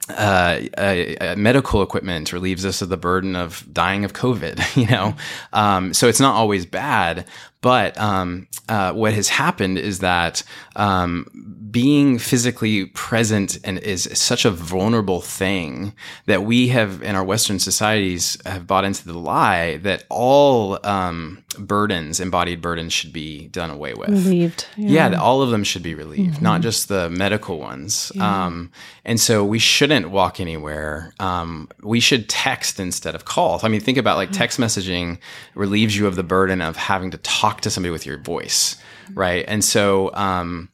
uh, 0.09 1.35
medical 1.37 1.83
equipment 1.83 2.33
relieves 2.33 2.65
us 2.65 2.81
of 2.81 2.89
the 2.89 2.97
burden 2.97 3.35
of 3.35 3.67
dying 3.73 4.05
of 4.05 4.13
COVID, 4.13 4.77
you 4.81 4.87
know? 4.87 5.17
Um, 5.53 5.93
so 5.93 6.09
it's 6.09 6.21
not 6.21 6.35
always 6.35 6.65
bad, 6.65 7.27
but 7.61 7.99
um, 7.99 8.49
uh, 8.69 8.93
what 8.93 9.15
has 9.15 9.29
happened 9.29 9.79
is 9.79 10.01
that 10.01 10.43
um, 10.77 11.69
being 11.71 12.19
physically 12.19 12.87
present 12.87 13.59
and 13.65 13.79
is 13.79 14.09
such 14.15 14.45
a 14.45 14.51
vulnerable 14.51 15.21
thing 15.21 15.95
that 16.27 16.43
we 16.45 16.69
have 16.69 17.03
in 17.03 17.15
our 17.15 17.25
Western 17.25 17.59
societies 17.59 18.39
have 18.45 18.67
bought 18.67 18.85
into 18.85 19.07
the 19.07 19.19
lie 19.19 19.77
that 19.79 20.05
all 20.09 20.79
um, 20.87 21.45
burdens, 21.59 22.21
embodied 22.21 22.61
burdens, 22.61 22.93
should 22.93 23.13
be 23.13 23.49
done 23.49 23.71
away 23.71 23.95
with. 23.95 24.11
Relieved. 24.11 24.67
Yeah, 24.77 25.11
yeah 25.11 25.21
all 25.21 25.43
of 25.43 25.51
them 25.51 25.65
should 25.65 25.83
be 25.83 25.95
relieved, 25.95 26.35
mm-hmm. 26.35 26.45
not 26.45 26.61
just 26.61 26.89
the 26.89 27.09
medical 27.11 27.59
ones. 27.59 28.13
Yeah. 28.15 28.47
Um, 28.47 28.71
and 29.05 29.21
so 29.21 29.45
we 29.45 29.59
shouldn't 29.59 30.11
walk 30.11 30.41
anywhere. 30.41 31.13
Um, 31.21 31.69
we 31.83 32.01
should 32.01 32.29
text 32.29 32.81
instead 32.81 33.15
of 33.15 33.25
call. 33.25 33.61
I 33.63 33.69
mean, 33.69 33.81
think 33.81 33.99
about 33.99 34.17
like 34.17 34.33
text 34.33 34.59
messaging 34.59 35.19
relieves 35.55 35.97
you 35.97 36.07
of 36.07 36.17
the 36.17 36.25
burden 36.25 36.61
of 36.61 36.77
having 36.77 37.11
to 37.13 37.19
talk 37.19 37.46
talk 37.47 37.61
to 37.61 37.71
somebody 37.71 37.93
with 37.93 38.07
your 38.07 38.19
voice, 38.19 38.77
right? 39.15 39.45
And 39.47 39.65
so, 39.65 40.13
um, 40.15 40.69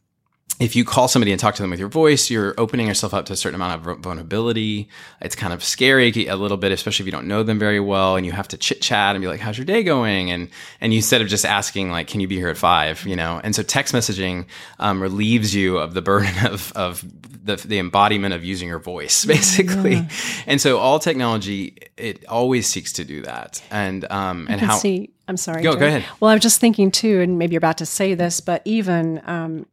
if 0.59 0.75
you 0.75 0.85
call 0.85 1.07
somebody 1.07 1.31
and 1.31 1.39
talk 1.39 1.55
to 1.55 1.63
them 1.63 1.71
with 1.71 1.79
your 1.79 1.89
voice, 1.89 2.29
you're 2.29 2.53
opening 2.59 2.87
yourself 2.87 3.13
up 3.13 3.25
to 3.25 3.33
a 3.33 3.35
certain 3.35 3.55
amount 3.55 3.85
of 3.85 3.99
vulnerability. 3.99 4.87
It's 5.19 5.35
kind 5.35 5.51
of 5.51 5.63
scary 5.63 6.11
a 6.27 6.35
little 6.35 6.57
bit, 6.57 6.71
especially 6.71 7.03
if 7.03 7.07
you 7.07 7.11
don't 7.11 7.27
know 7.27 7.41
them 7.41 7.57
very 7.57 7.79
well 7.79 8.15
and 8.15 8.25
you 8.25 8.31
have 8.31 8.47
to 8.49 8.57
chit 8.57 8.79
chat 8.79 9.15
and 9.15 9.21
be 9.21 9.27
like, 9.27 9.39
how's 9.39 9.57
your 9.57 9.65
day 9.65 9.81
going? 9.81 10.31
And, 10.31 10.49
and 10.79 10.93
instead 10.93 11.21
of 11.21 11.27
just 11.27 11.43
asking 11.43 11.89
like, 11.89 12.07
can 12.07 12.21
you 12.21 12.27
be 12.27 12.37
here 12.37 12.49
at 12.49 12.57
five, 12.57 13.05
you 13.05 13.15
know? 13.15 13.41
And 13.43 13.55
so 13.55 13.63
text 13.63 13.95
messaging, 13.95 14.45
um, 14.79 15.01
relieves 15.01 15.55
you 15.55 15.79
of 15.79 15.95
the 15.95 16.03
burden 16.03 16.45
of, 16.45 16.71
of 16.73 17.03
the, 17.43 17.55
the 17.55 17.79
embodiment 17.79 18.33
of 18.33 18.45
using 18.45 18.67
your 18.67 18.79
voice 18.79 19.25
basically. 19.25 19.95
Yeah. 19.95 20.09
And 20.45 20.61
so 20.61 20.77
all 20.77 20.99
technology, 20.99 21.77
it 21.97 22.25
always 22.27 22.67
seeks 22.67 22.93
to 22.93 23.03
do 23.03 23.23
that. 23.23 23.61
And, 23.71 24.09
um, 24.11 24.47
and 24.49 24.61
how, 24.61 24.77
see, 24.77 25.12
I'm 25.27 25.37
sorry. 25.37 25.63
Go, 25.63 25.75
go 25.75 25.87
ahead. 25.87 26.05
Well, 26.19 26.29
I 26.31 26.33
was 26.35 26.43
just 26.43 26.59
thinking 26.59 26.91
too, 26.91 27.21
and 27.21 27.37
maybe 27.39 27.53
you're 27.53 27.59
about 27.59 27.77
to 27.79 27.85
say 27.85 28.13
this, 28.13 28.41
but 28.41 28.61
even, 28.65 29.21
um, 29.25 29.65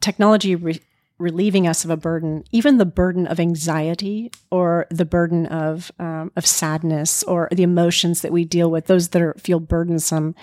technology 0.00 0.54
re- 0.54 0.80
relieving 1.18 1.66
us 1.66 1.84
of 1.84 1.90
a 1.90 1.96
burden, 1.96 2.44
even 2.52 2.78
the 2.78 2.84
burden 2.84 3.26
of 3.26 3.40
anxiety 3.40 4.30
or 4.50 4.86
the 4.90 5.04
burden 5.06 5.46
of 5.46 5.90
um, 5.98 6.30
of 6.36 6.46
sadness 6.46 7.22
or 7.22 7.48
the 7.50 7.62
emotions 7.62 8.20
that 8.22 8.32
we 8.32 8.44
deal 8.44 8.70
with, 8.70 8.86
those 8.86 9.08
that 9.08 9.22
are, 9.22 9.34
feel 9.38 9.58
burdensome, 9.58 10.34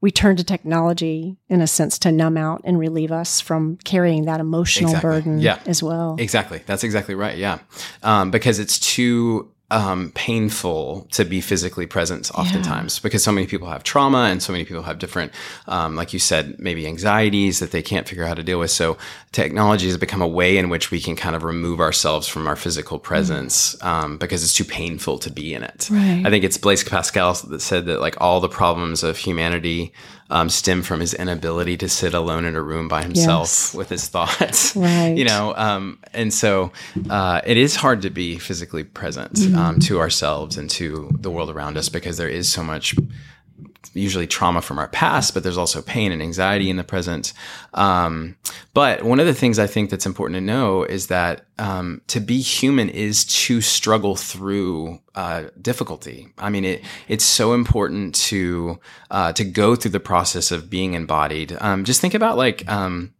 we 0.00 0.10
turn 0.10 0.36
to 0.36 0.44
technology 0.44 1.36
in 1.48 1.60
a 1.60 1.66
sense 1.66 1.98
to 2.00 2.10
numb 2.12 2.36
out 2.36 2.60
and 2.64 2.78
relieve 2.78 3.12
us 3.12 3.40
from 3.40 3.76
carrying 3.84 4.24
that 4.24 4.40
emotional 4.40 4.90
Exactly. 4.90 5.10
burden 5.10 5.38
Yeah. 5.40 5.58
as 5.66 5.82
well. 5.82 6.16
Exactly. 6.18 6.60
That's 6.66 6.84
exactly 6.84 7.14
right. 7.14 7.38
Yeah. 7.38 7.60
Um, 8.02 8.30
because 8.30 8.58
it's 8.58 8.78
too 8.78 9.50
um, 9.70 10.12
painful 10.14 11.08
to 11.10 11.24
be 11.24 11.40
physically 11.40 11.86
present 11.86 12.30
oftentimes 12.34 13.00
because 13.00 13.24
so 13.24 13.32
many 13.32 13.48
people 13.48 13.66
have 13.68 13.82
trauma 13.82 14.24
and 14.30 14.40
so 14.40 14.52
many 14.52 14.64
people 14.64 14.84
have 14.84 15.00
different, 15.00 15.32
um, 15.66 15.96
like 15.96 16.12
you 16.12 16.20
said, 16.20 16.58
maybe 16.60 16.86
anxieties 16.86 17.58
that 17.58 17.72
they 17.72 17.82
can't 17.82 18.06
figure 18.08 18.22
out 18.22 18.28
how 18.28 18.34
to 18.34 18.44
deal 18.44 18.60
with. 18.60 18.70
So 18.70 18.96
technology 19.32 19.86
has 19.86 19.96
become 19.96 20.22
a 20.22 20.28
way 20.28 20.56
in 20.56 20.68
which 20.68 20.92
we 20.92 21.00
can 21.00 21.16
kind 21.16 21.34
of 21.34 21.42
remove 21.42 21.80
ourselves 21.80 22.28
from 22.28 22.46
our 22.46 22.54
physical 22.54 23.00
presence 23.00 23.76
um, 23.82 24.18
because 24.18 24.44
it's 24.44 24.54
too 24.54 24.64
painful 24.64 25.18
to 25.18 25.32
be 25.32 25.52
in 25.52 25.64
it. 25.64 25.88
Right. 25.90 26.22
I 26.24 26.30
think 26.30 26.44
it's 26.44 26.58
Blaise 26.58 26.84
Pascal 26.84 27.34
that 27.34 27.60
said 27.60 27.86
that 27.86 28.00
like 28.00 28.20
all 28.20 28.38
the 28.38 28.48
problems 28.48 29.02
of 29.02 29.18
humanity 29.18 29.92
um, 30.30 30.48
stem 30.48 30.82
from 30.82 31.00
his 31.00 31.14
inability 31.14 31.76
to 31.78 31.88
sit 31.88 32.12
alone 32.14 32.44
in 32.44 32.56
a 32.56 32.62
room 32.62 32.88
by 32.88 33.02
himself 33.02 33.42
Yes. 33.48 33.74
with 33.74 33.88
his 33.88 34.08
thoughts. 34.08 34.74
Right. 34.86 35.16
You 35.16 35.24
know, 35.24 35.54
um, 35.56 35.98
and 36.12 36.32
so 36.34 36.72
uh, 37.10 37.40
it 37.46 37.56
is 37.56 37.76
hard 37.76 38.02
to 38.02 38.10
be 38.10 38.38
physically 38.38 38.84
present 38.84 39.38
um, 39.54 39.78
to 39.80 40.00
ourselves 40.00 40.56
and 40.58 40.68
to 40.70 41.10
the 41.20 41.30
world 41.30 41.50
around 41.50 41.76
us 41.76 41.88
because 41.88 42.16
there 42.16 42.28
is 42.28 42.50
so 42.50 42.62
much 42.62 42.94
usually 43.94 44.26
trauma 44.26 44.60
from 44.60 44.78
our 44.78 44.88
past, 44.88 45.34
but 45.34 45.42
there's 45.42 45.58
also 45.58 45.82
pain 45.82 46.12
and 46.12 46.22
anxiety 46.22 46.70
in 46.70 46.76
the 46.76 46.84
present. 46.84 47.32
Um, 47.74 48.36
but 48.74 49.02
one 49.02 49.20
of 49.20 49.26
the 49.26 49.34
things 49.34 49.58
I 49.58 49.66
think 49.66 49.90
that's 49.90 50.06
important 50.06 50.36
to 50.36 50.40
know 50.40 50.84
is 50.84 51.08
that 51.08 51.46
um, 51.58 52.02
to 52.08 52.20
be 52.20 52.40
human 52.40 52.88
is 52.88 53.24
to 53.24 53.60
struggle 53.60 54.16
through 54.16 55.00
uh, 55.14 55.44
difficulty. 55.60 56.28
I 56.38 56.50
mean, 56.50 56.64
it 56.64 56.84
it's 57.08 57.24
so 57.24 57.54
important 57.54 58.14
to 58.26 58.78
uh, 59.10 59.32
to 59.32 59.44
go 59.44 59.76
through 59.76 59.92
the 59.92 60.00
process 60.00 60.50
of 60.50 60.70
being 60.70 60.94
embodied. 60.94 61.56
Um, 61.60 61.84
just 61.84 62.00
think 62.00 62.14
about 62.14 62.36
like. 62.36 62.68
Um, 62.70 63.12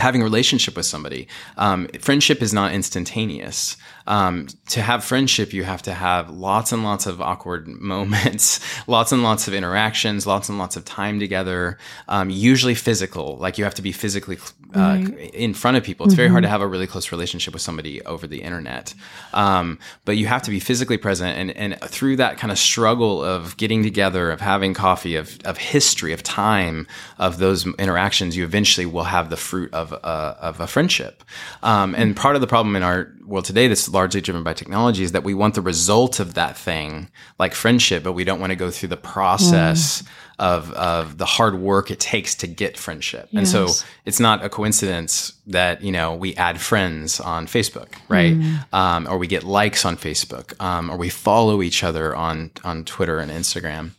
having 0.00 0.20
a 0.20 0.24
relationship 0.24 0.76
with 0.76 0.86
somebody. 0.86 1.26
Um, 1.56 1.88
friendship 2.00 2.40
is 2.40 2.52
not 2.52 2.72
instantaneous. 2.72 3.76
Um, 4.08 4.48
to 4.70 4.80
have 4.80 5.04
friendship, 5.04 5.52
you 5.52 5.64
have 5.64 5.82
to 5.82 5.92
have 5.92 6.30
lots 6.30 6.72
and 6.72 6.82
lots 6.82 7.06
of 7.06 7.20
awkward 7.20 7.68
moments, 7.80 8.60
lots 8.88 9.12
and 9.12 9.22
lots 9.22 9.46
of 9.46 9.54
interactions, 9.54 10.26
lots 10.26 10.48
and 10.48 10.58
lots 10.58 10.76
of 10.76 10.84
time 10.84 11.20
together. 11.20 11.78
Um, 12.08 12.30
usually 12.30 12.74
physical, 12.74 13.36
like 13.36 13.58
you 13.58 13.64
have 13.64 13.74
to 13.74 13.82
be 13.82 13.92
physically 13.92 14.38
uh, 14.74 15.02
in 15.32 15.52
front 15.54 15.76
of 15.76 15.84
people. 15.84 16.06
It's 16.06 16.14
very 16.14 16.28
hard 16.28 16.42
to 16.42 16.48
have 16.48 16.62
a 16.62 16.66
really 16.66 16.86
close 16.86 17.12
relationship 17.12 17.52
with 17.52 17.62
somebody 17.62 18.02
over 18.02 18.26
the 18.26 18.42
internet. 18.42 18.94
Um, 19.32 19.78
but 20.06 20.16
you 20.16 20.26
have 20.26 20.42
to 20.42 20.50
be 20.50 20.58
physically 20.58 20.96
present, 20.96 21.38
and 21.38 21.50
and 21.56 21.80
through 21.82 22.16
that 22.16 22.38
kind 22.38 22.50
of 22.50 22.58
struggle 22.58 23.22
of 23.22 23.56
getting 23.58 23.82
together, 23.82 24.30
of 24.30 24.40
having 24.40 24.72
coffee, 24.72 25.16
of 25.16 25.38
of 25.44 25.58
history, 25.58 26.14
of 26.14 26.22
time, 26.22 26.86
of 27.18 27.38
those 27.38 27.66
interactions, 27.78 28.36
you 28.36 28.44
eventually 28.44 28.86
will 28.86 29.04
have 29.04 29.28
the 29.28 29.36
fruit 29.36 29.72
of 29.74 29.92
a, 29.92 29.96
of 29.96 30.60
a 30.60 30.66
friendship. 30.66 31.24
Um, 31.62 31.94
and 31.94 32.16
part 32.16 32.34
of 32.34 32.40
the 32.40 32.46
problem 32.46 32.74
in 32.74 32.82
our 32.82 33.12
world 33.28 33.44
today, 33.44 33.68
that's 33.68 33.88
largely 33.88 34.20
driven 34.20 34.42
by 34.42 34.54
technology, 34.54 35.04
is 35.04 35.12
that 35.12 35.22
we 35.22 35.34
want 35.34 35.54
the 35.54 35.60
result 35.60 36.18
of 36.18 36.34
that 36.34 36.56
thing, 36.56 37.08
like 37.38 37.54
friendship, 37.54 38.02
but 38.02 38.12
we 38.12 38.24
don't 38.24 38.40
want 38.40 38.50
to 38.50 38.56
go 38.56 38.70
through 38.70 38.88
the 38.88 38.96
process. 38.96 40.02
Of, 40.40 40.70
of 40.74 41.18
the 41.18 41.24
hard 41.24 41.58
work 41.58 41.90
it 41.90 41.98
takes 41.98 42.36
to 42.36 42.46
get 42.46 42.76
friendship. 42.76 43.28
And 43.34 43.48
so 43.48 43.66
it's 44.04 44.20
not 44.20 44.44
a 44.44 44.48
coincidence 44.48 45.32
that 45.48 45.82
you 45.82 45.90
know 45.90 46.14
we 46.14 46.36
add 46.36 46.60
friends 46.60 47.18
on 47.18 47.48
Facebook, 47.48 47.94
right? 48.08 48.34
Um, 48.72 49.08
or 49.08 49.18
we 49.18 49.26
get 49.26 49.42
likes 49.42 49.84
on 49.84 49.96
Facebook, 49.96 50.54
um, 50.62 50.90
or 50.92 50.96
we 50.96 51.08
follow 51.08 51.60
each 51.60 51.82
other 51.82 52.14
on 52.14 52.52
on 52.62 52.84
Twitter 52.84 53.18
and 53.18 53.32
Instagram. 53.32 53.90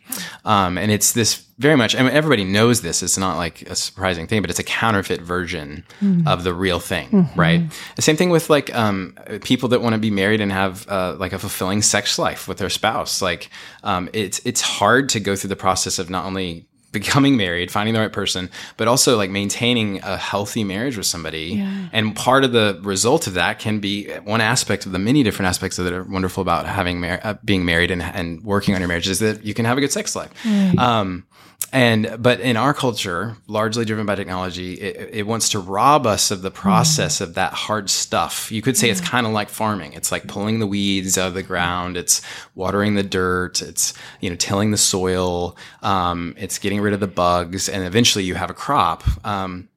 Um, 0.45 0.77
and 0.77 0.91
it's 0.91 1.11
this 1.11 1.45
very 1.59 1.75
much. 1.75 1.93
I 1.95 2.01
mean, 2.01 2.13
everybody 2.13 2.45
knows 2.45 2.81
this. 2.81 3.03
It's 3.03 3.17
not 3.17 3.35
like 3.35 3.61
a 3.69 3.75
surprising 3.75 4.27
thing, 4.27 4.41
but 4.41 4.49
it's 4.49 4.59
a 4.59 4.63
counterfeit 4.63 5.21
version 5.21 5.83
of 6.25 6.43
the 6.45 6.53
real 6.53 6.79
thing, 6.79 7.29
right? 7.35 7.61
The 7.97 8.01
same 8.01 8.15
thing 8.15 8.29
with 8.29 8.49
like 8.49 8.73
um, 8.73 9.15
people 9.43 9.67
that 9.69 9.81
want 9.81 9.93
to 9.93 9.99
be 9.99 10.09
married 10.09 10.39
and 10.41 10.51
have 10.53 10.87
uh, 10.87 11.15
like 11.19 11.33
a 11.33 11.39
fulfilling 11.39 11.81
sex 11.81 12.17
life 12.17 12.47
with 12.47 12.57
their 12.59 12.69
spouse. 12.69 13.21
Like 13.21 13.49
um, 13.83 14.09
it's 14.13 14.39
it's 14.45 14.61
hard 14.61 15.09
to 15.09 15.19
go 15.19 15.35
through 15.35 15.49
the 15.49 15.55
process 15.57 15.99
of 15.99 16.09
not 16.09 16.25
only 16.25 16.65
becoming 16.91 17.37
married, 17.37 17.69
finding 17.69 17.93
the 17.93 17.99
right 17.99 18.11
person, 18.11 18.49
but 18.75 18.87
also 18.87 19.15
like 19.15 19.29
maintaining 19.29 20.01
a 20.01 20.17
healthy 20.17 20.63
marriage 20.63 20.97
with 20.97 21.05
somebody. 21.05 21.61
And 21.93 22.15
part 22.15 22.43
of 22.43 22.51
the 22.51 22.79
result 22.81 23.27
of 23.27 23.35
that 23.35 23.59
can 23.59 23.79
be 23.79 24.09
one 24.23 24.41
aspect 24.41 24.87
of 24.87 24.91
the 24.91 24.97
many 24.97 25.21
different 25.21 25.49
aspects 25.49 25.77
that 25.77 25.93
are 25.93 26.03
wonderful 26.03 26.41
about 26.41 26.65
having 26.65 26.99
mar- 26.99 27.19
uh, 27.23 27.35
being 27.45 27.63
married 27.63 27.91
and, 27.91 28.01
and 28.01 28.43
working 28.43 28.73
on 28.73 28.81
your 28.81 28.87
marriage 28.87 29.07
is 29.07 29.19
that 29.19 29.45
you 29.45 29.53
can 29.53 29.65
have 29.65 29.77
a 29.77 29.81
good 29.81 29.91
sex 29.91 30.15
life. 30.15 30.31
Um, 30.79 31.25
and 31.71 32.15
but 32.19 32.39
in 32.39 32.57
our 32.57 32.73
culture, 32.73 33.37
largely 33.47 33.85
driven 33.85 34.05
by 34.05 34.15
technology, 34.15 34.73
it, 34.73 35.09
it 35.13 35.27
wants 35.27 35.49
to 35.49 35.59
rob 35.59 36.07
us 36.07 36.31
of 36.31 36.41
the 36.41 36.49
process 36.49 37.21
of 37.21 37.35
that 37.35 37.53
hard 37.53 37.89
stuff. 37.91 38.51
You 38.51 38.61
could 38.63 38.75
say 38.75 38.89
it's 38.89 39.01
kind 39.01 39.27
of 39.27 39.33
like 39.33 39.49
farming. 39.49 39.93
It's 39.93 40.11
like 40.11 40.27
pulling 40.27 40.59
the 40.59 40.65
weeds 40.65 41.17
out 41.17 41.27
of 41.27 41.33
the 41.35 41.43
ground. 41.43 41.95
It's 41.95 42.21
watering 42.55 42.95
the 42.95 43.03
dirt. 43.03 43.61
It's 43.61 43.93
you 44.19 44.31
know 44.31 44.35
tilling 44.35 44.71
the 44.71 44.77
soil. 44.77 45.57
Um, 45.83 46.33
it's 46.37 46.57
getting 46.57 46.81
rid 46.81 46.93
of 46.93 46.99
the 46.99 47.07
bugs, 47.07 47.69
and 47.69 47.83
eventually 47.83 48.23
you 48.23 48.33
have 48.33 48.49
a 48.49 48.55
crop. 48.55 49.03
Um, 49.25 49.69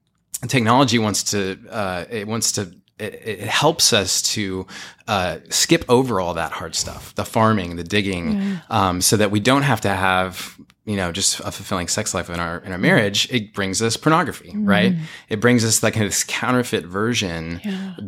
technology 0.48 0.98
wants 0.98 1.22
to 1.24 1.58
uh, 1.70 2.06
it 2.08 2.26
wants 2.26 2.52
to 2.52 2.74
it, 2.98 3.20
it 3.24 3.40
helps 3.40 3.92
us 3.92 4.22
to 4.22 4.66
uh, 5.08 5.38
skip 5.50 5.84
over 5.88 6.20
all 6.20 6.34
that 6.34 6.52
hard 6.52 6.74
stuff 6.74 7.14
the 7.14 7.24
farming 7.24 7.76
the 7.76 7.84
digging 7.84 8.58
um, 8.70 9.00
so 9.00 9.16
that 9.16 9.30
we 9.30 9.40
don't 9.40 9.62
have 9.62 9.80
to 9.80 9.88
have 9.90 10.56
you 10.84 10.96
know 10.96 11.12
just 11.12 11.38
a 11.40 11.52
fulfilling 11.52 11.86
sex 11.86 12.12
life 12.12 12.28
in 12.28 12.40
our 12.40 12.58
in 12.58 12.72
our 12.72 12.78
marriage 12.78 13.30
it 13.32 13.54
brings 13.54 13.80
us 13.80 13.96
pornography 13.96 14.52
right? 14.56 14.94
It 15.28 15.40
brings 15.40 15.64
us 15.64 15.80
like 15.82 15.94
this 15.94 16.24
counterfeit 16.26 16.84
version 16.86 17.60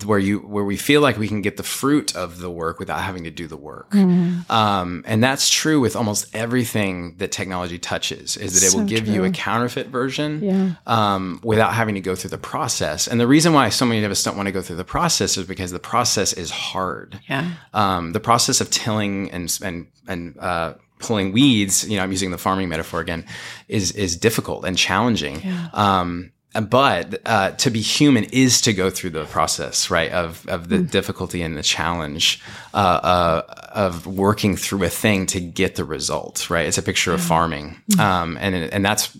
where 0.05 0.18
you 0.18 0.40
where 0.40 0.64
we 0.64 0.76
feel 0.76 1.01
like 1.01 1.16
we 1.16 1.28
can 1.28 1.40
get 1.40 1.57
the 1.57 1.62
fruit 1.62 2.16
of 2.16 2.40
the 2.40 2.51
work 2.51 2.80
without 2.80 3.01
having 3.01 3.22
to 3.24 3.30
do 3.30 3.47
the 3.47 3.57
work. 3.57 3.95
Um, 3.95 5.05
and 5.07 5.22
that's 5.22 5.49
true 5.51 5.78
with 5.80 5.95
almost 5.97 6.34
everything 6.34 7.16
that 7.18 7.30
technology 7.32 7.78
touches 7.78 8.36
is 8.36 8.55
that 8.55 8.66
it 8.66 8.74
will 8.76 8.86
So 8.88 8.95
give 8.95 9.07
you 9.07 9.24
a 9.24 9.30
counterfeit 9.30 9.88
version 9.88 10.42
Yeah. 10.42 10.70
um, 10.86 11.40
without 11.45 11.74
having 11.74 11.95
to 11.95 12.01
go 12.01 12.14
through 12.16 12.30
the 12.30 12.38
process. 12.55 13.07
And 13.09 13.20
the 13.20 13.26
reason 13.36 13.53
why 13.53 13.68
so 13.68 13.84
many 13.86 14.05
of 14.05 14.11
us 14.11 14.22
don't 14.24 14.36
want 14.36 14.49
to 14.49 14.53
go 14.59 14.62
through 14.62 14.76
the 14.84 14.84
process 14.99 15.36
is 15.38 15.47
because 15.47 15.70
the 15.70 15.78
process 15.95 16.32
is 16.32 16.51
hard. 16.51 16.84
Yeah. 17.28 17.51
Um, 17.72 18.12
the 18.12 18.20
process 18.20 18.61
of 18.61 18.70
tilling 18.70 19.30
and 19.30 19.59
and 19.62 19.87
and 20.07 20.39
uh, 20.39 20.74
pulling 20.99 21.32
weeds, 21.32 21.89
you 21.89 21.97
know, 21.97 22.03
I'm 22.03 22.11
using 22.11 22.30
the 22.30 22.39
farming 22.39 22.68
metaphor 22.68 23.01
again, 23.01 23.24
is 23.68 23.93
is 23.93 24.16
difficult 24.16 24.64
and 24.64 24.76
challenging. 24.76 25.43
Um, 25.72 26.32
but 26.62 27.20
uh, 27.26 27.51
to 27.51 27.70
be 27.70 27.80
human 27.80 28.24
is 28.24 28.61
to 28.61 28.72
go 28.72 28.89
through 28.89 29.11
the 29.11 29.24
process, 29.24 29.91
right? 29.91 30.12
Of 30.12 30.47
of 30.49 30.68
the 30.68 30.78
difficulty 30.78 31.43
and 31.43 31.57
the 31.57 31.64
challenge 31.64 32.41
uh, 32.72 32.76
uh, 32.76 33.43
of 33.72 34.07
working 34.07 34.57
through 34.57 34.85
a 34.85 34.89
thing 34.89 35.26
to 35.26 35.41
get 35.41 35.74
the 35.74 35.85
result, 35.85 36.49
right? 36.51 36.66
It's 36.66 36.78
a 36.78 36.82
picture 36.82 37.12
of 37.12 37.20
farming, 37.20 37.82
um, 37.99 38.39
and 38.41 38.55
and 38.55 38.85
that's 38.85 39.18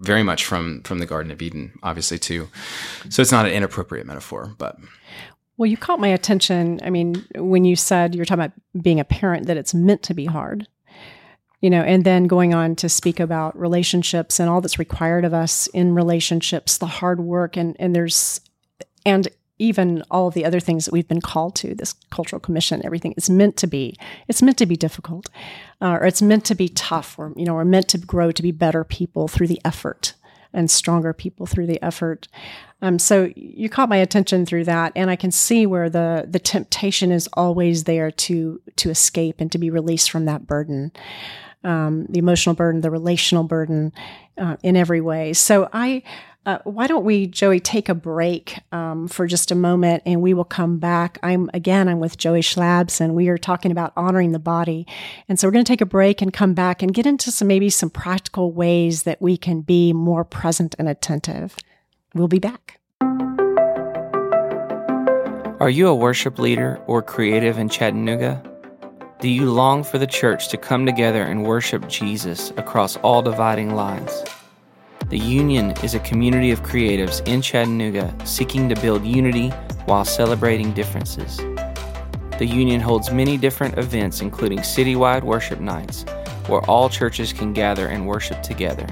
very 0.00 0.24
much 0.24 0.44
from 0.44 0.82
from 0.82 0.98
the 0.98 1.06
Garden 1.06 1.30
of 1.30 1.40
Eden, 1.40 1.78
obviously 1.84 2.18
too. 2.18 2.48
So 3.10 3.22
it's 3.22 3.32
not 3.32 3.46
an 3.46 3.52
inappropriate 3.52 4.06
metaphor, 4.06 4.52
but 4.58 4.76
Well, 5.62 5.70
you 5.70 5.76
caught 5.76 6.00
my 6.00 6.08
attention. 6.08 6.80
I 6.82 6.90
mean, 6.90 7.24
when 7.36 7.64
you 7.64 7.76
said 7.76 8.16
you're 8.16 8.24
talking 8.24 8.42
about 8.42 8.82
being 8.82 8.98
a 8.98 9.04
parent, 9.04 9.46
that 9.46 9.56
it's 9.56 9.72
meant 9.72 10.02
to 10.02 10.12
be 10.12 10.24
hard, 10.24 10.66
you 11.60 11.70
know, 11.70 11.82
and 11.82 12.02
then 12.02 12.24
going 12.24 12.52
on 12.52 12.74
to 12.74 12.88
speak 12.88 13.20
about 13.20 13.56
relationships 13.56 14.40
and 14.40 14.50
all 14.50 14.60
that's 14.60 14.80
required 14.80 15.24
of 15.24 15.32
us 15.32 15.68
in 15.68 15.94
relationships, 15.94 16.78
the 16.78 16.86
hard 16.86 17.20
work, 17.20 17.56
and 17.56 17.76
and 17.78 17.94
there's 17.94 18.40
and 19.06 19.28
even 19.60 20.02
all 20.10 20.32
the 20.32 20.44
other 20.44 20.58
things 20.58 20.84
that 20.84 20.92
we've 20.92 21.06
been 21.06 21.20
called 21.20 21.54
to 21.54 21.76
this 21.76 21.92
cultural 22.10 22.40
commission 22.40 22.84
everything 22.84 23.14
it's 23.16 23.30
meant 23.30 23.56
to 23.56 23.68
be 23.68 23.96
it's 24.26 24.42
meant 24.42 24.58
to 24.58 24.66
be 24.66 24.76
difficult 24.76 25.28
uh, 25.80 25.98
or 26.00 26.06
it's 26.06 26.22
meant 26.22 26.44
to 26.44 26.56
be 26.56 26.68
tough 26.68 27.16
or 27.16 27.32
you 27.36 27.44
know 27.44 27.54
we're 27.54 27.64
meant 27.64 27.86
to 27.86 27.98
grow 27.98 28.32
to 28.32 28.42
be 28.42 28.50
better 28.50 28.82
people 28.82 29.28
through 29.28 29.46
the 29.46 29.60
effort 29.64 30.14
and 30.52 30.70
stronger 30.70 31.12
people 31.12 31.46
through 31.46 31.66
the 31.66 31.82
effort 31.82 32.28
um, 32.80 32.98
so 32.98 33.32
you 33.36 33.68
caught 33.68 33.88
my 33.88 33.96
attention 33.96 34.44
through 34.46 34.64
that 34.64 34.92
and 34.94 35.10
i 35.10 35.16
can 35.16 35.30
see 35.30 35.66
where 35.66 35.90
the 35.90 36.26
the 36.28 36.38
temptation 36.38 37.10
is 37.10 37.28
always 37.34 37.84
there 37.84 38.10
to 38.10 38.60
to 38.76 38.90
escape 38.90 39.40
and 39.40 39.52
to 39.52 39.58
be 39.58 39.70
released 39.70 40.10
from 40.10 40.24
that 40.24 40.46
burden 40.46 40.92
um, 41.64 42.06
the 42.08 42.18
emotional 42.18 42.54
burden, 42.54 42.80
the 42.80 42.90
relational 42.90 43.44
burden 43.44 43.92
uh, 44.38 44.56
in 44.62 44.76
every 44.76 45.00
way. 45.00 45.32
So 45.32 45.68
I. 45.72 46.02
Uh, 46.44 46.58
why 46.64 46.88
don't 46.88 47.04
we, 47.04 47.28
Joey, 47.28 47.60
take 47.60 47.88
a 47.88 47.94
break 47.94 48.58
um, 48.72 49.06
for 49.06 49.28
just 49.28 49.52
a 49.52 49.54
moment 49.54 50.02
and 50.04 50.20
we 50.20 50.34
will 50.34 50.44
come 50.44 50.78
back. 50.78 51.18
I'm 51.22 51.48
again, 51.54 51.88
I'm 51.88 52.00
with 52.00 52.16
Joey 52.16 52.40
Schlabs 52.40 53.00
and 53.00 53.14
we 53.14 53.28
are 53.28 53.38
talking 53.38 53.70
about 53.70 53.92
honoring 53.96 54.32
the 54.32 54.40
body. 54.40 54.84
And 55.28 55.38
so 55.38 55.46
we're 55.46 55.52
going 55.52 55.64
to 55.64 55.72
take 55.72 55.80
a 55.80 55.86
break 55.86 56.20
and 56.20 56.32
come 56.32 56.52
back 56.52 56.82
and 56.82 56.92
get 56.92 57.06
into 57.06 57.30
some 57.30 57.46
maybe 57.46 57.70
some 57.70 57.90
practical 57.90 58.50
ways 58.50 59.04
that 59.04 59.22
we 59.22 59.36
can 59.36 59.60
be 59.60 59.92
more 59.92 60.24
present 60.24 60.74
and 60.80 60.88
attentive. 60.88 61.54
We'll 62.12 62.26
be 62.26 62.40
back. 62.40 62.80
Are 65.60 65.70
you 65.70 65.86
a 65.86 65.94
worship 65.94 66.40
leader 66.40 66.82
or 66.88 67.02
creative 67.02 67.56
in 67.56 67.68
Chattanooga? 67.68 68.42
Do 69.20 69.28
you 69.28 69.48
long 69.48 69.84
for 69.84 69.98
the 69.98 70.08
church 70.08 70.48
to 70.48 70.56
come 70.56 70.86
together 70.86 71.22
and 71.22 71.46
worship 71.46 71.88
Jesus 71.88 72.50
across 72.56 72.96
all 72.96 73.22
dividing 73.22 73.76
lines? 73.76 74.24
The 75.12 75.18
Union 75.18 75.72
is 75.84 75.94
a 75.94 75.98
community 75.98 76.52
of 76.52 76.62
creatives 76.62 77.20
in 77.28 77.42
Chattanooga 77.42 78.16
seeking 78.24 78.66
to 78.70 78.80
build 78.80 79.04
unity 79.04 79.50
while 79.84 80.06
celebrating 80.06 80.72
differences. 80.72 81.36
The 82.38 82.46
Union 82.46 82.80
holds 82.80 83.12
many 83.12 83.36
different 83.36 83.76
events, 83.76 84.22
including 84.22 84.60
citywide 84.60 85.22
worship 85.22 85.60
nights, 85.60 86.06
where 86.46 86.62
all 86.62 86.88
churches 86.88 87.30
can 87.30 87.52
gather 87.52 87.88
and 87.88 88.06
worship 88.06 88.42
together. 88.42 88.86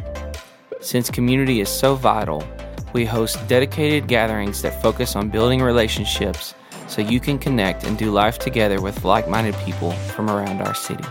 Since 0.83 1.09
community 1.09 1.63
is 1.63 1.71
so 1.71 1.95
vital, 1.95 2.47
we 2.93 3.07
host 3.07 3.39
dedicated 3.49 4.07
gatherings 4.07 4.61
that 4.61 4.83
focus 4.83 5.17
on 5.17 5.31
building 5.31 5.63
relationships 5.63 6.55
so 6.87 7.01
you 7.01 7.19
can 7.19 7.39
connect 7.39 7.85
and 7.85 7.97
do 7.97 8.11
life 8.11 8.39
together 8.39 8.83
with 8.83 9.07
like 9.07 9.27
minded 9.27 9.55
people 9.65 9.93
from 9.93 10.29
around 10.29 10.61
our 10.61 10.75
city. 10.75 11.05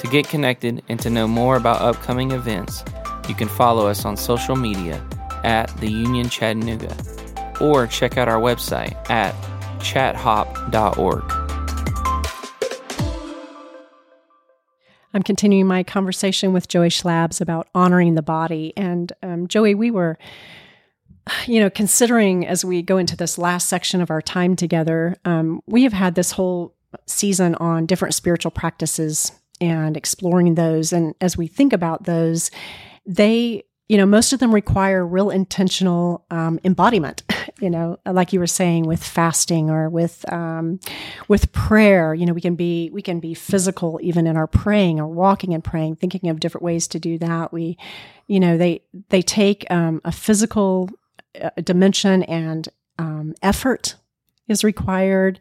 To 0.00 0.08
get 0.10 0.28
connected 0.28 0.82
and 0.88 0.98
to 0.98 1.10
know 1.10 1.28
more 1.28 1.54
about 1.54 1.80
upcoming 1.80 2.32
events, 2.32 2.82
you 3.28 3.34
can 3.34 3.48
follow 3.48 3.86
us 3.86 4.04
on 4.04 4.16
social 4.16 4.56
media 4.56 5.04
at 5.44 5.74
the 5.78 5.90
Union 5.90 6.28
Chattanooga 6.28 6.96
or 7.60 7.86
check 7.86 8.16
out 8.16 8.28
our 8.28 8.40
website 8.40 8.94
at 9.10 9.34
chathop.org. 9.78 11.24
I'm 15.12 15.22
continuing 15.22 15.66
my 15.66 15.82
conversation 15.82 16.52
with 16.52 16.68
Joey 16.68 16.88
Schlabs 16.88 17.40
about 17.40 17.68
honoring 17.74 18.14
the 18.14 18.22
body. 18.22 18.72
And 18.76 19.12
um, 19.22 19.48
Joey, 19.48 19.74
we 19.74 19.90
were 19.90 20.18
you 21.46 21.60
know, 21.60 21.70
considering 21.70 22.46
as 22.46 22.64
we 22.64 22.82
go 22.82 22.96
into 22.96 23.16
this 23.16 23.38
last 23.38 23.68
section 23.68 24.00
of 24.00 24.10
our 24.10 24.22
time 24.22 24.56
together, 24.56 25.16
um, 25.24 25.62
we 25.66 25.82
have 25.84 25.92
had 25.92 26.14
this 26.14 26.32
whole 26.32 26.74
season 27.06 27.54
on 27.56 27.86
different 27.86 28.14
spiritual 28.14 28.50
practices 28.50 29.32
and 29.60 29.96
exploring 29.96 30.54
those. 30.54 30.92
And 30.92 31.14
as 31.20 31.36
we 31.36 31.46
think 31.46 31.72
about 31.72 32.04
those, 32.04 32.50
they, 33.06 33.64
you 33.88 33.96
know, 33.96 34.06
most 34.06 34.32
of 34.32 34.40
them 34.40 34.54
require 34.54 35.04
real 35.06 35.30
intentional 35.30 36.24
um, 36.30 36.60
embodiment. 36.64 37.22
You 37.60 37.68
know, 37.68 37.98
like 38.06 38.32
you 38.32 38.40
were 38.40 38.46
saying 38.46 38.86
with 38.86 39.04
fasting 39.04 39.68
or 39.68 39.90
with 39.90 40.24
um, 40.32 40.80
with 41.28 41.52
prayer. 41.52 42.14
You 42.14 42.24
know, 42.24 42.32
we 42.32 42.40
can 42.40 42.54
be 42.54 42.88
we 42.90 43.02
can 43.02 43.20
be 43.20 43.34
physical 43.34 44.00
even 44.02 44.26
in 44.26 44.34
our 44.34 44.46
praying 44.46 44.98
or 44.98 45.06
walking 45.06 45.52
and 45.52 45.62
praying, 45.62 45.96
thinking 45.96 46.30
of 46.30 46.40
different 46.40 46.64
ways 46.64 46.88
to 46.88 46.98
do 46.98 47.18
that. 47.18 47.52
We, 47.52 47.76
you 48.28 48.40
know, 48.40 48.56
they 48.56 48.80
they 49.10 49.20
take 49.20 49.70
um, 49.70 50.00
a 50.06 50.12
physical 50.12 50.88
uh, 51.38 51.50
dimension 51.62 52.22
and 52.22 52.66
um, 52.98 53.34
effort 53.42 53.96
is 54.48 54.64
required. 54.64 55.38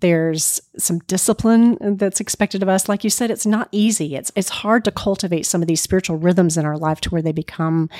There's 0.00 0.60
some 0.76 1.00
discipline 1.00 1.96
that's 1.96 2.20
expected 2.20 2.62
of 2.62 2.68
us. 2.68 2.88
Like 2.88 3.04
you 3.04 3.10
said, 3.10 3.30
it's 3.30 3.46
not 3.46 3.68
easy. 3.72 4.14
It's 4.14 4.30
it's 4.36 4.48
hard 4.48 4.84
to 4.84 4.90
cultivate 4.90 5.46
some 5.46 5.62
of 5.62 5.68
these 5.68 5.80
spiritual 5.80 6.16
rhythms 6.16 6.56
in 6.56 6.64
our 6.64 6.78
life 6.78 7.00
to 7.02 7.10
where 7.10 7.22
they 7.22 7.32
become 7.32 7.90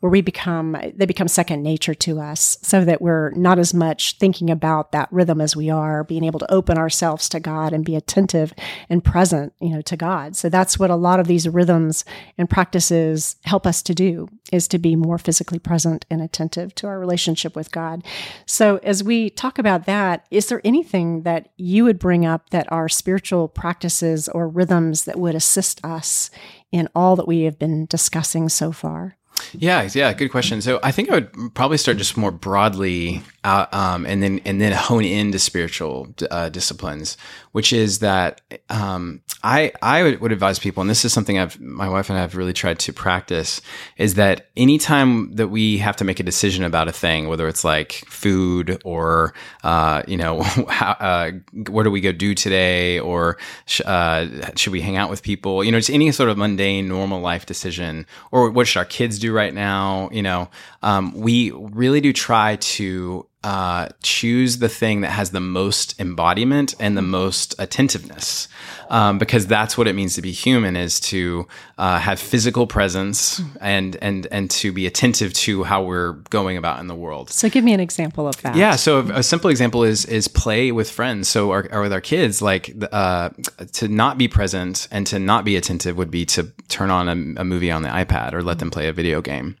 where 0.00 0.10
we 0.10 0.20
become 0.20 0.76
they 0.94 1.06
become 1.06 1.28
second 1.28 1.62
nature 1.62 1.94
to 1.94 2.20
us 2.20 2.58
so 2.62 2.84
that 2.84 3.00
we're 3.00 3.30
not 3.30 3.58
as 3.58 3.72
much 3.72 4.18
thinking 4.18 4.50
about 4.50 4.92
that 4.92 5.08
rhythm 5.10 5.40
as 5.40 5.56
we 5.56 5.70
are 5.70 6.04
being 6.04 6.24
able 6.24 6.38
to 6.38 6.52
open 6.52 6.78
ourselves 6.78 7.28
to 7.28 7.40
God 7.40 7.72
and 7.72 7.84
be 7.84 7.96
attentive 7.96 8.52
and 8.88 9.04
present, 9.04 9.52
you 9.60 9.70
know, 9.70 9.82
to 9.82 9.96
God. 9.96 10.36
So 10.36 10.48
that's 10.48 10.78
what 10.78 10.90
a 10.90 10.96
lot 10.96 11.20
of 11.20 11.26
these 11.26 11.48
rhythms 11.48 12.04
and 12.38 12.48
practices 12.48 13.36
help 13.44 13.66
us 13.66 13.82
to 13.82 13.94
do 13.94 14.28
is 14.52 14.68
to 14.68 14.78
be 14.78 14.96
more 14.96 15.18
physically 15.18 15.58
present 15.58 16.06
and 16.10 16.22
attentive 16.22 16.74
to 16.76 16.86
our 16.86 16.98
relationship 16.98 17.56
with 17.56 17.70
God. 17.72 18.04
So 18.46 18.78
as 18.82 19.02
we 19.02 19.30
talk 19.30 19.58
about 19.58 19.86
that, 19.86 20.26
is 20.30 20.46
there 20.48 20.60
anything 20.64 21.22
that 21.22 21.48
you 21.56 21.84
would 21.84 21.98
bring 21.98 22.24
up 22.24 22.50
that 22.50 22.70
are 22.70 22.88
spiritual 22.88 23.48
practices 23.48 24.28
or 24.28 24.48
rhythms 24.48 25.04
that 25.04 25.18
would 25.18 25.34
assist 25.34 25.84
us 25.84 26.30
in 26.70 26.88
all 26.94 27.16
that 27.16 27.28
we 27.28 27.42
have 27.42 27.58
been 27.58 27.86
discussing 27.86 28.48
so 28.48 28.72
far? 28.72 29.16
Yeah, 29.52 29.88
yeah, 29.92 30.12
good 30.12 30.30
question. 30.30 30.60
So 30.60 30.80
I 30.82 30.92
think 30.92 31.10
I 31.10 31.14
would 31.14 31.54
probably 31.54 31.78
start 31.78 31.98
just 31.98 32.16
more 32.16 32.30
broadly, 32.30 33.22
um, 33.46 34.04
and 34.06 34.22
then 34.22 34.40
and 34.44 34.60
then 34.60 34.72
hone 34.72 35.04
into 35.04 35.38
spiritual 35.38 36.12
uh, 36.30 36.48
disciplines, 36.48 37.16
which 37.52 37.72
is 37.72 38.00
that 38.00 38.40
um, 38.68 39.20
I 39.44 39.72
I 39.80 40.02
would, 40.02 40.20
would, 40.20 40.32
advise 40.32 40.58
people, 40.58 40.80
and 40.80 40.90
this 40.90 41.04
is 41.04 41.12
something 41.12 41.38
I've 41.38 41.60
my 41.60 41.88
wife 41.88 42.10
and 42.10 42.18
I 42.18 42.22
have 42.22 42.34
really 42.34 42.52
tried 42.52 42.80
to 42.80 42.92
practice, 42.92 43.60
is 43.98 44.14
that 44.14 44.48
anytime 44.56 45.32
that 45.36 45.48
we 45.48 45.78
have 45.78 45.94
to 45.96 46.04
make 46.04 46.18
a 46.18 46.24
decision 46.24 46.64
about 46.64 46.88
a 46.88 46.92
thing, 46.92 47.28
whether 47.28 47.46
it's 47.46 47.62
like 47.62 47.92
food 48.08 48.82
or 48.84 49.32
uh, 49.62 50.02
you 50.08 50.16
know 50.16 50.42
how, 50.68 50.96
uh, 50.98 51.30
where 51.70 51.84
do 51.84 51.90
we 51.90 52.00
go 52.00 52.10
do 52.10 52.34
today, 52.34 52.98
or 52.98 53.38
sh- 53.66 53.82
uh, 53.86 54.26
should 54.56 54.72
we 54.72 54.80
hang 54.80 54.96
out 54.96 55.08
with 55.08 55.22
people, 55.22 55.62
you 55.62 55.70
know, 55.70 55.78
just 55.78 55.90
any 55.90 56.10
sort 56.10 56.30
of 56.30 56.36
mundane 56.36 56.88
normal 56.88 57.20
life 57.20 57.46
decision, 57.46 58.06
or 58.32 58.50
what 58.50 58.66
should 58.66 58.80
our 58.80 58.84
kids 58.84 59.20
do 59.20 59.32
right 59.32 59.54
now, 59.54 60.10
you 60.10 60.22
know, 60.22 60.48
um, 60.82 61.12
we 61.14 61.52
really 61.52 62.00
do 62.00 62.12
try 62.12 62.56
to 62.56 63.24
uh, 63.46 63.88
choose 64.02 64.58
the 64.58 64.68
thing 64.68 65.02
that 65.02 65.10
has 65.10 65.30
the 65.30 65.38
most 65.38 65.94
embodiment 66.00 66.74
and 66.80 66.96
the 66.96 67.02
most 67.02 67.54
attentiveness 67.60 68.48
um, 68.90 69.18
because 69.18 69.46
that's 69.46 69.78
what 69.78 69.86
it 69.86 69.94
means 69.94 70.16
to 70.16 70.22
be 70.22 70.32
human 70.32 70.74
is 70.74 70.98
to 70.98 71.46
uh, 71.78 72.00
have 72.00 72.18
physical 72.18 72.66
presence 72.66 73.40
and 73.60 73.96
and 74.02 74.26
and 74.32 74.50
to 74.50 74.72
be 74.72 74.84
attentive 74.84 75.32
to 75.32 75.62
how 75.62 75.84
we're 75.84 76.14
going 76.30 76.56
about 76.56 76.80
in 76.80 76.88
the 76.88 76.94
world. 76.94 77.30
So 77.30 77.48
give 77.48 77.62
me 77.62 77.72
an 77.72 77.78
example 77.78 78.26
of 78.26 78.40
that. 78.42 78.56
Yeah, 78.56 78.74
so 78.74 78.98
a 79.10 79.22
simple 79.22 79.48
example 79.48 79.84
is 79.84 80.04
is 80.06 80.26
play 80.26 80.72
with 80.72 80.90
friends. 80.90 81.28
So 81.28 81.52
our, 81.52 81.68
or 81.70 81.82
with 81.82 81.92
our 81.92 82.00
kids, 82.00 82.42
like 82.42 82.74
uh, 82.90 83.30
to 83.74 83.86
not 83.86 84.18
be 84.18 84.26
present 84.26 84.88
and 84.90 85.06
to 85.06 85.20
not 85.20 85.44
be 85.44 85.54
attentive 85.54 85.96
would 85.96 86.10
be 86.10 86.24
to 86.26 86.52
turn 86.66 86.90
on 86.90 87.08
a, 87.08 87.40
a 87.40 87.44
movie 87.44 87.70
on 87.70 87.82
the 87.82 87.90
iPad 87.90 88.32
or 88.32 88.42
let 88.42 88.58
them 88.58 88.72
play 88.72 88.88
a 88.88 88.92
video 88.92 89.20
game. 89.20 89.56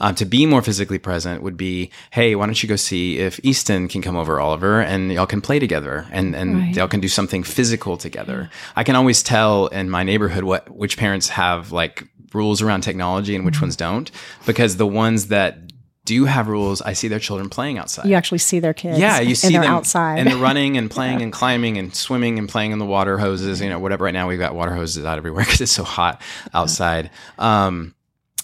Um, 0.00 0.14
to 0.14 0.24
be 0.24 0.46
more 0.46 0.62
physically 0.62 0.98
present 0.98 1.42
would 1.42 1.56
be, 1.56 1.90
hey, 2.10 2.34
why 2.34 2.46
don't 2.46 2.62
you 2.62 2.68
go 2.68 2.76
see 2.76 3.18
if 3.18 3.38
Easton 3.42 3.86
can 3.86 4.02
come 4.02 4.16
over, 4.16 4.40
Oliver, 4.40 4.80
and 4.80 5.12
y'all 5.12 5.26
can 5.26 5.40
play 5.40 5.58
together 5.58 6.06
and 6.10 6.34
and 6.34 6.58
right. 6.58 6.76
y'all 6.76 6.88
can 6.88 7.00
do 7.00 7.08
something 7.08 7.42
physical 7.42 7.96
together. 7.96 8.50
I 8.76 8.84
can 8.84 8.96
always 8.96 9.22
tell 9.22 9.66
in 9.68 9.90
my 9.90 10.02
neighborhood 10.02 10.44
what 10.44 10.70
which 10.70 10.96
parents 10.96 11.28
have 11.28 11.72
like 11.72 12.04
rules 12.32 12.62
around 12.62 12.82
technology 12.82 13.34
and 13.34 13.44
which 13.44 13.56
mm-hmm. 13.56 13.66
ones 13.66 13.76
don't 13.76 14.10
because 14.46 14.76
the 14.76 14.86
ones 14.86 15.26
that 15.28 15.58
do 16.04 16.24
have 16.24 16.48
rules, 16.48 16.80
I 16.82 16.94
see 16.94 17.08
their 17.08 17.18
children 17.18 17.48
playing 17.48 17.78
outside. 17.78 18.06
You 18.06 18.14
actually 18.14 18.38
see 18.38 18.58
their 18.58 18.74
kids. 18.74 18.98
Yeah, 18.98 19.20
you 19.20 19.34
see 19.34 19.52
them 19.52 19.62
outside 19.62 20.18
and 20.18 20.28
they're 20.28 20.36
running 20.36 20.76
and 20.76 20.90
playing 20.96 21.18
yeah. 21.18 21.24
and 21.24 21.32
climbing 21.32 21.78
and 21.78 21.94
swimming 21.94 22.38
and 22.38 22.48
playing 22.48 22.72
in 22.72 22.78
the 22.78 22.86
water 22.86 23.18
hoses. 23.18 23.60
You 23.60 23.68
know, 23.68 23.78
whatever. 23.78 24.04
Right 24.04 24.14
now 24.14 24.26
we've 24.26 24.38
got 24.38 24.54
water 24.54 24.74
hoses 24.74 25.04
out 25.04 25.18
everywhere 25.18 25.44
because 25.44 25.60
it's 25.60 25.72
so 25.72 25.84
hot 25.84 26.20
outside. 26.54 27.10
Um, 27.38 27.94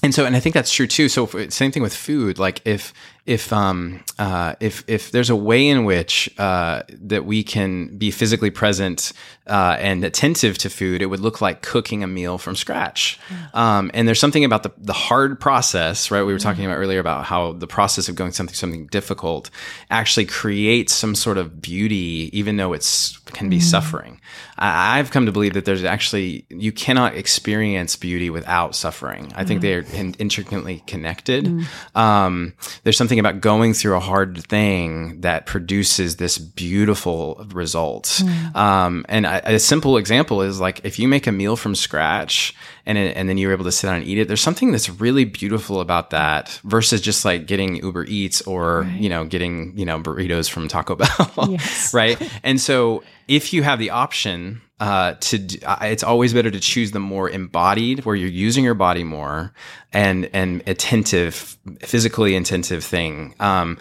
and 0.06 0.14
so, 0.14 0.24
and 0.24 0.36
I 0.36 0.40
think 0.40 0.54
that's 0.54 0.72
true 0.72 0.86
too. 0.86 1.08
So, 1.08 1.26
same 1.48 1.72
thing 1.72 1.82
with 1.82 1.94
food. 1.94 2.38
Like, 2.38 2.62
if 2.64 2.94
if 3.26 3.52
um, 3.52 4.04
uh, 4.18 4.54
if 4.60 4.84
if 4.86 5.10
there's 5.10 5.30
a 5.30 5.36
way 5.36 5.68
in 5.68 5.84
which 5.84 6.32
uh, 6.38 6.82
that 6.88 7.24
we 7.24 7.42
can 7.42 7.98
be 7.98 8.12
physically 8.12 8.50
present 8.50 9.12
uh, 9.48 9.76
and 9.78 10.04
attentive 10.04 10.56
to 10.58 10.70
food, 10.70 11.02
it 11.02 11.06
would 11.06 11.20
look 11.20 11.40
like 11.40 11.60
cooking 11.60 12.04
a 12.04 12.06
meal 12.06 12.38
from 12.38 12.54
scratch. 12.54 13.18
Um, 13.52 13.90
and 13.94 14.06
there's 14.06 14.20
something 14.20 14.44
about 14.44 14.62
the 14.62 14.70
the 14.78 14.92
hard 14.92 15.40
process, 15.40 16.10
right? 16.10 16.22
We 16.22 16.32
were 16.32 16.38
talking 16.38 16.64
about 16.64 16.76
earlier 16.76 17.00
about 17.00 17.24
how 17.24 17.52
the 17.52 17.66
process 17.66 18.08
of 18.08 18.14
going 18.14 18.30
something 18.30 18.54
something 18.54 18.86
difficult 18.86 19.50
actually 19.90 20.26
creates 20.26 20.94
some 20.94 21.16
sort 21.16 21.36
of 21.36 21.60
beauty, 21.60 22.30
even 22.32 22.56
though 22.56 22.72
it's 22.72 23.18
can 23.32 23.48
be 23.48 23.58
mm. 23.58 23.62
suffering. 23.62 24.20
I've 24.58 25.10
come 25.10 25.26
to 25.26 25.32
believe 25.32 25.54
that 25.54 25.64
there's 25.64 25.84
actually 25.84 26.46
you 26.48 26.72
cannot 26.72 27.16
experience 27.16 27.96
beauty 27.96 28.30
without 28.30 28.74
suffering. 28.74 29.32
I 29.34 29.44
think 29.44 29.58
mm. 29.58 29.62
they're 29.62 30.00
in, 30.00 30.14
intricately 30.14 30.82
connected. 30.86 31.44
Mm. 31.44 31.96
Um, 31.96 32.54
there's 32.84 32.96
something 32.96 33.15
something 33.16 33.30
about 33.30 33.40
going 33.40 33.72
through 33.72 33.96
a 33.96 34.00
hard 34.00 34.44
thing 34.46 35.20
that 35.22 35.46
produces 35.46 36.16
this 36.16 36.38
beautiful 36.38 37.46
result. 37.52 38.04
Mm. 38.04 38.56
Um, 38.56 39.06
and 39.08 39.26
a, 39.26 39.54
a, 39.54 39.58
simple 39.58 39.96
example 39.96 40.42
is 40.42 40.60
like 40.60 40.80
if 40.84 40.98
you 40.98 41.08
make 41.08 41.26
a 41.26 41.32
meal 41.32 41.56
from 41.56 41.74
scratch 41.74 42.54
and 42.84 42.98
it, 42.98 43.16
and 43.16 43.28
then 43.28 43.38
you're 43.38 43.52
able 43.52 43.64
to 43.64 43.72
sit 43.72 43.86
down 43.86 43.96
and 43.96 44.04
eat 44.06 44.18
it. 44.18 44.28
There's 44.28 44.40
something 44.40 44.70
that's 44.70 44.88
really 44.88 45.24
beautiful 45.24 45.80
about 45.80 46.10
that 46.10 46.60
versus 46.64 47.00
just 47.00 47.24
like 47.24 47.46
getting 47.46 47.76
Uber 47.76 48.04
Eats 48.04 48.42
or 48.42 48.82
right. 48.82 49.00
you 49.00 49.08
know 49.08 49.24
getting 49.24 49.76
you 49.78 49.86
know 49.86 49.98
burritos 50.00 50.48
from 50.50 50.68
Taco 50.68 50.94
Bell, 51.00 51.48
yes. 51.50 51.94
right? 51.94 52.20
And 52.42 52.60
so 52.60 53.02
if 53.28 53.52
you 53.52 53.62
have 53.62 53.78
the 53.78 53.90
option 53.90 54.60
uh, 54.78 55.14
to 55.20 55.38
it's 55.82 56.02
always 56.02 56.34
better 56.34 56.50
to 56.50 56.60
choose 56.60 56.90
the 56.90 57.00
more 57.00 57.30
embodied 57.30 58.04
where 58.04 58.14
you're 58.14 58.28
using 58.28 58.62
your 58.62 58.74
body 58.74 59.04
more 59.04 59.54
and 59.90 60.28
and 60.34 60.62
attentive 60.66 61.56
physically 61.80 62.36
attentive 62.36 62.84
thing. 62.84 63.34
Um, 63.40 63.78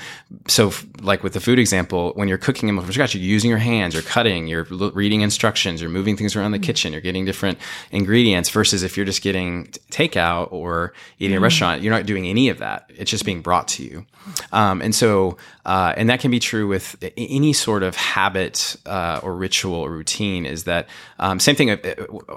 so 0.48 0.68
f- 0.68 0.86
like 1.02 1.22
with 1.22 1.34
the 1.34 1.42
food 1.42 1.60
example 1.60 2.14
when 2.16 2.30
you're 2.30 2.38
cooking 2.38 2.68
them 2.68 2.80
from 2.80 2.90
scratch 2.94 3.14
you're 3.14 3.24
using 3.24 3.50
your 3.50 3.60
hands 3.60 3.94
you're 3.94 4.04
cutting 4.04 4.48
you're 4.48 4.66
l- 4.72 4.92
reading 4.92 5.20
instructions 5.20 5.82
you're 5.82 5.90
moving 5.90 6.16
things 6.16 6.36
around 6.36 6.52
the 6.52 6.60
kitchen 6.60 6.94
you're 6.94 7.02
getting 7.02 7.26
different 7.26 7.58
ingredients 7.92 8.50
versus 8.50 8.82
if 8.82 8.96
you're 8.96 9.06
just 9.06 9.22
getting 9.22 9.66
t- 9.66 9.80
takeout 9.92 10.52
or 10.54 10.94
eating 11.20 11.36
at 11.36 11.40
a 11.40 11.42
restaurant 11.42 11.82
you're 11.82 11.94
not 11.94 12.06
doing 12.06 12.26
any 12.26 12.48
of 12.48 12.60
that. 12.60 12.90
It's 12.96 13.12
just 13.12 13.26
being 13.26 13.42
brought 13.42 13.68
to 13.70 13.84
you. 13.84 14.06
Um, 14.54 14.82
and 14.82 14.96
so 14.96 15.38
uh, 15.66 15.94
and 15.98 16.10
that 16.10 16.20
can 16.20 16.32
be 16.32 16.40
true 16.40 16.68
with 16.68 16.96
any 17.18 17.52
sort 17.54 17.84
of 17.84 17.96
habit 17.96 18.76
uh, 18.86 19.20
or 19.24 19.36
ritual 19.36 19.76
or 19.76 19.90
routine 19.90 20.46
is 20.46 20.66
that 20.66 20.88
um, 21.20 21.40
same 21.40 21.56
thing 21.56 21.72
uh, 21.72 21.78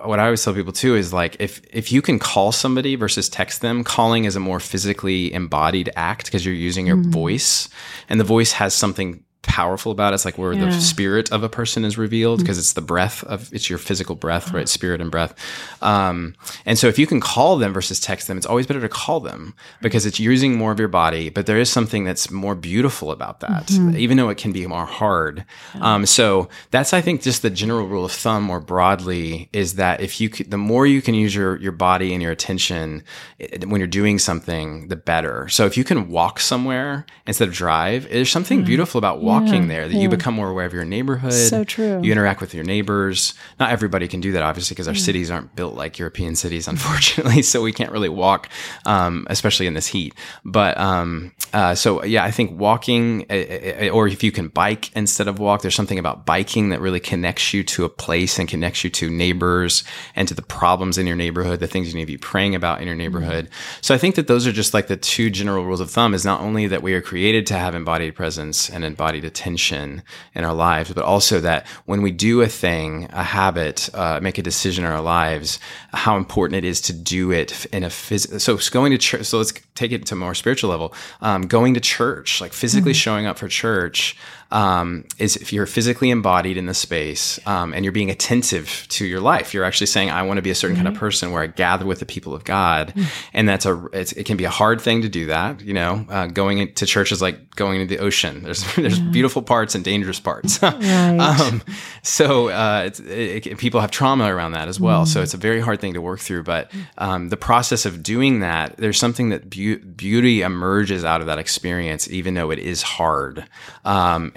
what 0.05 0.19
i 0.19 0.25
always 0.25 0.43
tell 0.43 0.55
people 0.55 0.73
too 0.73 0.97
is 0.97 1.13
like 1.13 1.37
if 1.39 1.61
if 1.73 1.93
you 1.93 2.01
can 2.03 2.19
call 2.19 2.53
somebody 2.53 2.97
versus 2.97 3.29
text 3.29 3.61
them 3.61 3.85
calling 3.85 4.25
is 4.25 4.37
a 4.37 4.41
more 4.41 4.61
physically 4.61 5.33
embodied 5.33 5.91
act 5.97 6.27
because 6.27 6.45
you're 6.45 6.55
using 6.55 6.87
your 6.87 6.97
voice 6.97 7.69
and 8.09 8.19
the 8.19 8.25
voice 8.25 8.53
has 8.53 8.75
something 8.75 9.23
powerful 9.43 9.93
about 9.93 10.13
it. 10.13 10.17
It's 10.17 10.25
like 10.25 10.37
where 10.37 10.53
Yeah. 10.53 10.67
the 10.67 10.73
spirit 10.73 11.31
of 11.33 11.43
a 11.43 11.49
person 11.49 11.85
is 11.85 11.97
revealed 11.97 12.41
because 12.41 12.59
it's 12.59 12.73
the 12.73 12.81
breath 12.81 13.23
of 13.25 13.49
it's 13.53 13.71
your 13.71 13.79
physical 13.79 14.15
breath, 14.15 14.53
right? 14.53 14.69
Spirit 14.69 15.01
and 15.01 15.11
breath. 15.11 15.35
Um, 15.81 16.35
and 16.67 16.79
so 16.79 16.89
if 16.89 16.99
you 16.99 17.07
can 17.07 17.21
call 17.21 17.57
them 17.57 17.73
versus 17.73 18.01
text 18.01 18.27
them, 18.29 18.37
it's 18.37 18.47
always 18.47 18.67
better 18.67 18.81
to 18.81 18.89
call 18.89 19.21
them 19.21 19.55
because 19.81 20.07
it's 20.07 20.19
using 20.21 20.57
more 20.57 20.73
of 20.73 20.79
your 20.79 20.89
body. 20.89 21.29
But 21.31 21.47
there 21.47 21.59
is 21.59 21.71
something 21.71 22.05
that's 22.05 22.31
more 22.31 22.55
beautiful 22.55 23.11
about 23.11 23.41
that, 23.41 23.71
even 23.97 24.17
though 24.17 24.29
it 24.29 24.39
can 24.39 24.53
be 24.53 24.67
more 24.67 24.87
hard. 24.87 25.45
Um, 25.81 26.05
so 26.07 26.49
that's 26.71 26.93
I 26.93 27.01
think 27.01 27.23
just 27.23 27.43
the 27.43 27.51
general 27.51 27.87
rule 27.87 28.05
of 28.05 28.13
thumb 28.13 28.43
more 28.43 28.61
broadly 28.61 29.49
is 29.53 29.75
that 29.75 30.01
if 30.01 30.21
you 30.21 30.29
the 30.31 30.59
more 30.59 30.87
you 30.87 31.01
can 31.01 31.15
use 31.15 31.35
your 31.35 31.57
your 31.61 31.73
body 31.73 32.13
and 32.13 32.23
your 32.23 32.33
attention 32.33 33.03
eh, 33.41 33.59
when 33.67 33.81
you're 33.81 33.87
doing 33.87 34.19
something, 34.19 34.89
the 34.89 34.97
better. 34.97 35.49
So 35.49 35.65
if 35.67 35.77
you 35.77 35.85
can 35.85 36.09
walk 36.11 36.41
somewhere 36.41 37.07
instead 37.27 37.49
of 37.49 37.55
drive, 37.55 38.09
there's 38.11 38.31
something 38.31 38.65
beautiful 38.65 38.99
about 38.99 39.23
walking 39.23 39.38
there 39.47 39.89
that 39.89 39.95
you 39.95 40.09
become 40.09 40.35
more 40.35 40.49
aware 40.49 40.67
of 40.67 40.73
your 40.73 40.85
neighborhood. 40.85 41.33
So 41.33 41.65
true. 41.65 42.01
You 42.03 42.13
interact 42.13 42.41
with 42.41 42.55
your 42.55 42.65
neighbors. 42.65 43.35
Not 43.61 43.71
everybody 43.71 44.09
can 44.09 44.21
do 44.21 44.33
that, 44.33 44.43
obviously, 44.43 44.75
because 44.75 44.89
our 44.89 44.95
cities 44.95 45.31
aren't 45.31 45.55
built 45.55 45.75
like 45.75 45.99
European 45.99 46.37
cities, 46.37 46.69
unfortunately. 46.73 47.43
so 47.43 47.63
we 47.63 47.73
can't 47.73 47.93
really 47.93 48.09
walk, 48.09 48.49
um, 48.87 49.27
especially 49.31 49.67
in 49.67 49.75
this 49.75 49.87
heat. 49.87 50.15
But 50.45 50.79
um, 50.79 51.33
uh, 51.53 51.75
so 51.75 52.05
yeah, 52.05 52.25
I 52.25 52.31
think 52.31 52.59
walking, 52.59 53.27
uh, 53.31 53.89
or 53.89 54.09
if 54.09 54.23
you 54.23 54.33
can 54.33 54.49
bike 54.49 54.95
instead 54.97 55.29
of 55.29 55.39
walk, 55.39 55.63
there's 55.63 55.75
something 55.75 55.99
about 55.99 56.27
biking 56.27 56.71
that 56.71 56.81
really 56.81 57.01
connects 57.01 57.53
you 57.53 57.63
to 57.65 57.85
a 57.85 57.89
place 57.89 58.39
and 58.39 58.49
connects 58.49 58.85
you 58.85 58.91
to 58.91 59.11
neighbors 59.11 59.85
and 60.15 60.29
to 60.29 60.35
the 60.35 60.43
problems 60.43 60.99
in 60.99 61.07
your 61.07 61.17
neighborhood, 61.17 61.61
the 61.61 61.67
things 61.67 61.89
you 61.89 61.95
need 61.95 62.07
to 62.07 62.13
be 62.13 62.17
praying 62.17 62.55
about 62.55 62.81
in 62.81 62.87
your 62.87 62.97
neighborhood. 62.97 63.49
So 63.81 63.95
I 63.95 63.99
think 63.99 64.15
that 64.17 64.27
those 64.27 64.47
are 64.47 64.53
just 64.53 64.75
like 64.75 64.89
the 64.89 64.97
two 64.97 65.31
general 65.31 65.65
rules 65.65 65.81
of 65.81 65.91
thumb. 65.91 66.15
Is 66.15 66.25
not 66.25 66.41
only 66.41 66.67
that 66.67 66.83
we 66.83 66.95
are 66.95 67.03
created 67.03 67.47
to 67.49 67.55
have 67.55 67.75
embodied 67.75 68.15
presence 68.15 68.69
and 68.71 68.85
embodied 68.85 69.18
attention 69.25 70.03
in 70.35 70.45
our 70.45 70.55
lives, 70.55 70.93
but 70.93 71.05
also 71.05 71.41
that 71.41 71.67
when 71.87 72.03
we 72.03 72.11
do 72.11 72.41
a 72.41 72.47
thing, 72.47 73.09
a 73.11 73.23
habit, 73.23 73.89
uh, 73.95 74.21
make 74.23 74.39
a 74.39 74.43
decision 74.43 74.85
in 74.85 74.91
our 74.91 75.01
lives, 75.01 75.59
how 75.93 76.17
important 76.17 76.57
it 76.57 76.65
is 76.65 76.81
to 76.83 76.93
do 76.93 77.31
it 77.33 77.67
in 77.67 77.85
a 77.85 77.91
physical. 77.91 78.41
So 78.41 78.55
it's 78.55 78.71
going 78.71 78.93
to 78.93 78.99
church. 78.99 79.25
So 79.27 79.39
let's 79.39 79.53
take 79.75 79.93
it 79.93 80.07
to 80.07 80.15
a 80.15 80.19
more 80.19 80.35
spiritual 80.35 80.71
level. 80.71 80.95
Um, 81.21 81.43
going 81.43 81.75
to 81.75 81.81
church, 81.81 82.41
like 82.41 82.53
physically 82.53 82.95
showing 82.95 83.27
up 83.27 83.39
for 83.39 83.49
church, 83.49 84.17
um, 84.51 85.05
is 85.19 85.37
if 85.37 85.53
you're 85.53 85.67
physically 85.67 86.11
embodied 86.11 86.57
in 86.57 86.67
the 86.67 86.75
space 86.75 87.39
um, 87.47 87.75
and 87.75 87.85
you're 87.85 87.93
being 87.93 88.11
attentive 88.11 88.87
to 88.89 89.05
your 89.05 89.21
life. 89.21 89.53
You're 89.53 89.65
actually 89.65 89.89
saying, 89.89 90.11
"I 90.11 90.23
want 90.23 90.39
to 90.39 90.43
be 90.43 90.51
a 90.51 90.55
certain 90.55 90.77
kind 90.77 90.89
of 90.89 90.95
person 90.95 91.33
where 91.33 91.43
I 91.43 91.49
gather 91.49 91.85
with 91.85 91.99
the 92.01 92.07
people 92.07 92.35
of 92.35 92.45
God," 92.45 92.95
and 93.35 93.49
that's 93.49 93.67
a. 93.67 93.87
It's, 93.93 94.13
it 94.13 94.25
can 94.25 94.37
be 94.37 94.45
a 94.45 94.51
hard 94.51 94.81
thing 94.81 95.03
to 95.03 95.09
do 95.09 95.27
that. 95.27 95.61
You 95.61 95.75
know, 95.75 96.07
uh, 96.09 96.27
going 96.29 96.73
to 96.75 96.87
church 96.87 97.13
is 97.13 97.21
like 97.21 97.55
going 97.57 97.81
into 97.81 97.95
the 97.95 98.03
ocean. 98.03 98.43
There's 98.43 98.65
there's 98.77 98.99
beautiful 98.99 99.43
parts 99.43 99.75
and 99.75 99.85
dangerous 99.85 100.19
parts. 100.21 100.63
um, 100.63 101.63
so 102.03 102.49
uh, 102.49 102.85
it's, 102.87 103.01
it, 103.01 103.47
it- 103.47 103.59
people 103.59 103.81
have 103.81 103.91
trauma 103.91 104.33
around 104.35 104.53
that 104.53 104.69
as 104.69 104.79
well. 104.81 105.05
So 105.05 105.21
it's 105.21 105.35
a 105.35 105.39
very 105.39 105.61
hard 105.61 105.81
thing 105.81 105.95
to 105.95 106.01
work 106.01 106.21
through. 106.21 106.45
But 106.45 106.71
um, 106.97 107.29
the 107.29 107.37
process 107.37 107.85
of 107.87 108.03
doing 108.03 108.41
that, 108.41 108.77
there's 108.79 108.99
something 108.99 109.31
that 109.31 109.51
beau- 109.51 109.85
beauty 109.97 110.43
emerges 110.43 111.05
out 111.05 111.21
of 111.21 111.27
that 111.27 111.39
experience, 111.39 112.09
even 112.09 112.35
though 112.35 112.51
it 112.51 112.59
is 112.61 112.83
hard. 112.83 113.45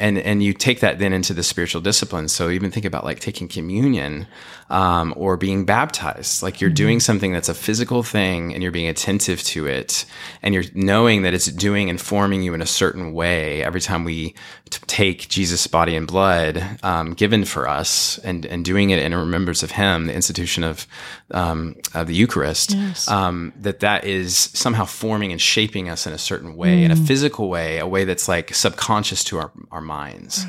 And 0.01 0.17
and 0.17 0.41
you 0.41 0.53
take 0.53 0.79
that 0.79 0.99
then 0.99 1.13
into 1.13 1.33
the 1.33 1.43
spiritual 1.43 1.81
disciplines. 1.81 2.33
So 2.33 2.49
even 2.49 2.71
think 2.71 2.85
about 2.85 3.05
like 3.05 3.19
taking 3.19 3.47
communion 3.47 4.27
um, 4.71 5.13
or 5.17 5.37
being 5.37 5.65
baptized. 5.65 6.41
Like 6.41 6.59
you're 6.61 6.69
doing 6.71 6.99
something 6.99 7.33
that's 7.33 7.49
a 7.49 7.53
physical 7.53 8.03
thing, 8.03 8.53
and 8.53 8.63
you're 8.63 8.71
being 8.71 8.87
attentive 8.87 9.43
to 9.43 9.67
it, 9.67 10.05
and 10.41 10.53
you're 10.53 10.63
knowing 10.73 11.21
that 11.21 11.33
it's 11.33 11.45
doing 11.45 11.89
and 11.89 12.01
forming 12.01 12.41
you 12.41 12.53
in 12.53 12.61
a 12.61 12.65
certain 12.65 13.13
way 13.13 13.63
every 13.63 13.81
time 13.81 14.03
we 14.03 14.33
t- 14.69 14.79
take 14.87 15.27
Jesus' 15.29 15.67
body 15.67 15.95
and 15.95 16.07
blood 16.07 16.79
um, 16.83 17.13
given 17.13 17.45
for 17.45 17.67
us, 17.67 18.17
and 18.19 18.45
and 18.45 18.65
doing 18.65 18.89
it 18.89 18.99
in 18.99 19.13
remembrance 19.13 19.61
of 19.61 19.71
Him, 19.71 20.07
the 20.07 20.13
institution 20.15 20.63
of 20.63 20.87
um, 21.31 21.75
of 21.93 22.07
the 22.07 22.15
Eucharist. 22.15 22.71
Um, 23.07 23.53
that 23.57 23.81
that 23.81 24.05
is 24.05 24.37
somehow 24.53 24.85
forming 24.85 25.31
and 25.31 25.41
shaping 25.41 25.89
us 25.89 26.07
in 26.07 26.13
a 26.13 26.17
certain 26.17 26.55
way, 26.55 26.83
in 26.83 26.91
a 26.91 26.95
physical 26.95 27.49
way, 27.49 27.77
a 27.77 27.87
way 27.87 28.05
that's 28.05 28.27
like 28.27 28.55
subconscious 28.55 29.23
to 29.25 29.37
our 29.37 29.51
our 29.69 29.81
minds. 29.95 30.45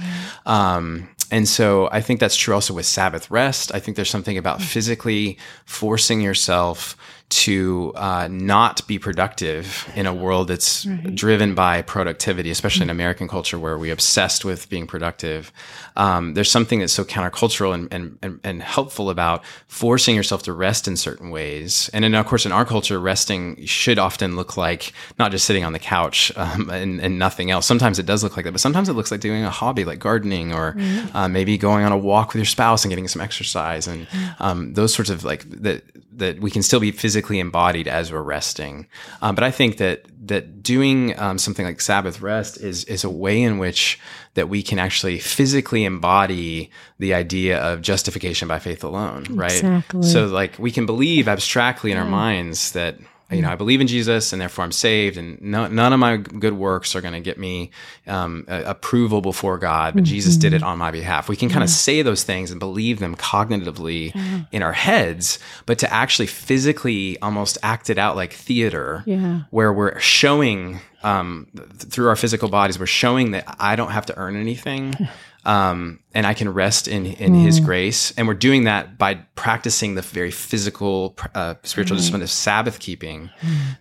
Um, 0.46 1.08
and 1.30 1.48
so 1.48 1.88
I 1.98 2.00
think 2.02 2.20
that's 2.20 2.36
true 2.36 2.54
also 2.54 2.74
with 2.74 2.86
Sabbath 2.86 3.24
rest. 3.30 3.74
I 3.76 3.80
think 3.80 3.96
there's 3.96 4.10
something 4.16 4.38
about 4.38 4.60
physically 4.74 5.38
forcing 5.64 6.20
yourself 6.20 6.96
to 7.32 7.92
uh, 7.96 8.28
not 8.30 8.86
be 8.86 8.98
productive 8.98 9.90
in 9.96 10.06
a 10.06 10.14
world 10.14 10.48
that's 10.48 10.84
driven 11.14 11.54
by 11.54 11.80
productivity, 11.82 12.50
especially 12.50 12.84
in 12.84 12.90
American 12.90 13.26
culture 13.26 13.58
where 13.58 13.78
we're 13.78 13.92
obsessed 13.92 14.44
with 14.44 14.68
being 14.68 14.86
productive. 14.86 15.50
Um, 15.96 16.34
there's 16.34 16.50
something 16.50 16.80
that's 16.80 16.92
so 16.92 17.04
countercultural 17.04 17.74
and, 17.74 17.92
and, 17.92 18.18
and, 18.22 18.40
and 18.44 18.62
helpful 18.62 19.08
about 19.08 19.44
forcing 19.66 20.14
yourself 20.14 20.42
to 20.44 20.52
rest 20.52 20.86
in 20.86 20.96
certain 20.96 21.30
ways. 21.30 21.90
And 21.94 22.04
then, 22.04 22.14
of 22.14 22.26
course, 22.26 22.44
in 22.44 22.52
our 22.52 22.64
culture, 22.64 23.00
resting 23.00 23.64
should 23.64 23.98
often 23.98 24.36
look 24.36 24.56
like 24.56 24.92
not 25.18 25.30
just 25.30 25.46
sitting 25.46 25.64
on 25.64 25.72
the 25.72 25.78
couch 25.78 26.32
um, 26.36 26.68
and, 26.70 27.00
and 27.00 27.18
nothing 27.18 27.50
else. 27.50 27.66
Sometimes 27.66 27.98
it 27.98 28.06
does 28.06 28.22
look 28.22 28.36
like 28.36 28.44
that, 28.44 28.52
but 28.52 28.60
sometimes 28.60 28.88
it 28.88 28.92
looks 28.92 29.10
like 29.10 29.20
doing 29.20 29.44
a 29.44 29.50
hobby 29.50 29.84
like 29.84 29.98
gardening 29.98 30.52
or 30.52 30.76
uh, 31.14 31.28
maybe 31.28 31.56
going 31.56 31.84
on 31.84 31.92
a 31.92 31.98
walk 31.98 32.28
with 32.28 32.36
your 32.36 32.44
spouse 32.44 32.84
and 32.84 32.90
getting 32.90 33.08
some 33.08 33.22
exercise 33.22 33.86
and 33.86 34.06
um, 34.38 34.74
those 34.74 34.94
sorts 34.94 35.10
of 35.10 35.24
like 35.24 35.48
that 35.48 35.82
that 36.16 36.40
we 36.40 36.50
can 36.50 36.62
still 36.62 36.80
be 36.80 36.92
physically 36.92 37.38
embodied 37.38 37.88
as 37.88 38.12
we're 38.12 38.22
resting. 38.22 38.86
Um, 39.20 39.34
but 39.34 39.44
I 39.44 39.50
think 39.50 39.78
that 39.78 40.04
that 40.26 40.62
doing 40.62 41.18
um, 41.18 41.38
something 41.38 41.66
like 41.66 41.80
Sabbath 41.80 42.20
rest 42.20 42.60
is 42.60 42.84
is 42.84 43.04
a 43.04 43.10
way 43.10 43.42
in 43.42 43.58
which 43.58 43.98
that 44.34 44.48
we 44.48 44.62
can 44.62 44.78
actually 44.78 45.18
physically 45.18 45.84
embody 45.84 46.70
the 46.98 47.14
idea 47.14 47.58
of 47.58 47.82
justification 47.82 48.48
by 48.48 48.58
faith 48.58 48.84
alone, 48.84 49.24
right? 49.30 49.52
Exactly. 49.52 50.02
So 50.02 50.26
like 50.26 50.58
we 50.58 50.70
can 50.70 50.86
believe 50.86 51.28
abstractly 51.28 51.92
in 51.92 51.98
our 51.98 52.04
minds 52.04 52.72
that 52.72 52.98
you 53.32 53.42
know 53.42 53.50
I 53.50 53.54
believe 53.56 53.80
in 53.80 53.86
Jesus 53.86 54.32
and 54.32 54.40
therefore 54.40 54.64
I'm 54.64 54.72
saved, 54.72 55.16
and 55.16 55.40
no, 55.40 55.66
none 55.68 55.92
of 55.92 55.98
my 56.00 56.16
good 56.18 56.54
works 56.54 56.94
are 56.94 57.00
going 57.00 57.14
to 57.14 57.20
get 57.20 57.38
me 57.38 57.70
um, 58.06 58.44
a- 58.48 58.62
approval 58.64 59.20
before 59.20 59.58
God, 59.58 59.94
but 59.94 60.04
Jesus 60.04 60.36
did 60.36 60.52
it 60.52 60.62
on 60.62 60.78
my 60.78 60.90
behalf. 60.90 61.28
We 61.28 61.36
can 61.36 61.48
kind 61.48 61.62
of 61.64 61.70
say 61.70 62.02
those 62.02 62.22
things 62.24 62.50
and 62.50 62.60
believe 62.60 62.98
them 62.98 63.16
cognitively 63.16 64.14
in 64.52 64.62
our 64.62 64.72
heads, 64.72 65.38
but 65.66 65.78
to 65.80 65.92
actually 65.92 66.26
physically 66.26 67.18
almost 67.20 67.58
act 67.62 67.90
it 67.90 67.98
out 67.98 68.16
like 68.16 68.32
theater, 68.32 69.02
Yeah. 69.06 69.40
where 69.50 69.72
we're 69.72 69.98
showing 70.00 70.80
um, 71.02 71.48
th- 71.56 71.68
through 71.90 72.08
our 72.08 72.16
physical 72.16 72.48
bodies, 72.48 72.78
we're 72.78 72.86
showing 72.86 73.32
that 73.32 73.56
I 73.58 73.74
don't 73.76 73.90
have 73.90 74.06
to 74.06 74.16
earn 74.16 74.36
anything. 74.36 74.94
Um, 75.44 76.00
and 76.14 76.26
I 76.26 76.34
can 76.34 76.48
rest 76.52 76.86
in 76.88 77.06
in 77.06 77.34
His 77.34 77.58
grace, 77.58 78.12
and 78.16 78.28
we're 78.28 78.34
doing 78.34 78.64
that 78.64 78.98
by 78.98 79.14
practicing 79.34 79.94
the 79.94 80.02
very 80.02 80.30
physical, 80.30 81.16
uh, 81.34 81.54
spiritual 81.62 81.96
discipline 81.96 82.22
of 82.22 82.30
Sabbath 82.30 82.78
keeping. 82.78 83.30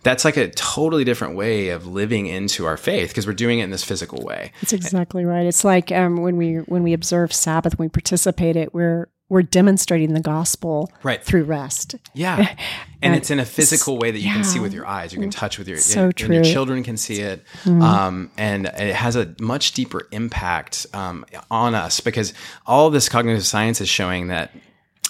That's 0.02 0.24
like 0.24 0.36
a 0.36 0.48
totally 0.50 1.04
different 1.04 1.36
way 1.36 1.68
of 1.68 1.86
living 1.86 2.26
into 2.26 2.66
our 2.66 2.76
faith 2.76 3.10
because 3.10 3.26
we're 3.26 3.32
doing 3.34 3.60
it 3.60 3.64
in 3.64 3.70
this 3.70 3.84
physical 3.84 4.24
way. 4.24 4.52
That's 4.60 4.72
exactly 4.72 5.24
right. 5.24 5.46
It's 5.46 5.64
like 5.64 5.92
um, 5.92 6.22
when 6.22 6.36
we 6.36 6.56
when 6.56 6.82
we 6.82 6.94
observe 6.94 7.32
Sabbath, 7.32 7.78
when 7.78 7.86
we 7.86 7.90
participate 7.90 8.56
it, 8.56 8.74
we're 8.74 9.08
we're 9.32 9.42
demonstrating 9.42 10.12
the 10.12 10.20
gospel 10.20 10.92
Right. 11.02 11.24
through 11.24 11.44
rest. 11.44 11.96
Yeah. 12.12 12.54
And 13.04 13.16
it's 13.16 13.32
in 13.32 13.40
a 13.40 13.44
physical 13.44 13.98
way 13.98 14.12
that 14.12 14.20
you 14.20 14.30
can 14.30 14.44
see 14.44 14.60
with 14.60 14.72
your 14.72 14.86
eyes. 14.86 15.12
You 15.12 15.18
can 15.18 15.30
touch 15.30 15.58
with 15.58 15.66
your 15.66 15.78
So 15.78 16.04
and, 16.04 16.20
and 16.20 16.34
your 16.34 16.44
true. 16.44 16.52
children 16.52 16.84
can 16.84 16.96
see 16.96 17.20
it. 17.20 17.44
Um, 17.66 18.30
and 18.38 18.66
it 18.66 18.94
has 18.94 19.16
a 19.16 19.34
much 19.40 19.72
deeper 19.72 20.06
impact 20.12 20.86
um, 20.94 21.24
on 21.50 21.74
us 21.74 21.98
because 21.98 22.32
all 22.64 22.90
this 22.90 23.08
cognitive 23.08 23.44
science 23.44 23.80
is 23.80 23.88
showing 23.88 24.28
that 24.28 24.52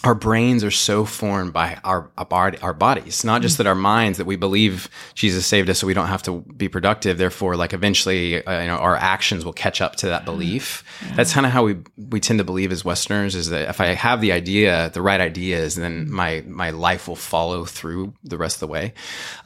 our 0.04 0.14
brains 0.14 0.64
are 0.64 0.70
so 0.70 1.04
formed 1.04 1.52
by 1.52 1.78
our 1.84 2.10
our, 2.18 2.54
our 2.60 2.74
bodies, 2.74 3.24
not 3.24 3.42
just 3.42 3.58
that 3.58 3.66
our 3.66 3.74
minds 3.74 4.18
that 4.18 4.24
we 4.24 4.36
believe 4.36 4.88
Jesus 5.14 5.46
saved 5.46 5.70
us, 5.70 5.78
so 5.78 5.86
we 5.86 5.94
don't 5.94 6.08
have 6.08 6.22
to 6.24 6.40
be 6.56 6.68
productive. 6.68 7.18
Therefore, 7.18 7.56
like 7.56 7.72
eventually, 7.72 8.44
uh, 8.44 8.60
you 8.60 8.66
know, 8.66 8.76
our 8.76 8.96
actions 8.96 9.44
will 9.44 9.52
catch 9.52 9.80
up 9.80 9.96
to 9.96 10.06
that 10.06 10.24
belief. 10.24 10.84
Yeah. 11.06 11.16
That's 11.16 11.32
kind 11.32 11.46
of 11.46 11.52
how 11.52 11.64
we 11.64 11.76
we 11.96 12.20
tend 12.20 12.38
to 12.38 12.44
believe 12.44 12.72
as 12.72 12.84
Westerners 12.84 13.34
is 13.34 13.50
that 13.50 13.68
if 13.68 13.80
I 13.80 13.88
have 13.88 14.20
the 14.20 14.32
idea, 14.32 14.90
the 14.92 15.02
right 15.02 15.20
ideas, 15.20 15.76
then 15.76 16.10
my 16.10 16.42
my 16.46 16.70
life 16.70 17.06
will 17.06 17.16
follow 17.16 17.64
through 17.64 18.14
the 18.24 18.38
rest 18.38 18.56
of 18.56 18.60
the 18.60 18.68
way. 18.68 18.94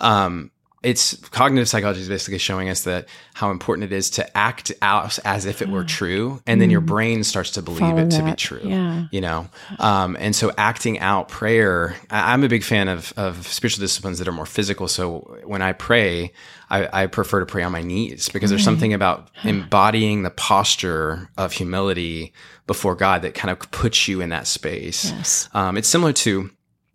Um, 0.00 0.50
it's 0.86 1.16
cognitive 1.30 1.68
psychology 1.68 2.00
is 2.00 2.08
basically 2.08 2.38
showing 2.38 2.68
us 2.68 2.84
that 2.84 3.08
how 3.34 3.50
important 3.50 3.92
it 3.92 3.94
is 3.94 4.08
to 4.08 4.36
act 4.36 4.70
out 4.80 5.18
as 5.24 5.44
if 5.44 5.60
it 5.60 5.68
were 5.68 5.82
true 5.82 6.40
and 6.46 6.60
then 6.60 6.70
your 6.70 6.80
mm. 6.80 6.86
brain 6.86 7.24
starts 7.24 7.50
to 7.50 7.60
believe 7.60 7.80
Follow 7.80 8.02
it 8.02 8.10
to 8.12 8.18
that. 8.18 8.24
be 8.24 8.36
true 8.36 8.60
yeah. 8.62 9.06
you 9.10 9.20
know 9.20 9.48
um, 9.80 10.16
and 10.20 10.34
so 10.34 10.52
acting 10.56 11.00
out 11.00 11.28
prayer 11.28 11.96
I, 12.08 12.34
am 12.34 12.44
a 12.44 12.48
big 12.48 12.62
fan 12.62 12.86
of, 12.86 13.12
of 13.16 13.48
spiritual 13.48 13.82
disciplines 13.82 14.20
that 14.20 14.28
are 14.28 14.32
more 14.32 14.46
physical 14.46 14.86
so 14.86 15.40
when 15.44 15.60
i 15.60 15.72
pray 15.72 16.30
I, 16.70 17.02
I 17.02 17.06
prefer 17.08 17.40
to 17.40 17.46
pray 17.46 17.64
on 17.64 17.72
my 17.72 17.82
knees 17.82 18.28
because 18.28 18.50
there's 18.50 18.64
something 18.64 18.94
about 18.94 19.28
embodying 19.42 20.22
the 20.22 20.30
posture 20.30 21.28
of 21.36 21.50
humility 21.52 22.32
before 22.68 22.94
god 22.94 23.22
that 23.22 23.34
kind 23.34 23.50
of 23.50 23.58
puts 23.72 24.06
you 24.06 24.20
in 24.20 24.28
that 24.28 24.46
space 24.46 25.10
yes. 25.10 25.48
um, 25.52 25.76
it's 25.76 25.88
similar 25.88 26.12
to 26.12 26.48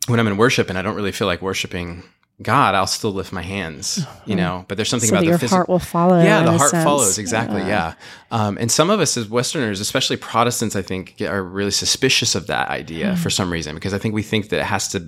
when 0.07 0.17
i'm 0.17 0.27
in 0.27 0.37
worship 0.37 0.69
and 0.69 0.77
i 0.77 0.81
don't 0.81 0.95
really 0.95 1.11
feel 1.11 1.27
like 1.27 1.41
worshiping 1.41 2.03
God, 2.41 2.75
I'll 2.75 2.87
still 2.87 3.11
lift 3.11 3.31
my 3.31 3.41
hands, 3.41 4.05
you 4.25 4.35
know. 4.35 4.65
But 4.67 4.77
there's 4.77 4.89
something 4.89 5.09
so 5.09 5.15
about 5.15 5.25
your 5.25 5.37
the 5.37 5.47
heart 5.47 5.69
will 5.69 5.79
follow. 5.79 6.21
Yeah, 6.21 6.43
the 6.43 6.57
heart 6.57 6.71
follows 6.71 7.17
exactly. 7.17 7.61
Yeah, 7.61 7.93
yeah. 8.31 8.47
Um, 8.47 8.57
and 8.57 8.71
some 8.71 8.89
of 8.89 8.99
us 8.99 9.17
as 9.17 9.29
Westerners, 9.29 9.79
especially 9.79 10.17
Protestants, 10.17 10.75
I 10.75 10.81
think, 10.81 11.21
are 11.21 11.43
really 11.43 11.71
suspicious 11.71 12.35
of 12.35 12.47
that 12.47 12.69
idea 12.69 13.11
mm. 13.11 13.17
for 13.17 13.29
some 13.29 13.51
reason 13.51 13.75
because 13.75 13.93
I 13.93 13.97
think 13.97 14.15
we 14.15 14.23
think 14.23 14.49
that 14.49 14.59
it 14.59 14.65
has 14.65 14.87
to 14.89 15.07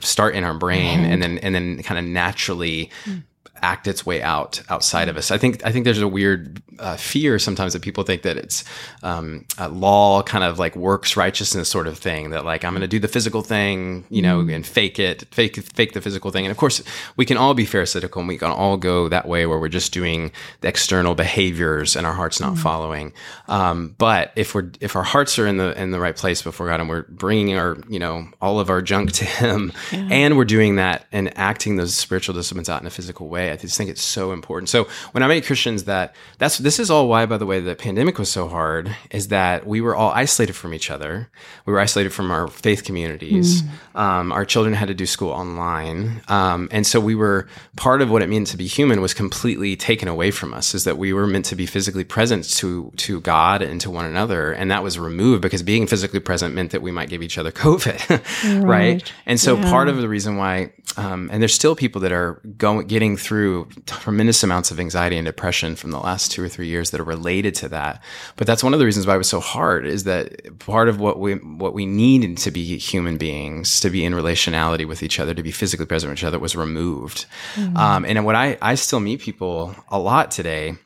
start 0.00 0.34
in 0.34 0.44
our 0.44 0.54
brain 0.54 1.04
and 1.04 1.22
then 1.22 1.38
and 1.38 1.54
then 1.54 1.82
kind 1.82 1.98
of 1.98 2.04
naturally 2.04 2.90
mm 3.04 3.22
act 3.62 3.86
its 3.86 4.04
way 4.04 4.22
out 4.22 4.62
outside 4.68 5.08
of 5.08 5.16
us. 5.16 5.30
I 5.30 5.38
think 5.38 5.64
I 5.64 5.72
think 5.72 5.84
there's 5.84 6.00
a 6.00 6.08
weird 6.08 6.62
uh, 6.78 6.96
fear 6.96 7.38
sometimes 7.38 7.72
that 7.72 7.82
people 7.82 8.04
think 8.04 8.22
that 8.22 8.36
it's 8.36 8.64
um, 9.02 9.44
law 9.70 10.22
kind 10.22 10.44
of 10.44 10.58
like 10.58 10.76
works 10.76 11.16
righteousness 11.16 11.68
sort 11.68 11.86
of 11.86 11.98
thing 11.98 12.30
that 12.30 12.44
like 12.44 12.64
I'm 12.64 12.72
going 12.72 12.82
to 12.82 12.88
do 12.88 12.98
the 12.98 13.08
physical 13.08 13.42
thing, 13.42 14.04
you 14.10 14.22
know, 14.22 14.40
mm. 14.40 14.54
and 14.54 14.66
fake 14.66 14.98
it, 14.98 15.26
fake 15.30 15.56
fake 15.56 15.92
the 15.92 16.00
physical 16.00 16.30
thing. 16.30 16.44
And 16.44 16.50
of 16.50 16.56
course, 16.56 16.82
we 17.16 17.24
can 17.24 17.36
all 17.36 17.54
be 17.54 17.64
pharisaical 17.64 18.20
and 18.20 18.28
we 18.28 18.38
can 18.38 18.50
all 18.50 18.76
go 18.76 19.08
that 19.08 19.26
way 19.26 19.46
where 19.46 19.58
we're 19.58 19.68
just 19.68 19.92
doing 19.92 20.32
the 20.60 20.68
external 20.68 21.14
behaviors 21.14 21.96
and 21.96 22.06
our 22.06 22.12
heart's 22.12 22.40
not 22.40 22.54
mm. 22.54 22.58
following. 22.58 23.12
Um, 23.48 23.94
but 23.98 24.32
if 24.36 24.54
we're 24.54 24.70
if 24.80 24.96
our 24.96 25.02
hearts 25.02 25.38
are 25.38 25.46
in 25.46 25.56
the 25.56 25.80
in 25.80 25.90
the 25.90 26.00
right 26.00 26.16
place 26.16 26.42
before 26.42 26.66
God 26.68 26.80
and 26.80 26.88
we're 26.88 27.02
bringing 27.08 27.56
our 27.56 27.76
you 27.88 27.98
know 27.98 28.28
all 28.40 28.60
of 28.60 28.70
our 28.70 28.82
junk 28.82 29.12
to 29.12 29.24
Him, 29.24 29.72
yeah. 29.92 30.08
and 30.10 30.36
we're 30.36 30.44
doing 30.44 30.76
that 30.76 31.06
and 31.12 31.36
acting 31.38 31.76
those 31.76 31.94
spiritual 31.94 32.34
disciplines 32.34 32.68
out 32.68 32.80
in 32.80 32.86
a 32.86 32.90
physical 32.90 33.28
way 33.28 33.45
I 33.50 33.56
just 33.56 33.76
think 33.76 33.90
it's 33.90 34.02
so 34.02 34.32
important. 34.32 34.68
So 34.68 34.84
when 35.12 35.22
I 35.22 35.28
meet 35.28 35.44
Christians 35.44 35.84
that 35.84 36.14
that's 36.38 36.58
this 36.58 36.78
is 36.78 36.90
all 36.90 37.08
why, 37.08 37.26
by 37.26 37.38
the 37.38 37.46
way, 37.46 37.60
the 37.60 37.74
pandemic 37.74 38.18
was 38.18 38.30
so 38.30 38.48
hard 38.48 38.94
is 39.10 39.28
that 39.28 39.66
we 39.66 39.80
were 39.80 39.94
all 39.94 40.10
isolated 40.10 40.54
from 40.54 40.74
each 40.74 40.90
other. 40.90 41.30
We 41.64 41.72
were 41.72 41.80
isolated 41.80 42.10
from 42.10 42.30
our 42.30 42.48
faith 42.48 42.84
communities. 42.84 43.62
Mm. 43.62 43.68
Um, 43.98 44.32
our 44.32 44.44
children 44.44 44.74
had 44.74 44.88
to 44.88 44.94
do 44.94 45.06
school 45.06 45.30
online, 45.30 46.22
um, 46.28 46.68
and 46.70 46.86
so 46.86 47.00
we 47.00 47.14
were 47.14 47.48
part 47.76 48.02
of 48.02 48.10
what 48.10 48.22
it 48.22 48.28
meant 48.28 48.48
to 48.48 48.56
be 48.56 48.66
human 48.66 49.00
was 49.00 49.14
completely 49.14 49.76
taken 49.76 50.08
away 50.08 50.30
from 50.30 50.54
us. 50.54 50.74
Is 50.74 50.84
that 50.84 50.98
we 50.98 51.12
were 51.12 51.26
meant 51.26 51.46
to 51.46 51.56
be 51.56 51.66
physically 51.66 52.04
present 52.04 52.44
to 52.56 52.92
to 52.96 53.20
God 53.20 53.62
and 53.62 53.80
to 53.80 53.90
one 53.90 54.04
another, 54.04 54.52
and 54.52 54.70
that 54.70 54.82
was 54.82 54.98
removed 54.98 55.42
because 55.42 55.62
being 55.62 55.86
physically 55.86 56.20
present 56.20 56.54
meant 56.54 56.72
that 56.72 56.82
we 56.82 56.90
might 56.90 57.08
give 57.08 57.22
each 57.22 57.38
other 57.38 57.52
COVID, 57.66 58.64
right? 58.64 58.86
right? 58.86 59.12
And 59.26 59.40
so 59.40 59.56
yeah. 59.56 59.70
part 59.70 59.88
of 59.88 59.96
the 59.98 60.08
reason 60.08 60.36
why, 60.36 60.72
um, 60.96 61.28
and 61.32 61.42
there's 61.42 61.54
still 61.54 61.76
people 61.76 62.00
that 62.02 62.12
are 62.12 62.40
going 62.56 62.86
getting 62.86 63.16
through 63.16 63.35
through 63.36 63.68
tremendous 63.84 64.42
amounts 64.42 64.70
of 64.70 64.80
anxiety 64.80 65.14
and 65.14 65.26
depression 65.26 65.76
from 65.76 65.90
the 65.90 65.98
last 65.98 66.32
two 66.32 66.42
or 66.42 66.48
three 66.48 66.68
years 66.68 66.90
that 66.90 67.02
are 67.02 67.04
related 67.04 67.54
to 67.54 67.68
that. 67.68 68.02
But 68.36 68.46
that's 68.46 68.64
one 68.64 68.72
of 68.72 68.78
the 68.78 68.86
reasons 68.86 69.06
why 69.06 69.14
it 69.14 69.18
was 69.18 69.28
so 69.28 69.40
hard 69.40 69.84
is 69.86 70.04
that 70.04 70.58
part 70.58 70.88
of 70.88 70.98
what 70.98 71.20
we 71.20 71.34
what 71.34 71.74
we 71.74 71.84
needed 71.84 72.38
to 72.38 72.50
be 72.50 72.78
human 72.78 73.18
beings, 73.18 73.78
to 73.80 73.90
be 73.90 74.06
in 74.06 74.14
relationality 74.14 74.88
with 74.88 75.02
each 75.02 75.20
other, 75.20 75.34
to 75.34 75.42
be 75.42 75.50
physically 75.50 75.84
present 75.84 76.10
with 76.10 76.18
each 76.18 76.24
other 76.24 76.38
was 76.38 76.56
removed. 76.56 77.26
Mm-hmm. 77.56 77.76
Um, 77.76 78.06
and 78.06 78.24
what 78.24 78.36
I, 78.36 78.56
I 78.62 78.74
still 78.74 79.00
meet 79.00 79.20
people 79.20 79.76
a 79.90 79.98
lot 79.98 80.30
today 80.30 80.76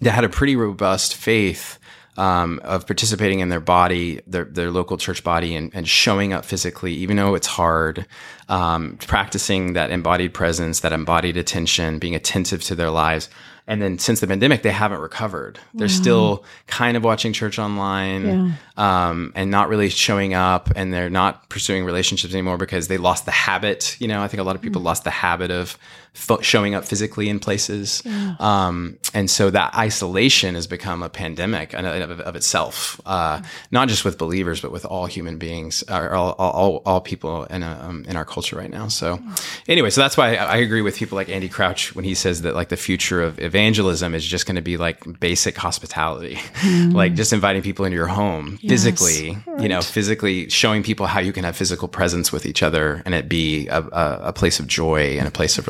that 0.00 0.12
had 0.12 0.24
a 0.24 0.30
pretty 0.30 0.56
robust 0.56 1.14
faith 1.14 1.78
um, 2.16 2.60
of 2.64 2.86
participating 2.86 3.40
in 3.40 3.48
their 3.48 3.60
body, 3.60 4.20
their, 4.26 4.44
their 4.44 4.70
local 4.70 4.96
church 4.96 5.22
body, 5.24 5.54
and, 5.54 5.74
and 5.74 5.88
showing 5.88 6.32
up 6.32 6.44
physically, 6.44 6.92
even 6.94 7.16
though 7.16 7.34
it's 7.34 7.46
hard, 7.46 8.06
um, 8.48 8.98
practicing 9.06 9.74
that 9.74 9.90
embodied 9.90 10.34
presence, 10.34 10.80
that 10.80 10.92
embodied 10.92 11.36
attention, 11.36 11.98
being 11.98 12.14
attentive 12.14 12.62
to 12.64 12.74
their 12.74 12.90
lives. 12.90 13.28
And 13.66 13.80
then 13.80 14.00
since 14.00 14.18
the 14.18 14.26
pandemic, 14.26 14.62
they 14.62 14.72
haven't 14.72 14.98
recovered. 14.98 15.60
They're 15.74 15.88
still 15.88 16.44
kind 16.66 16.96
of 16.96 17.04
watching 17.04 17.32
church 17.32 17.56
online 17.56 18.26
yeah. 18.26 18.52
um, 19.10 19.32
and 19.36 19.48
not 19.52 19.68
really 19.68 19.90
showing 19.90 20.34
up, 20.34 20.72
and 20.74 20.92
they're 20.92 21.08
not 21.08 21.48
pursuing 21.48 21.84
relationships 21.84 22.34
anymore 22.34 22.58
because 22.58 22.88
they 22.88 22.98
lost 22.98 23.26
the 23.26 23.30
habit. 23.30 23.96
You 24.00 24.08
know, 24.08 24.22
I 24.22 24.28
think 24.28 24.40
a 24.40 24.44
lot 24.44 24.56
of 24.56 24.62
people 24.62 24.82
mm. 24.82 24.86
lost 24.86 25.04
the 25.04 25.10
habit 25.10 25.52
of 25.52 25.78
fo- 26.12 26.40
showing 26.40 26.74
up 26.74 26.84
physically 26.84 27.28
in 27.28 27.38
places. 27.38 28.02
Yeah. 28.04 28.34
Um, 28.38 28.98
and 29.14 29.30
so 29.30 29.50
that 29.50 29.74
isolation 29.74 30.54
has 30.54 30.66
become 30.66 31.02
a 31.02 31.08
pandemic 31.08 31.74
of, 31.74 32.20
of 32.20 32.36
itself, 32.36 33.00
uh, 33.06 33.42
not 33.70 33.88
just 33.88 34.04
with 34.04 34.18
believers, 34.18 34.60
but 34.60 34.72
with 34.72 34.84
all 34.84 35.06
human 35.06 35.38
beings, 35.38 35.82
or 35.88 36.12
all, 36.12 36.32
all, 36.32 36.82
all 36.84 37.00
people 37.00 37.44
in, 37.44 37.62
a, 37.62 37.80
um, 37.82 38.04
in 38.08 38.16
our 38.16 38.24
culture 38.24 38.56
right 38.56 38.70
now. 38.70 38.88
So, 38.88 39.18
anyway, 39.68 39.90
so 39.90 40.00
that's 40.00 40.16
why 40.16 40.36
I, 40.36 40.44
I, 40.44 40.56
agree 40.56 40.82
with 40.82 40.96
people 40.96 41.16
like 41.16 41.28
Andy 41.28 41.48
Crouch 41.48 41.94
when 41.94 42.04
he 42.04 42.14
says 42.14 42.42
that 42.42 42.54
like 42.54 42.68
the 42.68 42.76
future 42.76 43.22
of 43.22 43.40
evangelism 43.40 44.14
is 44.14 44.24
just 44.24 44.46
going 44.46 44.56
to 44.56 44.62
be 44.62 44.76
like 44.76 45.20
basic 45.20 45.56
hospitality, 45.56 46.36
mm. 46.36 46.92
like 46.92 47.14
just 47.14 47.32
inviting 47.32 47.62
people 47.62 47.84
into 47.84 47.96
your 47.96 48.06
home 48.06 48.58
yes. 48.60 48.70
physically, 48.70 49.38
right. 49.46 49.62
you 49.62 49.68
know, 49.68 49.80
physically 49.80 50.48
showing 50.48 50.82
people 50.82 51.06
how 51.06 51.20
you 51.20 51.32
can 51.32 51.44
have 51.44 51.56
physical 51.56 51.88
presence 51.88 52.32
with 52.32 52.46
each 52.46 52.62
other 52.62 53.02
and 53.04 53.14
it 53.14 53.28
be 53.28 53.66
a, 53.68 53.80
a, 53.80 54.20
a 54.24 54.32
place 54.32 54.60
of 54.60 54.66
joy 54.66 55.18
and 55.18 55.26
a 55.26 55.30
place 55.30 55.58
of 55.58 55.66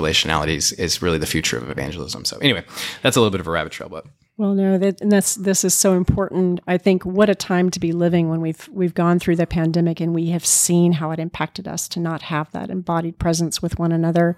is, 0.48 0.72
is 0.72 1.02
really 1.02 1.18
the 1.18 1.26
future 1.26 1.58
of 1.58 1.70
evangelism. 1.70 2.24
So 2.24 2.38
anyway, 2.38 2.64
that's 3.02 3.16
a 3.16 3.20
little 3.20 3.30
bit 3.30 3.40
of 3.40 3.46
a 3.46 3.50
rabbit 3.50 3.72
trail, 3.72 3.88
but. 3.88 4.06
Well, 4.40 4.54
no, 4.54 4.78
that, 4.78 5.02
and 5.02 5.12
that's 5.12 5.34
this 5.34 5.64
is 5.64 5.74
so 5.74 5.92
important. 5.92 6.60
I 6.66 6.78
think 6.78 7.04
what 7.04 7.28
a 7.28 7.34
time 7.34 7.68
to 7.72 7.78
be 7.78 7.92
living 7.92 8.30
when 8.30 8.40
we've 8.40 8.70
we've 8.72 8.94
gone 8.94 9.18
through 9.18 9.36
the 9.36 9.46
pandemic 9.46 10.00
and 10.00 10.14
we 10.14 10.30
have 10.30 10.46
seen 10.46 10.92
how 10.92 11.10
it 11.10 11.18
impacted 11.18 11.68
us 11.68 11.86
to 11.88 12.00
not 12.00 12.22
have 12.22 12.50
that 12.52 12.70
embodied 12.70 13.18
presence 13.18 13.60
with 13.60 13.78
one 13.78 13.92
another. 13.92 14.36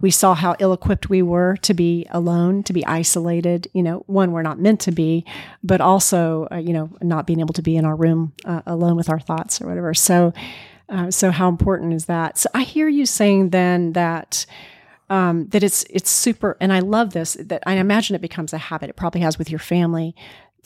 We 0.00 0.10
saw 0.10 0.34
how 0.34 0.56
ill-equipped 0.58 1.08
we 1.08 1.22
were 1.22 1.56
to 1.58 1.72
be 1.72 2.04
alone, 2.10 2.64
to 2.64 2.72
be 2.72 2.84
isolated. 2.84 3.68
You 3.72 3.84
know, 3.84 4.02
one 4.08 4.32
we're 4.32 4.42
not 4.42 4.58
meant 4.58 4.80
to 4.80 4.90
be, 4.90 5.24
but 5.62 5.80
also 5.80 6.48
uh, 6.50 6.56
you 6.56 6.72
know 6.72 6.90
not 7.00 7.24
being 7.24 7.38
able 7.38 7.54
to 7.54 7.62
be 7.62 7.76
in 7.76 7.84
our 7.84 7.94
room 7.94 8.32
uh, 8.44 8.62
alone 8.66 8.96
with 8.96 9.08
our 9.08 9.20
thoughts 9.20 9.62
or 9.62 9.68
whatever. 9.68 9.94
So, 9.94 10.32
uh, 10.88 11.12
so 11.12 11.30
how 11.30 11.48
important 11.48 11.92
is 11.92 12.06
that? 12.06 12.38
So 12.38 12.50
I 12.54 12.64
hear 12.64 12.88
you 12.88 13.06
saying 13.06 13.50
then 13.50 13.92
that 13.92 14.46
um, 15.10 15.46
that 15.48 15.62
it's 15.62 15.84
it's 15.90 16.10
super 16.10 16.56
and 16.60 16.72
i 16.72 16.80
love 16.80 17.12
this 17.12 17.36
that 17.40 17.62
i 17.66 17.74
imagine 17.74 18.16
it 18.16 18.22
becomes 18.22 18.52
a 18.52 18.58
habit. 18.58 18.90
It 18.90 18.96
probably 18.96 19.20
has 19.20 19.38
with 19.38 19.50
your 19.50 19.58
family 19.58 20.14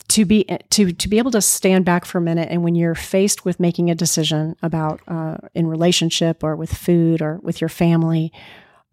to 0.09 0.25
be 0.25 0.45
to 0.69 0.91
to 0.91 1.07
be 1.07 1.17
able 1.17 1.31
to 1.31 1.41
stand 1.41 1.85
back 1.85 2.05
for 2.05 2.17
a 2.17 2.21
minute 2.21 2.47
and 2.49 2.63
when 2.63 2.75
you're 2.75 2.95
faced 2.95 3.45
with 3.45 3.59
making 3.59 3.89
a 3.89 3.95
decision 3.95 4.55
about 4.63 5.01
uh, 5.07 5.37
in 5.53 5.67
relationship 5.67 6.43
or 6.43 6.55
with 6.55 6.73
food 6.73 7.21
or 7.21 7.39
with 7.43 7.61
your 7.61 7.69
family 7.69 8.31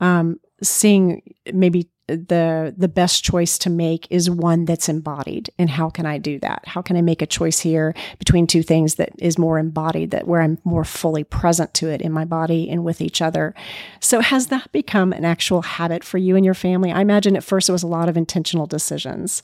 um, 0.01 0.39
seeing 0.63 1.23
maybe 1.53 1.89
the 2.09 2.73
the 2.77 2.89
best 2.89 3.25
choice 3.25 3.59
to 3.59 3.71
make 3.71 4.07
is 4.11 4.31
one 4.31 4.65
that's 4.65 4.89
embodied. 4.89 5.51
And 5.59 5.69
how 5.69 5.91
can 5.91 6.07
i 6.07 6.19
do 6.19 6.39
that? 6.41 6.63
How 6.67 6.81
can 6.83 6.97
i 6.97 7.03
make 7.03 7.21
a 7.21 7.27
choice 7.27 7.61
here 7.61 7.95
between 8.19 8.47
two 8.47 8.63
things 8.63 8.95
that 8.95 9.11
is 9.19 9.39
more 9.39 9.59
embodied 9.59 10.13
that 10.13 10.27
where 10.27 10.41
i'm 10.41 10.59
more 10.65 10.85
fully 10.85 11.25
present 11.25 11.75
to 11.75 11.89
it 11.89 12.01
in 12.01 12.13
my 12.13 12.25
body 12.25 12.71
and 12.71 12.85
with 12.85 13.01
each 13.01 13.21
other? 13.21 13.55
So 14.01 14.21
has 14.21 14.49
that 14.49 14.71
become 14.73 15.13
an 15.13 15.25
actual 15.25 15.63
habit 15.63 16.05
for 16.05 16.19
you 16.19 16.37
and 16.37 16.45
your 16.45 16.55
family? 16.55 16.93
I 16.93 17.01
imagine 17.01 17.37
at 17.37 17.45
first 17.45 17.69
it 17.69 17.73
was 17.73 17.83
a 17.83 17.89
lot 17.89 18.09
of 18.09 18.17
intentional 18.17 18.67
decisions 18.67 19.43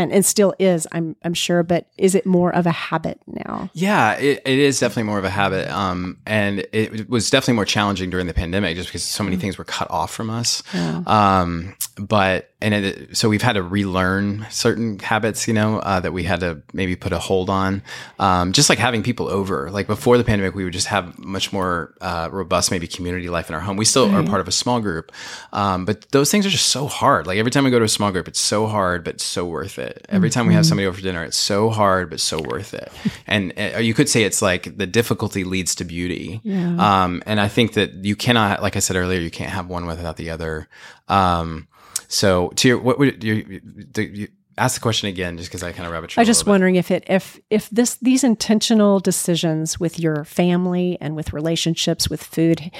and 0.00 0.12
it 0.12 0.24
still 0.24 0.54
is 0.58 0.86
i'm 0.92 1.16
i'm 1.22 1.34
sure 1.34 1.62
but 1.62 1.86
is 1.98 2.14
it 2.14 2.26
more 2.26 2.54
of 2.54 2.66
a 2.66 2.70
habit 2.70 3.20
now 3.26 3.70
yeah 3.74 4.12
it, 4.14 4.42
it 4.44 4.58
is 4.58 4.80
definitely 4.80 5.04
more 5.04 5.18
of 5.18 5.24
a 5.24 5.30
habit 5.30 5.68
um, 5.70 6.18
and 6.26 6.66
it 6.72 7.08
was 7.08 7.30
definitely 7.30 7.54
more 7.54 7.64
challenging 7.64 8.10
during 8.10 8.26
the 8.26 8.34
pandemic 8.34 8.76
just 8.76 8.88
because 8.88 9.02
so 9.02 9.22
many 9.22 9.36
mm. 9.36 9.40
things 9.40 9.58
were 9.58 9.64
cut 9.64 9.90
off 9.90 10.12
from 10.12 10.30
us 10.30 10.62
yeah. 10.74 11.02
um, 11.06 11.74
but 11.98 12.50
and 12.62 12.74
it, 12.74 13.16
so 13.16 13.28
we've 13.28 13.42
had 13.42 13.54
to 13.54 13.62
relearn 13.62 14.46
certain 14.50 14.98
habits, 14.98 15.48
you 15.48 15.54
know, 15.54 15.78
uh, 15.78 16.00
that 16.00 16.12
we 16.12 16.24
had 16.24 16.40
to 16.40 16.62
maybe 16.72 16.94
put 16.94 17.12
a 17.12 17.18
hold 17.18 17.48
on. 17.48 17.82
Um, 18.18 18.52
just 18.52 18.68
like 18.68 18.78
having 18.78 19.02
people 19.02 19.28
over, 19.28 19.70
like 19.70 19.86
before 19.86 20.18
the 20.18 20.24
pandemic, 20.24 20.54
we 20.54 20.64
would 20.64 20.72
just 20.72 20.88
have 20.88 21.18
much 21.18 21.52
more 21.52 21.94
uh, 22.00 22.28
robust, 22.30 22.70
maybe 22.70 22.86
community 22.86 23.28
life 23.28 23.48
in 23.48 23.54
our 23.54 23.60
home. 23.60 23.76
We 23.76 23.86
still 23.86 24.14
are 24.14 24.22
part 24.22 24.40
of 24.40 24.48
a 24.48 24.52
small 24.52 24.80
group, 24.80 25.10
um, 25.52 25.84
but 25.84 26.10
those 26.10 26.30
things 26.30 26.44
are 26.44 26.50
just 26.50 26.68
so 26.68 26.86
hard. 26.86 27.26
Like 27.26 27.38
every 27.38 27.50
time 27.50 27.64
we 27.64 27.70
go 27.70 27.78
to 27.78 27.84
a 27.84 27.88
small 27.88 28.12
group, 28.12 28.28
it's 28.28 28.40
so 28.40 28.66
hard, 28.66 29.04
but 29.04 29.20
so 29.20 29.46
worth 29.46 29.78
it. 29.78 29.89
Every 30.08 30.30
time 30.30 30.46
we 30.46 30.54
have 30.54 30.62
mm-hmm. 30.62 30.68
somebody 30.68 30.86
over 30.86 30.96
for 30.96 31.02
dinner, 31.02 31.24
it's 31.24 31.36
so 31.36 31.70
hard, 31.70 32.10
but 32.10 32.20
so 32.20 32.40
worth 32.40 32.74
it. 32.74 32.90
and 33.26 33.52
uh, 33.58 33.78
you 33.78 33.94
could 33.94 34.08
say 34.08 34.24
it's 34.24 34.42
like 34.42 34.76
the 34.76 34.86
difficulty 34.86 35.44
leads 35.44 35.74
to 35.76 35.84
beauty. 35.84 36.40
Yeah. 36.42 37.04
Um, 37.04 37.22
and 37.26 37.40
I 37.40 37.48
think 37.48 37.74
that 37.74 38.04
you 38.04 38.16
cannot, 38.16 38.62
like 38.62 38.76
I 38.76 38.80
said 38.80 38.96
earlier, 38.96 39.20
you 39.20 39.30
can't 39.30 39.50
have 39.50 39.68
one 39.68 39.86
without 39.86 40.16
the 40.16 40.30
other. 40.30 40.68
Um, 41.08 41.68
so 42.08 42.48
to 42.56 42.68
your 42.68 42.78
what 42.78 42.98
would 42.98 43.22
you, 43.22 43.60
you 43.96 44.28
ask 44.60 44.74
the 44.74 44.80
question 44.80 45.08
again 45.08 45.38
just 45.38 45.48
because 45.48 45.62
I 45.62 45.72
kind 45.72 45.86
of 45.86 45.92
rabbit 45.92 46.16
I 46.18 46.20
was 46.20 46.28
just 46.28 46.46
wondering 46.46 46.76
if 46.76 46.90
it 46.90 47.04
if 47.06 47.40
if 47.48 47.70
this 47.70 47.94
these 47.96 48.22
intentional 48.22 49.00
decisions 49.00 49.80
with 49.80 49.98
your 49.98 50.24
family 50.24 50.98
and 51.00 51.16
with 51.16 51.32
relationships 51.32 52.10
with 52.10 52.22
food, 52.22 52.70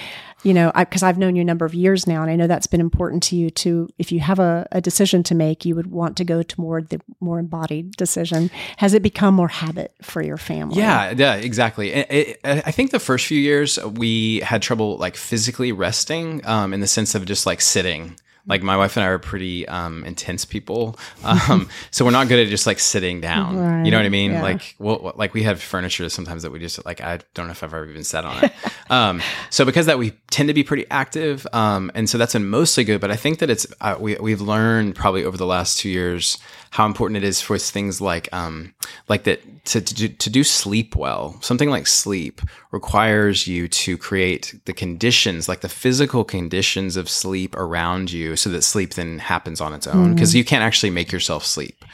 you 0.42 0.52
know, 0.52 0.70
because 0.76 1.02
I've 1.02 1.16
known 1.18 1.36
you 1.36 1.42
a 1.42 1.44
number 1.44 1.64
of 1.64 1.74
years 1.74 2.06
now, 2.06 2.22
and 2.22 2.30
I 2.30 2.36
know 2.36 2.46
that's 2.46 2.66
been 2.66 2.80
important 2.80 3.22
to 3.24 3.36
you. 3.36 3.50
To 3.50 3.88
if 3.98 4.12
you 4.12 4.20
have 4.20 4.38
a, 4.38 4.68
a 4.72 4.80
decision 4.80 5.22
to 5.24 5.34
make, 5.34 5.64
you 5.64 5.74
would 5.74 5.88
want 5.88 6.16
to 6.18 6.24
go 6.24 6.42
toward 6.42 6.90
the 6.90 7.00
more 7.18 7.38
embodied 7.38 7.92
decision. 7.92 8.50
Has 8.76 8.92
it 8.92 9.02
become 9.02 9.34
more 9.34 9.48
habit 9.48 9.94
for 10.02 10.22
your 10.22 10.36
family? 10.36 10.76
Yeah, 10.76 11.14
yeah, 11.16 11.34
exactly. 11.36 11.92
It, 11.92 12.06
it, 12.10 12.40
I 12.44 12.70
think 12.70 12.90
the 12.90 13.00
first 13.00 13.26
few 13.26 13.40
years 13.40 13.82
we 13.84 14.40
had 14.40 14.60
trouble 14.60 14.98
like 14.98 15.16
physically 15.16 15.72
resting, 15.72 16.44
um, 16.46 16.74
in 16.74 16.80
the 16.80 16.86
sense 16.86 17.14
of 17.14 17.24
just 17.24 17.46
like 17.46 17.60
sitting 17.60 18.16
like 18.50 18.62
my 18.62 18.76
wife 18.76 18.96
and 18.96 19.04
I 19.04 19.08
are 19.08 19.18
pretty 19.18 19.66
um, 19.68 20.04
intense 20.04 20.44
people, 20.44 20.98
um, 21.24 21.68
so 21.92 22.04
we're 22.04 22.10
not 22.10 22.28
good 22.28 22.40
at 22.40 22.48
just 22.48 22.66
like 22.66 22.80
sitting 22.80 23.20
down. 23.20 23.56
Right. 23.56 23.84
You 23.84 23.92
know 23.92 23.96
what 23.96 24.06
I 24.06 24.10
mean? 24.10 24.32
Yeah. 24.32 24.42
Like, 24.42 24.74
well, 24.78 25.12
like 25.14 25.32
we 25.32 25.44
have 25.44 25.62
furniture 25.62 26.08
sometimes 26.08 26.42
that 26.42 26.50
we 26.50 26.58
just 26.58 26.84
like. 26.84 27.00
I 27.00 27.20
don't 27.34 27.46
know 27.46 27.52
if 27.52 27.62
I've 27.62 27.72
ever 27.72 27.88
even 27.88 28.04
sat 28.04 28.24
on 28.24 28.44
it. 28.44 28.52
um, 28.90 29.22
so 29.50 29.64
because 29.64 29.86
that 29.86 29.98
we 29.98 30.10
tend 30.30 30.48
to 30.48 30.54
be 30.54 30.64
pretty 30.64 30.84
active, 30.90 31.46
um, 31.52 31.90
and 31.94 32.10
so 32.10 32.18
that's 32.18 32.32
been 32.32 32.48
mostly 32.48 32.84
good. 32.84 33.00
But 33.00 33.10
I 33.10 33.16
think 33.16 33.38
that 33.38 33.48
it's 33.48 33.66
uh, 33.80 33.96
we 33.98 34.16
we've 34.16 34.40
learned 34.40 34.96
probably 34.96 35.24
over 35.24 35.36
the 35.36 35.46
last 35.46 35.78
two 35.78 35.88
years 35.88 36.36
how 36.70 36.86
important 36.86 37.16
it 37.16 37.24
is 37.24 37.40
for 37.40 37.58
things 37.58 38.00
like 38.00 38.28
um 38.32 38.74
like 39.08 39.24
that 39.24 39.40
to 39.64 39.80
to 39.80 39.94
do, 39.94 40.08
to 40.08 40.30
do 40.30 40.44
sleep 40.44 40.96
well. 40.96 41.36
Something 41.40 41.70
like 41.70 41.86
sleep 41.86 42.40
requires 42.70 43.46
you 43.46 43.68
to 43.68 43.98
create 43.98 44.54
the 44.64 44.72
conditions, 44.72 45.48
like 45.48 45.60
the 45.60 45.68
physical 45.68 46.24
conditions 46.24 46.96
of 46.96 47.08
sleep 47.08 47.54
around 47.56 48.10
you, 48.12 48.36
so 48.40 48.50
that 48.50 48.62
sleep 48.62 48.94
then 48.94 49.18
happens 49.18 49.60
on 49.60 49.74
its 49.74 49.86
own. 49.86 50.14
Because 50.14 50.30
mm-hmm. 50.30 50.38
you 50.38 50.44
can't 50.44 50.62
actually 50.62 50.90
make 50.90 51.12
yourself 51.12 51.44
sleep. 51.44 51.84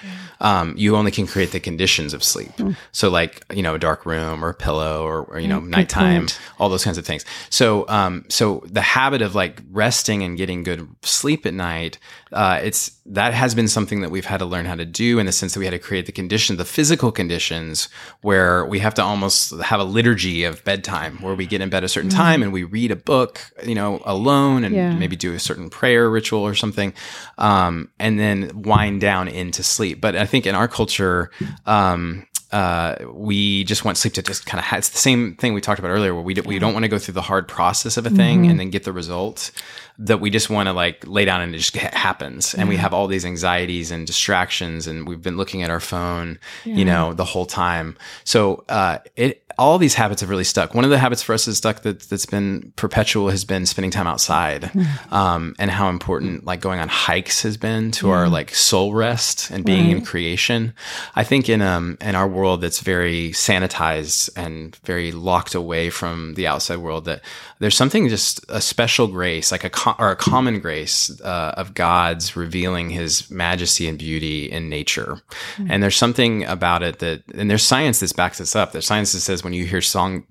Um, 0.41 0.75
you 0.77 0.97
only 0.97 1.11
can 1.11 1.27
create 1.27 1.53
the 1.53 1.61
conditions 1.61 2.13
of 2.13 2.23
sleep. 2.23 2.55
Mm. 2.57 2.77
So, 2.93 3.09
like 3.09 3.43
you 3.55 3.63
know, 3.63 3.75
a 3.75 3.79
dark 3.79 4.05
room 4.05 4.45
or 4.45 4.51
a 4.51 4.55
pillow 4.55 5.03
or, 5.03 5.23
or 5.25 5.41
you 5.41 5.49
know, 5.49 5.61
mm, 5.61 5.69
nighttime, 5.69 6.27
all 6.59 6.69
those 6.69 6.85
kinds 6.85 6.99
of 6.99 7.07
things. 7.07 7.25
So, 7.49 7.89
um, 7.89 8.25
so 8.29 8.63
the 8.67 8.83
habit 8.83 9.23
of 9.23 9.35
like 9.35 9.63
resting 9.71 10.23
and 10.23 10.37
getting 10.37 10.63
good 10.63 10.87
sleep 11.03 11.47
at 11.47 11.55
night, 11.55 11.99
uh, 12.33 12.61
it's 12.63 12.91
that 13.07 13.33
has 13.33 13.55
been 13.55 13.69
something 13.69 14.01
that 14.01 14.11
we've 14.11 14.25
had 14.25 14.39
to 14.39 14.45
learn 14.45 14.65
how 14.65 14.75
to 14.75 14.85
do 14.85 15.21
in 15.21 15.27
the 15.27 15.33
sense 15.33 15.55
that 15.55 15.61
we 15.61 15.67
had 15.67 15.71
to 15.71 15.79
create 15.79 16.07
the 16.07 16.13
condition, 16.13 16.57
the 16.57 16.65
physical 16.65 17.13
conditions 17.13 17.89
where 18.23 18.67
we 18.67 18.81
have 18.81 18.95
to 18.95 19.03
almost 19.03 19.57
have 19.61 19.79
a 19.79 19.85
liturgy 19.85 20.43
of 20.43 20.65
bedtime 20.65 21.19
where 21.23 21.37
we 21.37 21.47
get 21.47 21.61
in 21.61 21.71
bed 21.71 21.85
a 21.85 21.89
certain 21.89 22.11
mm-hmm. 22.11 22.19
time 22.19 22.43
and 22.43 22.53
we 22.53 22.65
read 22.65 22.91
a 22.91 22.97
book, 22.97 23.41
you 23.65 23.77
know, 23.77 24.03
alone 24.05 24.65
and 24.65 24.75
yeah. 24.75 24.93
maybe 24.93 25.15
do 25.15 25.35
a 25.35 25.39
certain 25.39 25.71
prayer 25.71 26.11
ritual 26.11 26.41
or 26.41 26.55
something. 26.55 26.93
Um, 27.39 27.91
and 28.01 28.19
then 28.19 28.63
wind 28.63 29.01
down 29.01 29.29
into 29.29 29.63
sleep. 29.63 30.01
But 30.01 30.17
I 30.17 30.27
think 30.27 30.47
in 30.47 30.57
our 30.57 30.67
culture, 30.67 31.31
um, 31.65 32.27
uh, 32.51 32.97
we 33.13 33.65
just 33.65 33.85
want 33.85 33.99
sleep 33.99 34.15
to 34.15 34.23
just 34.23 34.47
kind 34.47 34.59
of 34.59 34.65
have, 34.65 34.79
it's 34.79 34.89
the 34.89 34.99
same 34.99 35.37
thing 35.37 35.55
we 35.55 35.61
talked 35.61 35.79
about 35.79 35.91
earlier 35.91 36.15
where 36.15 36.23
we, 36.23 36.35
do, 36.35 36.43
we 36.43 36.59
don't 36.59 36.73
want 36.73 36.85
to 36.85 36.89
go 36.89 36.99
through 36.99 37.15
the 37.15 37.23
hard 37.23 37.47
process 37.47 37.97
of 37.97 38.07
a 38.07 38.11
thing 38.11 38.43
mm-hmm. 38.43 38.51
and 38.51 38.61
then 38.61 38.71
get 38.71 38.85
the 38.85 38.93
result 38.93 39.51
that 39.99 40.21
we 40.21 40.31
just 40.31 40.51
want 40.51 40.69
to 40.69 40.73
like 40.73 41.07
lay 41.07 41.25
down 41.25 41.41
and 41.41 41.55
it 41.55 41.59
just 41.59 41.77
happens. 41.77 42.55
And 42.55 42.69
we 42.69 42.77
have 42.77 42.93
all 42.93 43.07
these 43.07 43.25
anxieties 43.25 43.91
and 43.91 44.07
distractions 44.07 44.87
and 44.87 45.09
we've 45.09 45.23
been 45.23 45.37
looking 45.37 45.63
at 45.63 45.71
our 45.71 45.81
phone 45.81 46.39
yeah. 46.65 46.75
you 46.75 46.85
know 46.85 47.15
the 47.15 47.25
whole 47.25 47.47
time. 47.47 47.97
So 48.25 48.65
uh, 48.69 48.99
it 49.17 49.43
all 49.59 49.79
these 49.79 49.95
habits 49.95 50.21
have 50.21 50.29
really 50.29 50.45
stuck. 50.45 50.75
One 50.75 50.85
of 50.85 50.91
the 50.91 50.99
habits 50.99 51.23
for 51.23 51.33
us 51.33 51.49
is 51.49 51.57
stuck 51.57 51.81
that, 51.83 52.01
that's 52.01 52.27
been 52.27 52.75
perpetual 52.77 53.31
has 53.31 53.45
been 53.45 53.65
spending 53.65 53.91
time 53.91 54.07
outside. 54.07 54.71
Um, 55.11 55.55
and 55.59 55.71
how 55.71 55.89
important 55.89 56.45
like 56.45 56.61
going 56.61 56.81
on 56.81 56.89
hikes 56.89 57.43
has 57.43 57.57
been 57.57 57.91
to 57.93 58.09
yeah. 58.09 58.13
our 58.13 58.29
like 58.29 58.55
soul 58.55 58.93
rest 58.93 59.51
and 59.51 59.65
being 59.65 59.87
right. 59.87 59.97
in 59.97 60.05
creation. 60.05 60.75
I 61.15 61.23
think 61.23 61.49
in 61.49 61.63
um 61.63 61.97
in 62.01 62.15
our 62.15 62.27
world 62.27 62.61
that's 62.61 62.81
very 62.81 63.31
sanitized 63.31 64.31
and 64.37 64.77
very 64.85 65.13
locked 65.13 65.55
away 65.55 65.91
from 65.91 66.35
the 66.35 66.47
outside 66.47 66.79
world 66.79 67.05
that 67.07 67.23
there's 67.61 67.77
something 67.77 68.09
just 68.09 68.45
a 68.49 68.61
special 68.61 69.07
grace 69.07 69.53
like 69.53 69.65
a 69.65 69.71
or 69.99 70.11
a 70.11 70.17
common 70.17 70.61
grace 70.61 71.21
uh, 71.21 71.55
of 71.57 71.75
God's 71.75 72.37
revealing 72.37 72.91
His 72.91 73.31
majesty 73.31 73.89
and 73.89 73.99
beauty 73.99 74.51
in 74.51 74.69
nature. 74.69 75.21
Mm-hmm. 75.57 75.71
And 75.71 75.83
there's 75.83 75.97
something 75.97 76.45
about 76.45 76.83
it 76.83 76.99
that, 77.01 77.23
and 77.35 77.51
there's 77.51 77.63
science 77.63 78.01
that 78.01 78.13
backs 78.13 78.39
this 78.39 78.57
up. 78.57 78.73
There's 78.73 78.87
science 78.87 79.13
that 79.13 79.21
says 79.21 79.45
when 79.45 79.53
you 79.53 79.65
hear 79.65 79.81
song 79.81 80.25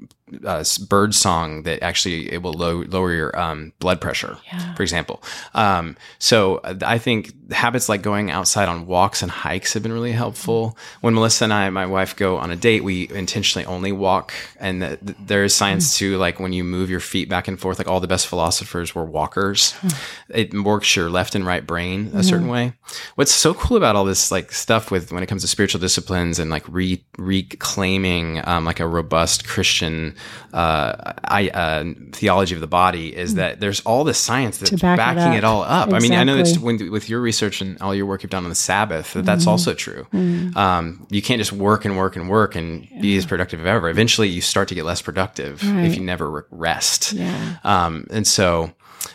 uh, 0.43 0.63
bird 0.89 1.13
song 1.13 1.63
that 1.63 1.84
actually 1.84 2.32
it 2.32 2.41
will 2.41 2.53
low, 2.53 2.84
lower 2.88 3.13
your 3.13 3.39
um, 3.39 3.73
blood 3.80 4.01
pressure, 4.01 4.38
yeah. 4.47 4.73
for 4.73 4.82
example. 4.82 5.21
Um, 5.53 5.95
so 6.17 6.57
uh, 6.57 6.76
I 6.84 6.97
think 6.97 7.51
habits 7.51 7.88
like 7.89 8.01
going 8.01 8.32
outside 8.32 8.67
on 8.67 8.88
walks 8.88 9.21
and 9.21 9.32
hikes 9.32 9.73
have 9.73 9.84
been 9.84 9.93
really 9.93 10.11
helpful. 10.11 10.78
When 11.01 11.13
Melissa 11.13 11.43
and 11.43 11.53
I, 11.53 11.69
my 11.69 11.86
wife, 11.86 12.15
go 12.15 12.38
on 12.38 12.49
a 12.49 12.55
date, 12.55 12.84
we 12.84 13.07
intentionally 13.11 13.65
only 13.67 13.91
walk, 13.91 14.34
and 14.59 14.82
the, 14.82 14.97
the, 15.01 15.15
there 15.26 15.43
is 15.43 15.53
science 15.53 15.93
mm. 15.93 15.97
to 15.99 16.17
like 16.17 16.39
when 16.39 16.53
you 16.53 16.63
move 16.63 16.89
your 16.89 16.99
feet 16.99 17.30
back 17.30 17.47
and 17.47 17.59
forth. 17.59 17.78
Like 17.78 17.88
all 17.88 17.99
the 17.99 18.07
best 18.07 18.26
philosophers 18.28 18.95
were 18.95 19.05
walkers. 19.05 19.73
Mm. 19.82 19.95
It 20.30 20.53
works 20.53 20.95
your 20.95 21.09
left 21.11 21.36
and 21.36 21.45
right 21.45 21.65
brain 21.65 22.07
a 22.13 22.17
mm. 22.17 22.26
certain 22.26 22.47
way. 22.47 22.73
What's 23.13 23.32
so 23.32 23.53
cool 23.53 23.78
about 23.78 23.95
all 23.95 24.05
this 24.05 24.32
like 24.32 24.51
stuff 24.51 24.89
with 24.89 25.11
when 25.11 25.21
it 25.21 25.28
comes 25.28 25.43
to 25.43 25.47
spiritual 25.47 25.82
disciplines 25.82 26.39
and 26.39 26.49
like 26.49 26.67
re- 26.67 27.05
reclaiming 27.19 28.41
um, 28.47 28.65
like 28.65 28.80
a 28.80 28.88
robust 28.88 29.47
Christian 29.47 30.14
uh, 30.53 31.13
I, 31.24 31.49
uh, 31.49 31.86
theology 32.11 32.55
of 32.55 32.61
the 32.61 32.68
body 32.68 33.16
is 33.16 33.34
mm. 33.34 33.38
that 33.38 33.59
there's 33.59 33.82
all 33.82 34.03
this 34.03 34.18
science 34.18 34.57
that's 34.57 34.72
back 34.82 34.97
backing 34.97 35.34
it, 35.34 35.39
it, 35.39 35.43
all 35.43 35.63
up. 35.63 35.89
Exactly. 35.89 35.95
I 35.95 35.99
mean, 35.99 36.20
I 36.20 36.24
know 36.24 36.38
it's 36.38 36.57
when, 36.57 36.91
with 36.91 37.09
your 37.09 37.22
research 37.22 37.61
and 37.61 37.82
all 37.82 37.93
your 37.93 38.05
work 38.05 38.24
you've 38.24 38.30
done 38.30 38.43
on 38.43 38.49
the 38.49 38.55
Sabbath, 38.55 39.13
that 39.13 39.26
that's 39.26 39.45
mm. 39.45 39.49
also 39.49 39.74
true. 39.74 40.07
Mm. 40.13 40.55
Um, 40.55 41.07
you 41.09 41.22
can't 41.22 41.39
just 41.39 41.53
work 41.53 41.86
and 41.86 41.97
work 41.97 42.16
and 42.16 42.30
work 42.30 42.55
and 42.55 42.88
yeah. 42.89 43.01
be 43.01 43.18
as 43.18 43.26
productive 43.26 43.59
as 43.59 43.68
ever. 43.68 43.89
Eventually, 43.89 44.30
you 44.30 44.41
start 44.41 44.68
to 44.70 44.76
get 44.76 44.86
less 44.86 45.01
productive 45.01 45.63
right. 45.63 45.86
if 45.86 45.95
you 45.95 46.03
never 46.03 46.47
rest. 46.49 47.13
Yeah. 47.13 47.57
Um, 47.63 48.07
and 48.11 48.26
so, 48.26 48.72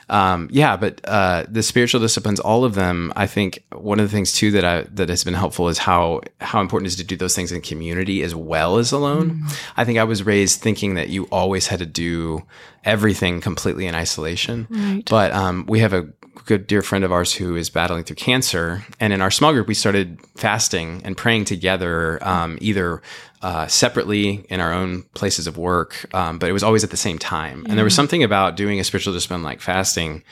um, 0.08 0.48
yeah, 0.50 0.76
but 0.76 1.00
uh, 1.04 1.44
the 1.48 1.62
spiritual 1.62 2.00
disciplines, 2.00 2.40
all 2.40 2.64
of 2.64 2.74
them, 2.74 3.12
I 3.16 3.26
think 3.26 3.64
one 3.72 4.00
of 4.00 4.06
the 4.06 4.14
things 4.14 4.32
too 4.32 4.50
that 4.52 4.64
I 4.64 4.82
that 4.94 5.08
has 5.08 5.24
been 5.24 5.34
helpful 5.34 5.68
is 5.68 5.78
how 5.78 6.20
how 6.40 6.60
important 6.60 6.86
it 6.86 6.92
is 6.92 6.96
to 6.96 7.04
do 7.04 7.16
those 7.16 7.34
things 7.34 7.52
in 7.52 7.60
community 7.60 8.22
as 8.22 8.34
well 8.34 8.78
as 8.78 8.92
alone. 8.92 9.30
Mm. 9.30 9.58
I 9.76 9.84
think 9.84 9.98
I 9.98 10.04
was 10.04 10.22
raised 10.22 10.60
thinking 10.60 10.94
that 10.94 11.08
you 11.08 11.24
always 11.24 11.68
had 11.68 11.78
to 11.78 11.86
do 11.86 12.42
everything 12.84 13.40
completely 13.40 13.86
in 13.86 13.94
isolation, 13.94 14.66
right. 14.70 15.02
but 15.08 15.32
um, 15.32 15.66
we 15.68 15.80
have 15.80 15.92
a 15.92 16.08
good 16.44 16.66
dear 16.66 16.82
friend 16.82 17.04
of 17.04 17.12
ours 17.12 17.32
who 17.32 17.56
is 17.56 17.70
battling 17.70 18.04
through 18.04 18.16
cancer, 18.16 18.84
and 18.98 19.12
in 19.12 19.20
our 19.20 19.30
small 19.30 19.52
group 19.52 19.66
we 19.66 19.74
started 19.74 20.18
fasting 20.36 21.02
and 21.04 21.16
praying 21.16 21.44
together, 21.44 22.18
um, 22.22 22.58
either 22.60 23.02
uh, 23.42 23.66
separately 23.66 24.44
in 24.48 24.60
our 24.60 24.72
own 24.72 25.02
places 25.14 25.46
of 25.46 25.56
work, 25.56 26.06
um, 26.14 26.38
but 26.38 26.48
it 26.48 26.52
was 26.52 26.62
always 26.62 26.84
at 26.84 26.90
the 26.90 26.96
same 26.96 27.18
time. 27.18 27.64
And 27.68 27.76
there 27.78 27.84
was 27.84 27.94
something 27.94 28.22
about 28.22 28.56
doing 28.56 28.80
a 28.80 28.84
spiritual 28.84 29.12
discipline 29.12 29.42
like 29.42 29.60
fasting. 29.60 30.22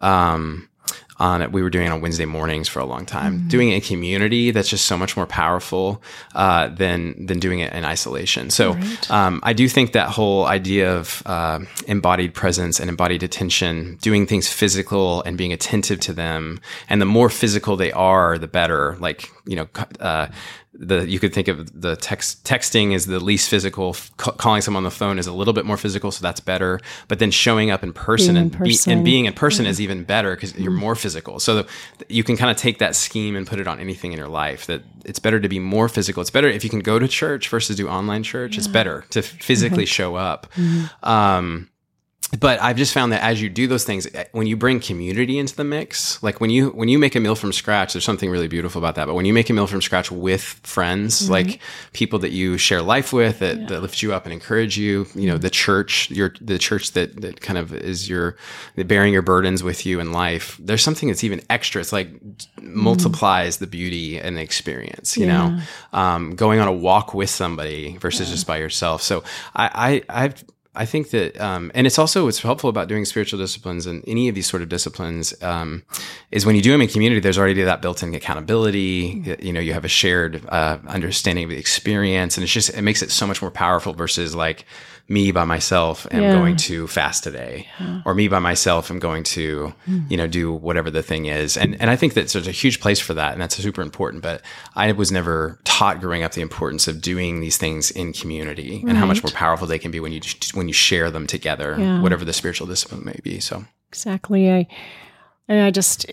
Um, 0.00 0.68
on 1.18 1.40
it, 1.40 1.50
we 1.50 1.62
were 1.62 1.70
doing 1.70 1.86
it 1.86 1.90
on 1.90 2.00
Wednesday 2.00 2.26
mornings 2.26 2.68
for 2.68 2.80
a 2.80 2.84
long 2.84 3.06
time. 3.06 3.38
Mm-hmm. 3.38 3.48
Doing 3.48 3.70
it 3.70 3.74
in 3.76 3.80
community 3.80 4.50
that's 4.50 4.68
just 4.68 4.84
so 4.84 4.96
much 4.96 5.16
more 5.16 5.26
powerful 5.26 6.02
uh, 6.34 6.68
than 6.68 7.26
than 7.26 7.40
doing 7.40 7.60
it 7.60 7.72
in 7.72 7.84
isolation. 7.84 8.50
So 8.50 8.74
right. 8.74 9.10
um, 9.10 9.40
I 9.42 9.52
do 9.52 9.68
think 9.68 9.92
that 9.92 10.08
whole 10.08 10.44
idea 10.44 10.94
of 10.94 11.22
uh, 11.24 11.60
embodied 11.86 12.34
presence 12.34 12.80
and 12.80 12.90
embodied 12.90 13.22
attention, 13.22 13.96
doing 14.02 14.26
things 14.26 14.48
physical 14.48 15.22
and 15.22 15.38
being 15.38 15.52
attentive 15.52 16.00
to 16.00 16.12
them, 16.12 16.60
and 16.88 17.00
the 17.00 17.06
more 17.06 17.30
physical 17.30 17.76
they 17.76 17.92
are, 17.92 18.36
the 18.36 18.48
better. 18.48 18.96
Like 18.98 19.30
you 19.46 19.56
know, 19.56 19.68
uh, 20.00 20.28
the 20.78 21.08
you 21.08 21.18
could 21.18 21.32
think 21.32 21.48
of 21.48 21.80
the 21.80 21.96
text 21.96 22.44
texting 22.44 22.92
is 22.92 23.06
the 23.06 23.20
least 23.20 23.48
physical 23.48 23.94
C- 23.94 24.08
calling 24.16 24.60
someone 24.60 24.80
on 24.80 24.84
the 24.84 24.90
phone 24.90 25.18
is 25.18 25.26
a 25.26 25.32
little 25.32 25.54
bit 25.54 25.64
more 25.64 25.76
physical 25.76 26.10
so 26.10 26.22
that's 26.22 26.40
better 26.40 26.80
but 27.08 27.18
then 27.18 27.30
showing 27.30 27.70
up 27.70 27.82
in 27.82 27.92
person 27.92 28.34
being 28.34 28.36
and, 28.36 28.52
in 28.52 28.58
person. 28.58 28.90
Be, 28.90 28.92
and 28.92 29.04
being 29.04 29.24
in 29.24 29.32
person 29.32 29.64
yeah. 29.64 29.70
is 29.70 29.80
even 29.80 30.04
better 30.04 30.34
because 30.34 30.54
you're 30.56 30.70
more 30.70 30.94
physical 30.94 31.40
so 31.40 31.62
the, 31.62 31.68
you 32.08 32.22
can 32.22 32.36
kind 32.36 32.50
of 32.50 32.56
take 32.56 32.78
that 32.78 32.94
scheme 32.94 33.36
and 33.36 33.46
put 33.46 33.58
it 33.58 33.66
on 33.66 33.80
anything 33.80 34.12
in 34.12 34.18
your 34.18 34.28
life 34.28 34.66
that 34.66 34.82
it's 35.04 35.18
better 35.18 35.40
to 35.40 35.48
be 35.48 35.58
more 35.58 35.88
physical 35.88 36.20
it's 36.20 36.30
better 36.30 36.48
if 36.48 36.62
you 36.62 36.70
can 36.70 36.80
go 36.80 36.98
to 36.98 37.08
church 37.08 37.48
versus 37.48 37.76
do 37.76 37.88
online 37.88 38.22
church 38.22 38.54
yeah. 38.54 38.58
it's 38.58 38.68
better 38.68 39.04
to 39.10 39.22
physically 39.22 39.84
mm-hmm. 39.84 39.86
show 39.86 40.16
up 40.16 40.46
mm-hmm. 40.54 41.08
um, 41.08 41.68
but 42.38 42.60
I've 42.60 42.76
just 42.76 42.92
found 42.92 43.12
that 43.12 43.22
as 43.22 43.40
you 43.40 43.48
do 43.48 43.66
those 43.66 43.84
things, 43.84 44.06
eh, 44.14 44.24
when 44.32 44.46
you 44.46 44.56
bring 44.56 44.80
community 44.80 45.38
into 45.38 45.54
the 45.54 45.64
mix, 45.64 46.22
like 46.22 46.40
when 46.40 46.50
you 46.50 46.70
when 46.70 46.88
you 46.88 46.98
make 46.98 47.14
a 47.14 47.20
meal 47.20 47.34
from 47.34 47.52
scratch, 47.52 47.92
there's 47.92 48.04
something 48.04 48.30
really 48.30 48.48
beautiful 48.48 48.80
about 48.80 48.96
that. 48.96 49.06
But 49.06 49.14
when 49.14 49.24
you 49.24 49.32
make 49.32 49.48
a 49.48 49.52
meal 49.52 49.66
from 49.66 49.80
scratch 49.80 50.10
with 50.10 50.42
friends, 50.42 51.22
mm-hmm. 51.22 51.32
like 51.32 51.60
people 51.92 52.18
that 52.20 52.30
you 52.30 52.58
share 52.58 52.82
life 52.82 53.12
with, 53.12 53.38
that, 53.38 53.58
yeah. 53.58 53.66
that 53.66 53.80
lift 53.80 54.02
you 54.02 54.12
up 54.12 54.24
and 54.24 54.32
encourage 54.32 54.76
you, 54.76 55.06
you 55.14 55.28
know, 55.28 55.38
the 55.38 55.50
church, 55.50 56.10
your 56.10 56.34
the 56.40 56.58
church 56.58 56.92
that 56.92 57.20
that 57.20 57.40
kind 57.40 57.58
of 57.58 57.72
is 57.72 58.08
your 58.08 58.36
bearing 58.76 59.12
your 59.12 59.22
burdens 59.22 59.62
with 59.62 59.86
you 59.86 60.00
in 60.00 60.12
life. 60.12 60.58
There's 60.60 60.82
something 60.82 61.08
that's 61.08 61.24
even 61.24 61.42
extra. 61.48 61.80
It's 61.80 61.92
like 61.92 62.12
mm-hmm. 62.12 62.82
multiplies 62.82 63.58
the 63.58 63.66
beauty 63.66 64.18
and 64.18 64.36
the 64.36 64.42
experience. 64.42 65.16
You 65.16 65.26
yeah. 65.26 65.48
know, 65.48 65.60
um, 65.98 66.34
going 66.34 66.60
on 66.60 66.68
a 66.68 66.72
walk 66.72 67.14
with 67.14 67.30
somebody 67.30 67.96
versus 67.98 68.28
yeah. 68.28 68.34
just 68.34 68.46
by 68.46 68.58
yourself. 68.58 69.02
So 69.02 69.24
I, 69.54 70.02
I 70.08 70.24
I've 70.24 70.44
I 70.76 70.84
think 70.84 71.10
that, 71.10 71.40
um, 71.40 71.72
and 71.74 71.86
it's 71.86 71.98
also 71.98 72.24
what's 72.24 72.40
helpful 72.40 72.70
about 72.70 72.88
doing 72.88 73.04
spiritual 73.04 73.38
disciplines 73.38 73.86
and 73.86 74.04
any 74.06 74.28
of 74.28 74.34
these 74.34 74.46
sort 74.46 74.62
of 74.62 74.68
disciplines 74.68 75.34
um, 75.42 75.82
is 76.30 76.44
when 76.44 76.54
you 76.54 76.62
do 76.62 76.70
them 76.70 76.82
in 76.82 76.88
community, 76.88 77.20
there's 77.20 77.38
already 77.38 77.62
that 77.62 77.82
built-in 77.82 78.14
accountability. 78.14 79.36
You 79.40 79.52
know, 79.52 79.60
you 79.60 79.72
have 79.72 79.84
a 79.84 79.88
shared 79.88 80.46
uh, 80.48 80.78
understanding 80.86 81.44
of 81.44 81.50
the 81.50 81.56
experience, 81.56 82.36
and 82.36 82.44
it's 82.44 82.52
just 82.52 82.70
it 82.70 82.82
makes 82.82 83.02
it 83.02 83.10
so 83.10 83.26
much 83.26 83.40
more 83.40 83.50
powerful 83.50 83.94
versus 83.94 84.34
like 84.34 84.66
me 85.08 85.30
by 85.30 85.44
myself 85.44 86.06
am 86.10 86.22
yeah. 86.22 86.32
going 86.32 86.56
to 86.56 86.86
fast 86.88 87.22
today 87.22 87.68
yeah. 87.78 88.02
or 88.04 88.14
me 88.14 88.26
by 88.26 88.38
myself 88.38 88.90
am 88.90 88.98
going 88.98 89.22
to 89.22 89.72
mm. 89.86 90.10
you 90.10 90.16
know 90.16 90.26
do 90.26 90.52
whatever 90.52 90.90
the 90.90 91.02
thing 91.02 91.26
is 91.26 91.56
and 91.56 91.80
and 91.80 91.90
i 91.90 91.96
think 91.96 92.14
that 92.14 92.28
there's 92.28 92.48
a 92.48 92.52
huge 92.52 92.80
place 92.80 92.98
for 92.98 93.14
that 93.14 93.32
and 93.32 93.40
that's 93.40 93.56
super 93.56 93.82
important 93.82 94.22
but 94.22 94.42
i 94.74 94.90
was 94.92 95.12
never 95.12 95.60
taught 95.64 96.00
growing 96.00 96.22
up 96.22 96.32
the 96.32 96.40
importance 96.40 96.88
of 96.88 97.00
doing 97.00 97.40
these 97.40 97.56
things 97.56 97.90
in 97.92 98.12
community 98.12 98.80
right. 98.82 98.88
and 98.88 98.98
how 98.98 99.06
much 99.06 99.22
more 99.22 99.30
powerful 99.32 99.66
they 99.66 99.78
can 99.78 99.90
be 99.90 100.00
when 100.00 100.12
you 100.12 100.20
when 100.54 100.66
you 100.66 100.74
share 100.74 101.10
them 101.10 101.26
together 101.26 101.76
yeah. 101.78 102.02
whatever 102.02 102.24
the 102.24 102.32
spiritual 102.32 102.66
discipline 102.66 103.04
may 103.04 103.18
be 103.22 103.38
so 103.38 103.64
exactly 103.88 104.50
i 104.50 104.66
and 105.48 105.60
i 105.60 105.70
just 105.70 106.06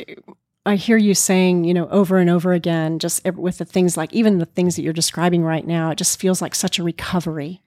I 0.65 0.75
hear 0.77 0.95
you 0.95 1.13
saying, 1.13 1.65
you 1.65 1.73
know, 1.73 1.89
over 1.89 2.19
and 2.19 2.29
over 2.29 2.53
again, 2.53 2.97
just 2.97 3.25
with 3.33 3.57
the 3.57 3.65
things 3.65 3.97
like 3.97 4.13
even 4.13 4.37
the 4.37 4.45
things 4.45 4.77
that 4.77 4.81
you're 4.81 4.93
describing 4.93 5.43
right 5.43 5.67
now, 5.67 5.89
it 5.89 5.97
just 5.97 6.21
feels 6.21 6.41
like 6.41 6.55
such 6.55 6.79
a 6.79 6.83
recovery 6.83 7.61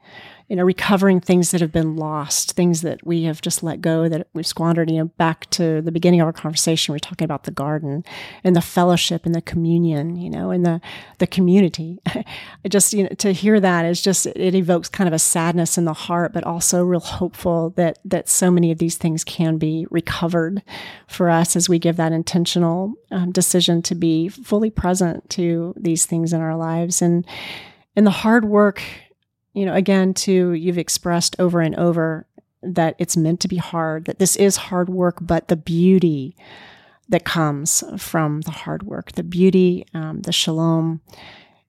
you 0.48 0.54
know, 0.54 0.62
recovering 0.62 1.20
things 1.20 1.50
that 1.50 1.60
have 1.60 1.72
been 1.72 1.96
lost, 1.96 2.52
things 2.52 2.82
that 2.82 3.04
we 3.04 3.24
have 3.24 3.40
just 3.40 3.64
let 3.64 3.80
go, 3.80 4.08
that 4.08 4.28
we've 4.32 4.46
squandered. 4.46 4.88
You 4.88 4.98
know, 4.98 5.04
back 5.16 5.50
to 5.50 5.82
the 5.82 5.90
beginning 5.90 6.20
of 6.20 6.26
our 6.26 6.32
conversation, 6.32 6.92
we 6.92 6.96
are 6.96 7.00
talking 7.00 7.24
about 7.24 7.44
the 7.44 7.50
garden 7.50 8.04
and 8.44 8.54
the 8.54 8.60
fellowship 8.60 9.26
and 9.26 9.34
the 9.34 9.42
communion, 9.42 10.16
you 10.16 10.30
know, 10.30 10.50
and 10.50 10.64
the 10.64 10.80
the 11.18 11.26
community. 11.26 11.98
just 12.68 12.92
you 12.92 13.02
know, 13.02 13.08
to 13.18 13.32
hear 13.32 13.58
that 13.58 13.84
is 13.84 14.00
just 14.00 14.26
it 14.26 14.54
evokes 14.54 14.88
kind 14.88 15.08
of 15.08 15.14
a 15.14 15.18
sadness 15.18 15.76
in 15.76 15.84
the 15.84 15.92
heart, 15.92 16.32
but 16.32 16.44
also 16.44 16.84
real 16.84 17.00
hopeful 17.00 17.70
that 17.70 17.98
that 18.04 18.28
so 18.28 18.48
many 18.48 18.70
of 18.70 18.78
these 18.78 18.96
things 18.96 19.24
can 19.24 19.58
be 19.58 19.86
recovered 19.90 20.62
for 21.08 21.28
us 21.28 21.56
as 21.56 21.68
we 21.68 21.80
give 21.80 21.96
that 21.96 22.12
intentional 22.12 22.94
um, 23.10 23.32
decision 23.32 23.82
to 23.82 23.96
be 23.96 24.28
fully 24.28 24.70
present 24.70 25.28
to 25.30 25.74
these 25.76 26.06
things 26.06 26.32
in 26.32 26.40
our 26.40 26.56
lives 26.56 27.02
and 27.02 27.26
and 27.96 28.06
the 28.06 28.10
hard 28.10 28.44
work 28.44 28.82
you 29.56 29.64
know, 29.64 29.74
again, 29.74 30.12
too, 30.12 30.52
you've 30.52 30.76
expressed 30.76 31.34
over 31.38 31.62
and 31.62 31.74
over 31.76 32.26
that 32.62 32.94
it's 32.98 33.16
meant 33.16 33.40
to 33.40 33.48
be 33.48 33.56
hard, 33.56 34.04
that 34.04 34.18
this 34.18 34.36
is 34.36 34.56
hard 34.56 34.90
work, 34.90 35.16
but 35.18 35.48
the 35.48 35.56
beauty 35.56 36.36
that 37.08 37.24
comes 37.24 37.82
from 37.96 38.42
the 38.42 38.50
hard 38.50 38.82
work, 38.82 39.12
the 39.12 39.22
beauty, 39.22 39.86
um, 39.94 40.20
the 40.20 40.32
shalom. 40.32 41.00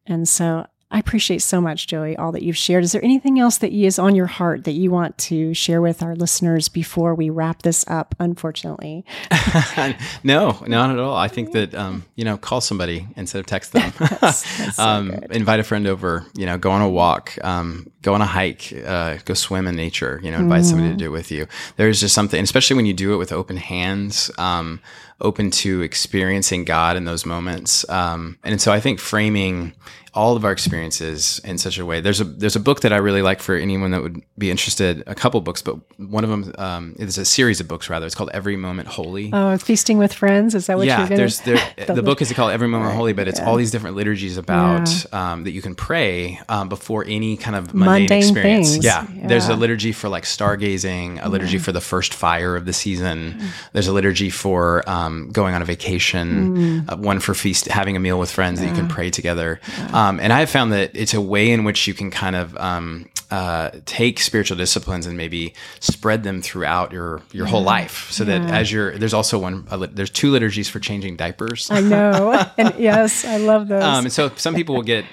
And 0.06 0.28
so 0.28 0.68
I 0.90 1.00
appreciate 1.00 1.42
so 1.42 1.60
much, 1.60 1.86
Joey, 1.86 2.16
all 2.16 2.32
that 2.32 2.44
you've 2.44 2.56
shared. 2.56 2.86
Is 2.86 2.94
there 2.94 3.04
anything 3.04 3.40
else 3.40 3.58
that 3.58 3.74
is 3.74 4.00
on 4.00 4.16
your 4.16 4.28
heart 4.28 4.64
that 4.64 4.72
you 4.72 4.90
want 4.90 5.18
to 5.18 5.54
share 5.54 5.82
with 5.82 6.02
our 6.02 6.16
listeners 6.16 6.70
before 6.70 7.14
we 7.14 7.30
wrap 7.30 7.64
this 7.64 7.84
up? 7.90 8.16
Unfortunately, 8.20 9.04
no, 10.24 10.64
not 10.66 10.92
at 10.92 10.98
all. 10.98 11.18
I 11.18 11.28
think 11.28 11.52
that 11.52 11.76
um, 11.76 12.06
you 12.16 12.24
know, 12.24 12.38
call 12.38 12.62
somebody 12.62 13.06
instead 13.18 13.40
of 13.40 13.46
text 13.48 13.72
them. 13.74 13.92
that's, 14.00 14.58
that's 14.58 14.78
so 14.78 14.84
um, 14.88 15.12
invite 15.30 15.60
a 15.60 15.64
friend 15.64 15.88
over. 15.88 16.26
You 16.36 16.46
know, 16.46 16.58
go 16.58 16.72
on 16.72 16.82
a 16.82 16.90
walk, 16.90 17.38
um, 17.44 17.92
go 18.02 18.14
on 18.14 18.22
a 18.22 18.26
hike, 18.26 18.72
uh, 18.86 19.18
go 19.26 19.34
swim 19.34 19.68
in 19.68 19.76
nature. 19.76 20.22
You 20.24 20.32
know, 20.32 20.38
invite 20.38 20.62
mm. 20.62 20.70
somebody 20.70 20.90
to 20.92 20.96
mm. 20.96 21.00
do 21.00 21.06
it 21.08 21.10
with 21.10 21.32
you. 21.32 21.48
There's 21.76 22.00
just 22.00 22.16
something, 22.16 22.42
especially 22.42 22.78
when 22.78 22.86
you 22.86 22.94
do 22.94 23.14
it 23.14 23.18
with 23.18 23.34
open 23.34 23.58
hands 23.58 24.32
um, 24.38 24.80
open 25.20 25.52
to 25.52 25.82
experiencing 25.82 26.64
God 26.64 26.96
in 26.96 27.06
those 27.06 27.26
moments. 27.26 27.88
Um, 27.90 28.38
and 28.44 28.62
so 28.62 28.72
I 28.72 28.80
think 28.80 29.00
framing 29.00 29.74
all 30.14 30.36
of 30.36 30.44
our 30.44 30.52
experiences 30.52 30.77
in 30.84 31.58
such 31.58 31.78
a 31.78 31.86
way. 31.86 32.02
There's 32.02 32.22
a 32.22 32.24
there's 32.24 32.56
a 32.56 32.60
book 32.60 32.82
that 32.82 32.94
I 32.94 32.98
really 32.98 33.22
like 33.22 33.42
for 33.42 33.56
anyone 33.56 33.92
that 33.92 34.02
would 34.02 34.22
be 34.38 34.50
interested. 34.52 35.04
A 35.08 35.16
couple 35.16 35.40
books, 35.42 35.62
but 35.62 35.78
one 36.00 36.24
of 36.24 36.30
them 36.30 36.54
um, 36.58 36.96
is 37.00 37.18
a 37.18 37.26
series 37.26 37.60
of 37.60 37.68
books 37.68 37.90
rather. 37.90 38.06
It's 38.06 38.16
called 38.16 38.30
Every 38.34 38.58
Moment 38.58 38.88
Holy. 38.88 39.30
Oh, 39.34 39.58
feasting 39.58 39.98
with 39.98 40.14
friends. 40.14 40.56
Is 40.56 40.68
that 40.68 40.78
what 40.78 40.88
yeah, 40.88 41.08
you're 41.08 41.18
there's 41.18 41.42
there, 41.42 41.58
the 41.88 42.04
book 42.04 42.22
is 42.22 42.32
called 42.34 42.52
Every 42.52 42.68
Moment 42.68 42.90
right, 42.90 42.98
Holy, 42.98 43.14
but 43.14 43.28
it's 43.28 43.40
yeah. 43.40 43.48
all 43.48 43.56
these 43.56 43.72
different 43.72 43.96
liturgies 43.96 44.38
about 44.38 44.90
yeah. 44.90 45.34
um, 45.34 45.44
that 45.44 45.52
you 45.52 45.62
can 45.62 45.76
pray 45.76 46.40
um, 46.50 46.70
before 46.70 47.06
any 47.06 47.38
kind 47.38 47.56
of 47.56 47.74
mundane, 47.74 48.02
mundane 48.02 48.24
experience. 48.24 48.78
Yeah. 48.78 49.08
yeah. 49.14 49.28
there's 49.28 49.48
a 49.50 49.56
liturgy 49.56 49.92
for 49.92 50.10
like 50.10 50.24
stargazing, 50.24 51.24
a 51.24 51.30
liturgy 51.30 51.58
for 51.58 51.72
the 51.72 51.82
first 51.82 52.14
fire 52.14 52.56
of 52.56 52.66
the 52.66 52.74
season. 52.74 53.34
Mm. 53.34 53.48
There's 53.74 53.88
a 53.88 53.94
liturgy 53.94 54.30
for 54.30 54.88
um, 54.90 55.30
going 55.32 55.56
on 55.56 55.62
a 55.62 55.66
vacation. 55.66 56.58
Mm. 56.58 56.92
Uh, 56.92 56.98
one 56.98 57.20
for 57.20 57.34
feast, 57.34 57.68
having 57.68 57.96
a 57.96 58.00
meal 58.00 58.20
with 58.20 58.32
friends 58.32 58.60
that 58.60 58.68
you 58.68 58.74
can 58.74 58.88
pray 58.88 59.10
together. 59.10 59.60
Um, 59.94 60.20
and 60.20 60.34
I 60.34 60.40
have 60.40 60.50
found 60.50 60.67
that 60.70 60.92
it's 60.94 61.14
a 61.14 61.22
way 61.22 61.52
in 61.52 61.64
which 61.64 61.88
you 61.88 61.94
can 61.94 62.12
kind 62.12 62.36
of 62.36 62.56
um, 62.58 63.08
uh, 63.30 63.72
take 63.86 64.20
spiritual 64.20 64.58
disciplines 64.58 65.06
and 65.06 65.18
maybe 65.18 65.54
spread 65.80 66.24
them 66.24 66.42
throughout 66.42 66.92
your 66.92 67.22
your 67.32 67.46
whole 67.46 67.64
life, 67.64 68.10
so 68.12 68.24
yeah. 68.24 68.40
that 68.40 68.54
as 68.54 68.72
you're 68.72 68.98
there's 68.98 69.14
also 69.14 69.38
one 69.38 69.68
uh, 69.70 69.88
there's 69.92 70.10
two 70.10 70.32
liturgies 70.32 70.70
for 70.70 70.80
changing 70.80 71.16
diapers. 71.18 71.70
I 71.70 71.82
know, 71.82 72.46
and 72.58 72.74
yes, 72.78 73.26
I 73.26 73.38
love 73.38 73.68
those. 73.68 73.84
Um, 73.84 74.06
and 74.06 74.14
so 74.14 74.32
some 74.36 74.56
people 74.56 74.76
will 74.76 74.84
get 74.84 75.06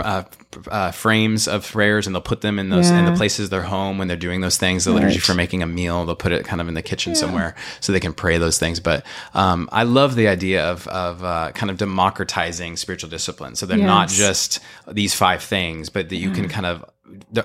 uh, 0.00 0.24
uh, 0.68 0.90
frames 0.90 1.48
of 1.48 1.66
prayers 1.70 2.06
and 2.06 2.14
they'll 2.14 2.22
put 2.22 2.40
them 2.40 2.58
in 2.58 2.68
those 2.68 2.90
yeah. 2.90 2.98
in 2.98 3.04
the 3.04 3.16
places 3.16 3.50
their 3.50 3.62
home 3.62 3.98
when 3.98 4.08
they're 4.08 4.16
doing 4.16 4.40
those 4.40 4.56
things. 4.56 4.84
The 4.84 4.92
right. 4.92 5.02
liturgy 5.02 5.18
for 5.18 5.34
making 5.34 5.62
a 5.62 5.66
meal, 5.66 6.04
they'll 6.04 6.16
put 6.16 6.32
it 6.32 6.44
kind 6.44 6.60
of 6.60 6.68
in 6.68 6.74
the 6.74 6.82
kitchen 6.82 7.12
yeah. 7.12 7.20
somewhere 7.20 7.54
so 7.80 7.92
they 7.92 8.00
can 8.00 8.12
pray 8.12 8.38
those 8.38 8.58
things. 8.58 8.80
But 8.80 9.04
um, 9.34 9.68
I 9.72 9.84
love 9.84 10.14
the 10.14 10.28
idea 10.28 10.64
of 10.64 10.86
of 10.88 11.22
uh, 11.24 11.52
kind 11.52 11.70
of 11.70 11.76
democratizing 11.76 12.76
spiritual 12.76 13.10
discipline, 13.10 13.56
so 13.56 13.66
they're 13.66 13.78
yes. 13.78 13.86
not 13.86 14.08
just 14.08 14.60
these 14.90 15.14
five 15.14 15.42
things, 15.42 15.88
but 15.88 16.08
that 16.08 16.16
you 16.16 16.30
can 16.30 16.48
kind 16.48 16.66
of 16.66 16.84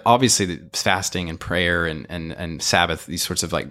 obviously 0.06 0.46
the 0.46 0.78
fasting 0.78 1.30
and 1.30 1.40
prayer 1.40 1.86
and, 1.86 2.06
and, 2.10 2.32
and 2.34 2.62
Sabbath, 2.62 3.06
these 3.06 3.24
sorts 3.24 3.44
of 3.44 3.52
like 3.52 3.68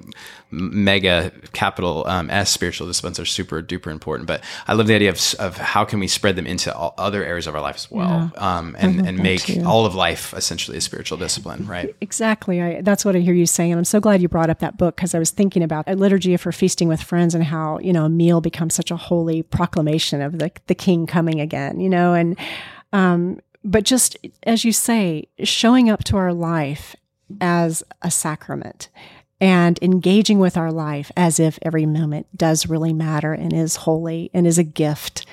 mega 0.50 1.30
capital 1.52 2.06
um, 2.06 2.28
S 2.30 2.50
spiritual 2.50 2.86
disciplines 2.86 3.18
are 3.18 3.24
super 3.24 3.62
duper 3.62 3.90
important. 3.90 4.26
But 4.26 4.42
I 4.66 4.74
love 4.74 4.86
the 4.86 4.94
idea 4.94 5.10
of, 5.10 5.34
of 5.38 5.56
how 5.56 5.84
can 5.84 6.00
we 6.00 6.08
spread 6.08 6.36
them 6.36 6.46
into 6.46 6.74
all 6.74 6.94
other 6.98 7.24
areas 7.24 7.46
of 7.46 7.54
our 7.54 7.60
life 7.60 7.76
as 7.76 7.90
well, 7.90 8.30
yeah. 8.34 8.58
um, 8.58 8.76
and, 8.78 9.06
and 9.06 9.18
make 9.18 9.42
too. 9.42 9.62
all 9.64 9.86
of 9.86 9.94
life 9.94 10.34
essentially 10.34 10.76
a 10.76 10.80
spiritual 10.80 11.18
discipline, 11.18 11.66
right? 11.66 11.94
Exactly. 12.00 12.60
I, 12.60 12.82
that's 12.82 13.04
what 13.04 13.16
I 13.16 13.20
hear 13.20 13.34
you 13.34 13.46
saying. 13.46 13.72
And 13.72 13.78
I'm 13.78 13.84
so 13.84 14.00
glad 14.00 14.22
you 14.22 14.28
brought 14.28 14.50
up 14.50 14.60
that 14.60 14.78
book 14.78 14.96
because 14.96 15.14
I 15.14 15.18
was 15.18 15.30
thinking 15.30 15.62
about 15.62 15.84
a 15.88 15.94
liturgy 15.94 16.36
for 16.36 16.52
feasting 16.52 16.88
with 16.88 17.02
friends 17.02 17.34
and 17.34 17.44
how, 17.44 17.78
you 17.80 17.92
know, 17.92 18.04
a 18.04 18.10
meal 18.10 18.40
becomes 18.40 18.74
such 18.74 18.90
a 18.90 18.96
holy 18.96 19.42
proclamation 19.42 20.20
of 20.20 20.38
the, 20.38 20.50
the 20.66 20.74
king 20.74 21.06
coming 21.06 21.40
again, 21.40 21.80
you 21.80 21.88
know, 21.88 22.14
and, 22.14 22.38
um, 22.92 23.40
but 23.64 23.84
just 23.84 24.16
as 24.44 24.64
you 24.64 24.72
say, 24.72 25.28
showing 25.42 25.90
up 25.90 26.04
to 26.04 26.16
our 26.16 26.32
life 26.32 26.96
as 27.40 27.82
a 28.02 28.10
sacrament 28.10 28.88
and 29.40 29.78
engaging 29.82 30.38
with 30.38 30.56
our 30.56 30.72
life 30.72 31.10
as 31.16 31.38
if 31.38 31.58
every 31.62 31.86
moment 31.86 32.26
does 32.36 32.68
really 32.68 32.92
matter 32.92 33.32
and 33.32 33.52
is 33.52 33.76
holy 33.76 34.30
and 34.34 34.46
is 34.46 34.58
a 34.58 34.64
gift 34.64 35.26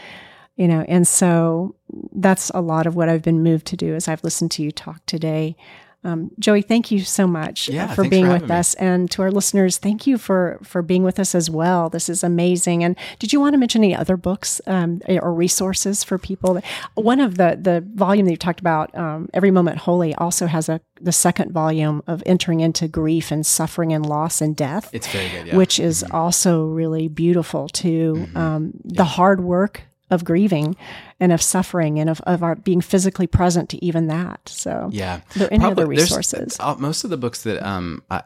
you 0.57 0.67
know? 0.67 0.84
And 0.88 1.07
so 1.07 1.75
that's 2.13 2.49
a 2.49 2.61
lot 2.61 2.88
of 2.88 2.95
what 2.95 3.07
i've 3.07 3.21
been 3.21 3.43
moved 3.43 3.65
to 3.67 3.78
do 3.78 3.95
as 3.95 4.07
i've 4.07 4.23
listened 4.23 4.51
to 4.51 4.61
you 4.61 4.71
talk 4.71 5.05
today 5.05 5.55
um, 6.04 6.32
Joey, 6.39 6.62
thank 6.62 6.91
you 6.91 7.00
so 7.00 7.26
much 7.28 7.70
uh, 7.70 7.74
yeah, 7.74 7.93
for 7.93 8.08
being 8.08 8.28
for 8.28 8.34
with 8.34 8.52
us, 8.52 8.76
and 8.76 9.10
to 9.12 9.24
our 9.24 9.32
listeners, 9.32 9.78
thank 9.78 10.06
you 10.06 10.18
for 10.18 10.60
for 10.64 10.82
being 10.82 11.04
with 11.04 11.20
us 11.20 11.34
as 11.34 11.50
well. 11.50 11.89
This 11.89 12.08
is 12.08 12.24
amazing. 12.24 12.84
And 12.84 12.95
did 13.20 13.34
you 13.34 13.39
want 13.39 13.54
to 13.54 13.58
mention 13.58 13.84
any 13.84 13.95
other 13.95 14.16
books 14.16 14.62
um, 14.68 15.02
or 15.10 15.34
resources 15.34 16.04
for 16.04 16.18
people? 16.18 16.62
One 16.93 17.20
of 17.20 17.38
the 17.38 17.58
the 17.60 17.84
volume 17.95 18.26
that 18.26 18.32
you 18.32 18.38
talked 18.38 18.60
about, 18.60 18.95
um, 18.95 19.28
Every 19.34 19.52
Moment 19.52 19.80
Holy, 19.80 20.14
also 20.16 20.45
has 20.45 20.70
a 20.70 20.80
the 21.02 21.12
second 21.12 21.52
volume 21.52 22.04
of 22.08 22.22
entering 22.26 22.60
into 22.60 22.88
grief 22.88 23.32
and 23.32 23.45
suffering 23.45 23.91
and 23.91 24.06
loss 24.06 24.39
and 24.39 24.56
death. 24.56 24.89
It's 24.93 25.08
very 25.08 25.30
good, 25.30 25.48
yeah. 25.48 25.58
which 25.58 25.80
is 25.80 26.04
mm-hmm. 26.04 26.16
also 26.16 26.66
really 26.66 27.08
beautiful 27.08 27.70
too. 27.70 28.14
Mm-hmm. 28.18 28.38
Um, 28.38 28.74
the 28.84 29.06
hard 29.06 29.41
work 29.41 29.82
of 30.10 30.24
grieving 30.24 30.76
and 31.20 31.32
of 31.32 31.41
suffering 31.41 31.99
and 31.99 32.09
of, 32.09 32.22
of 32.28 32.43
our 32.43 32.55
being 32.55 32.80
physically 32.82 33.26
present 33.28 33.70
to 33.70 33.84
even 33.84 34.07
that. 34.07 34.39
So 34.49 34.89
yeah, 34.91 35.15
are 35.36 35.39
there 35.39 35.47
any 35.53 35.61
Probably- 35.61 35.84
other 35.84 35.89
resources? 35.89 36.57
uh, 36.59 36.76
most 36.78 37.03
of 37.03 37.09
the 37.09 37.18
books 37.18 37.43
that 37.43 37.61
um 37.65 38.03
I, 38.11 38.22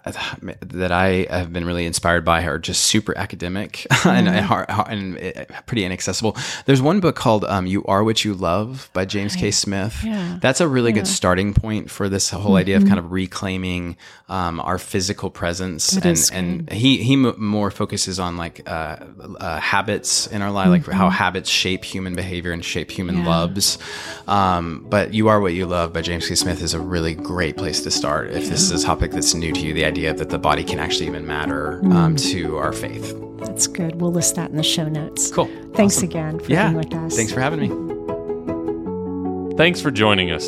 that 0.61 0.91
I 0.91 1.25
have 1.29 1.53
been 1.53 1.65
really 1.65 1.85
inspired 1.85 2.25
by 2.25 2.43
are 2.43 2.59
just 2.59 2.83
super 2.85 3.17
academic 3.17 3.85
and 4.05 4.27
and, 4.27 4.45
hard, 4.45 4.65
and 4.69 5.17
pretty 5.65 5.85
inaccessible. 5.85 6.35
There's 6.65 6.81
one 6.81 6.99
book 6.99 7.15
called 7.15 7.45
um, 7.45 7.65
"You 7.67 7.83
Are 7.85 8.03
What 8.03 8.25
You 8.25 8.33
Love" 8.33 8.89
by 8.93 9.05
James 9.05 9.35
K. 9.35 9.51
Smith. 9.51 10.03
Yeah. 10.03 10.37
That's 10.41 10.59
a 10.61 10.67
really 10.67 10.91
good 10.91 11.07
starting 11.07 11.53
point 11.53 11.89
for 11.91 12.09
this 12.09 12.29
whole 12.29 12.55
idea 12.55 12.71
Mm-hmm. 12.71 12.83
of 12.85 12.89
kind 12.89 12.99
of 12.99 13.11
reclaiming 13.11 13.97
um, 14.29 14.59
our 14.61 14.77
physical 14.77 15.29
presence, 15.29 15.91
That 15.91 16.05
and 16.05 16.31
and 16.33 16.71
he 16.71 16.97
he 17.03 17.15
mo- 17.17 17.35
more 17.37 17.69
focuses 17.69 18.17
on 18.19 18.37
like 18.37 18.61
uh, 18.69 18.95
uh, 19.39 19.59
habits 19.59 20.27
in 20.27 20.41
our 20.41 20.51
life, 20.51 20.69
like 20.69 20.85
how 20.85 21.09
habits 21.09 21.49
shape 21.49 21.83
human 21.83 22.15
behavior 22.15 22.51
and 22.53 22.63
shape 22.63 22.80
human. 22.89 23.17
Yeah. 23.17 23.27
loves. 23.29 23.77
Um, 24.27 24.85
but 24.89 25.13
"You 25.13 25.27
Are 25.27 25.39
What 25.41 25.53
You 25.53 25.65
Love" 25.65 25.91
by 25.93 26.01
James 26.01 26.27
K. 26.27 26.35
Smith 26.35 26.61
is 26.63 26.73
a 26.73 26.79
really 26.79 27.13
great 27.13 27.57
place 27.57 27.81
to 27.83 27.91
start 27.91 28.31
if 28.31 28.49
this 28.49 28.61
is 28.71 28.83
a 28.83 28.85
topic 28.85 29.11
that's 29.11 29.33
new 29.33 29.51
to 29.51 29.59
you. 29.59 29.73
The 29.73 29.85
idea 29.85 30.13
that 30.13 30.29
the 30.29 30.39
body 30.39 30.63
can 30.63 30.79
actually 30.79 31.07
even 31.07 31.27
matter 31.27 31.79
um, 31.85 32.15
Mm. 32.15 32.31
to 32.31 32.57
our 32.57 32.71
faith. 32.73 33.13
That's 33.39 33.67
good. 33.67 33.99
We'll 33.99 34.11
list 34.11 34.35
that 34.35 34.49
in 34.51 34.55
the 34.57 34.63
show 34.63 34.87
notes. 34.87 35.29
Cool. 35.31 35.49
Thanks 35.73 35.97
Awesome. 35.97 36.09
again 36.09 36.39
for 36.39 36.51
Yeah. 36.51 36.67
being 36.69 36.77
with 36.77 36.93
us. 36.95 37.15
Thanks 37.15 37.31
for 37.33 37.41
having 37.41 37.59
me. 37.59 37.69
Thanks 39.57 39.81
for 39.81 39.91
joining 39.91 40.31
us. 40.31 40.47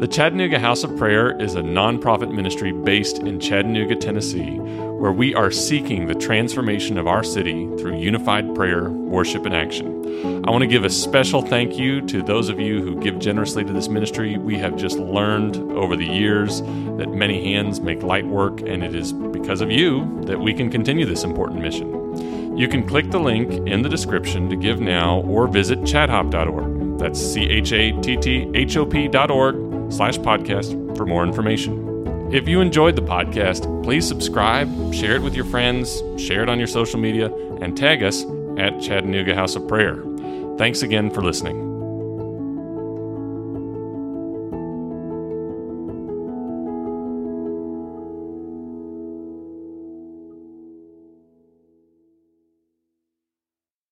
The 0.00 0.08
Chattanooga 0.10 0.58
House 0.58 0.82
of 0.82 0.96
Prayer 0.96 1.40
is 1.40 1.54
a 1.54 1.62
nonprofit 1.62 2.32
ministry 2.34 2.72
based 2.72 3.18
in 3.18 3.38
Chattanooga, 3.38 3.94
Tennessee, 3.96 4.58
where 5.02 5.10
we 5.10 5.34
are 5.34 5.50
seeking 5.50 6.06
the 6.06 6.14
transformation 6.14 6.96
of 6.96 7.08
our 7.08 7.24
city 7.24 7.66
through 7.76 7.98
unified 7.98 8.54
prayer, 8.54 8.88
worship, 8.88 9.44
and 9.44 9.52
action. 9.52 10.44
I 10.46 10.50
want 10.52 10.62
to 10.62 10.68
give 10.68 10.84
a 10.84 10.90
special 10.90 11.42
thank 11.42 11.76
you 11.76 12.06
to 12.06 12.22
those 12.22 12.48
of 12.48 12.60
you 12.60 12.80
who 12.80 13.00
give 13.00 13.18
generously 13.18 13.64
to 13.64 13.72
this 13.72 13.88
ministry. 13.88 14.38
We 14.38 14.56
have 14.58 14.76
just 14.76 14.98
learned 14.98 15.56
over 15.72 15.96
the 15.96 16.06
years 16.06 16.62
that 16.62 17.08
many 17.08 17.52
hands 17.52 17.80
make 17.80 18.04
light 18.04 18.24
work, 18.24 18.60
and 18.60 18.84
it 18.84 18.94
is 18.94 19.12
because 19.12 19.60
of 19.60 19.72
you 19.72 20.20
that 20.26 20.38
we 20.38 20.54
can 20.54 20.70
continue 20.70 21.04
this 21.04 21.24
important 21.24 21.62
mission. 21.62 22.56
You 22.56 22.68
can 22.68 22.86
click 22.86 23.10
the 23.10 23.18
link 23.18 23.50
in 23.66 23.82
the 23.82 23.88
description 23.88 24.48
to 24.50 24.56
give 24.56 24.78
now 24.78 25.22
or 25.22 25.48
visit 25.48 25.80
chatthop.org. 25.80 27.00
That's 27.00 27.20
C 27.20 27.42
H 27.50 27.72
A 27.72 27.90
T 28.02 28.16
T 28.18 28.48
H 28.54 28.76
O 28.76 28.86
P 28.86 29.08
dot 29.08 29.32
org 29.32 29.56
slash 29.92 30.16
podcast 30.18 30.96
for 30.96 31.06
more 31.06 31.24
information. 31.24 31.91
If 32.32 32.48
you 32.48 32.62
enjoyed 32.62 32.96
the 32.96 33.02
podcast, 33.02 33.84
please 33.84 34.08
subscribe, 34.08 34.94
share 34.94 35.16
it 35.16 35.22
with 35.22 35.34
your 35.34 35.44
friends, 35.44 36.02
share 36.16 36.42
it 36.42 36.48
on 36.48 36.56
your 36.56 36.66
social 36.66 36.98
media, 36.98 37.30
and 37.60 37.76
tag 37.76 38.02
us 38.02 38.24
at 38.56 38.80
Chattanooga 38.80 39.34
House 39.34 39.54
of 39.54 39.68
Prayer. 39.68 40.02
Thanks 40.56 40.80
again 40.80 41.10
for 41.10 41.22
listening. 41.22 41.71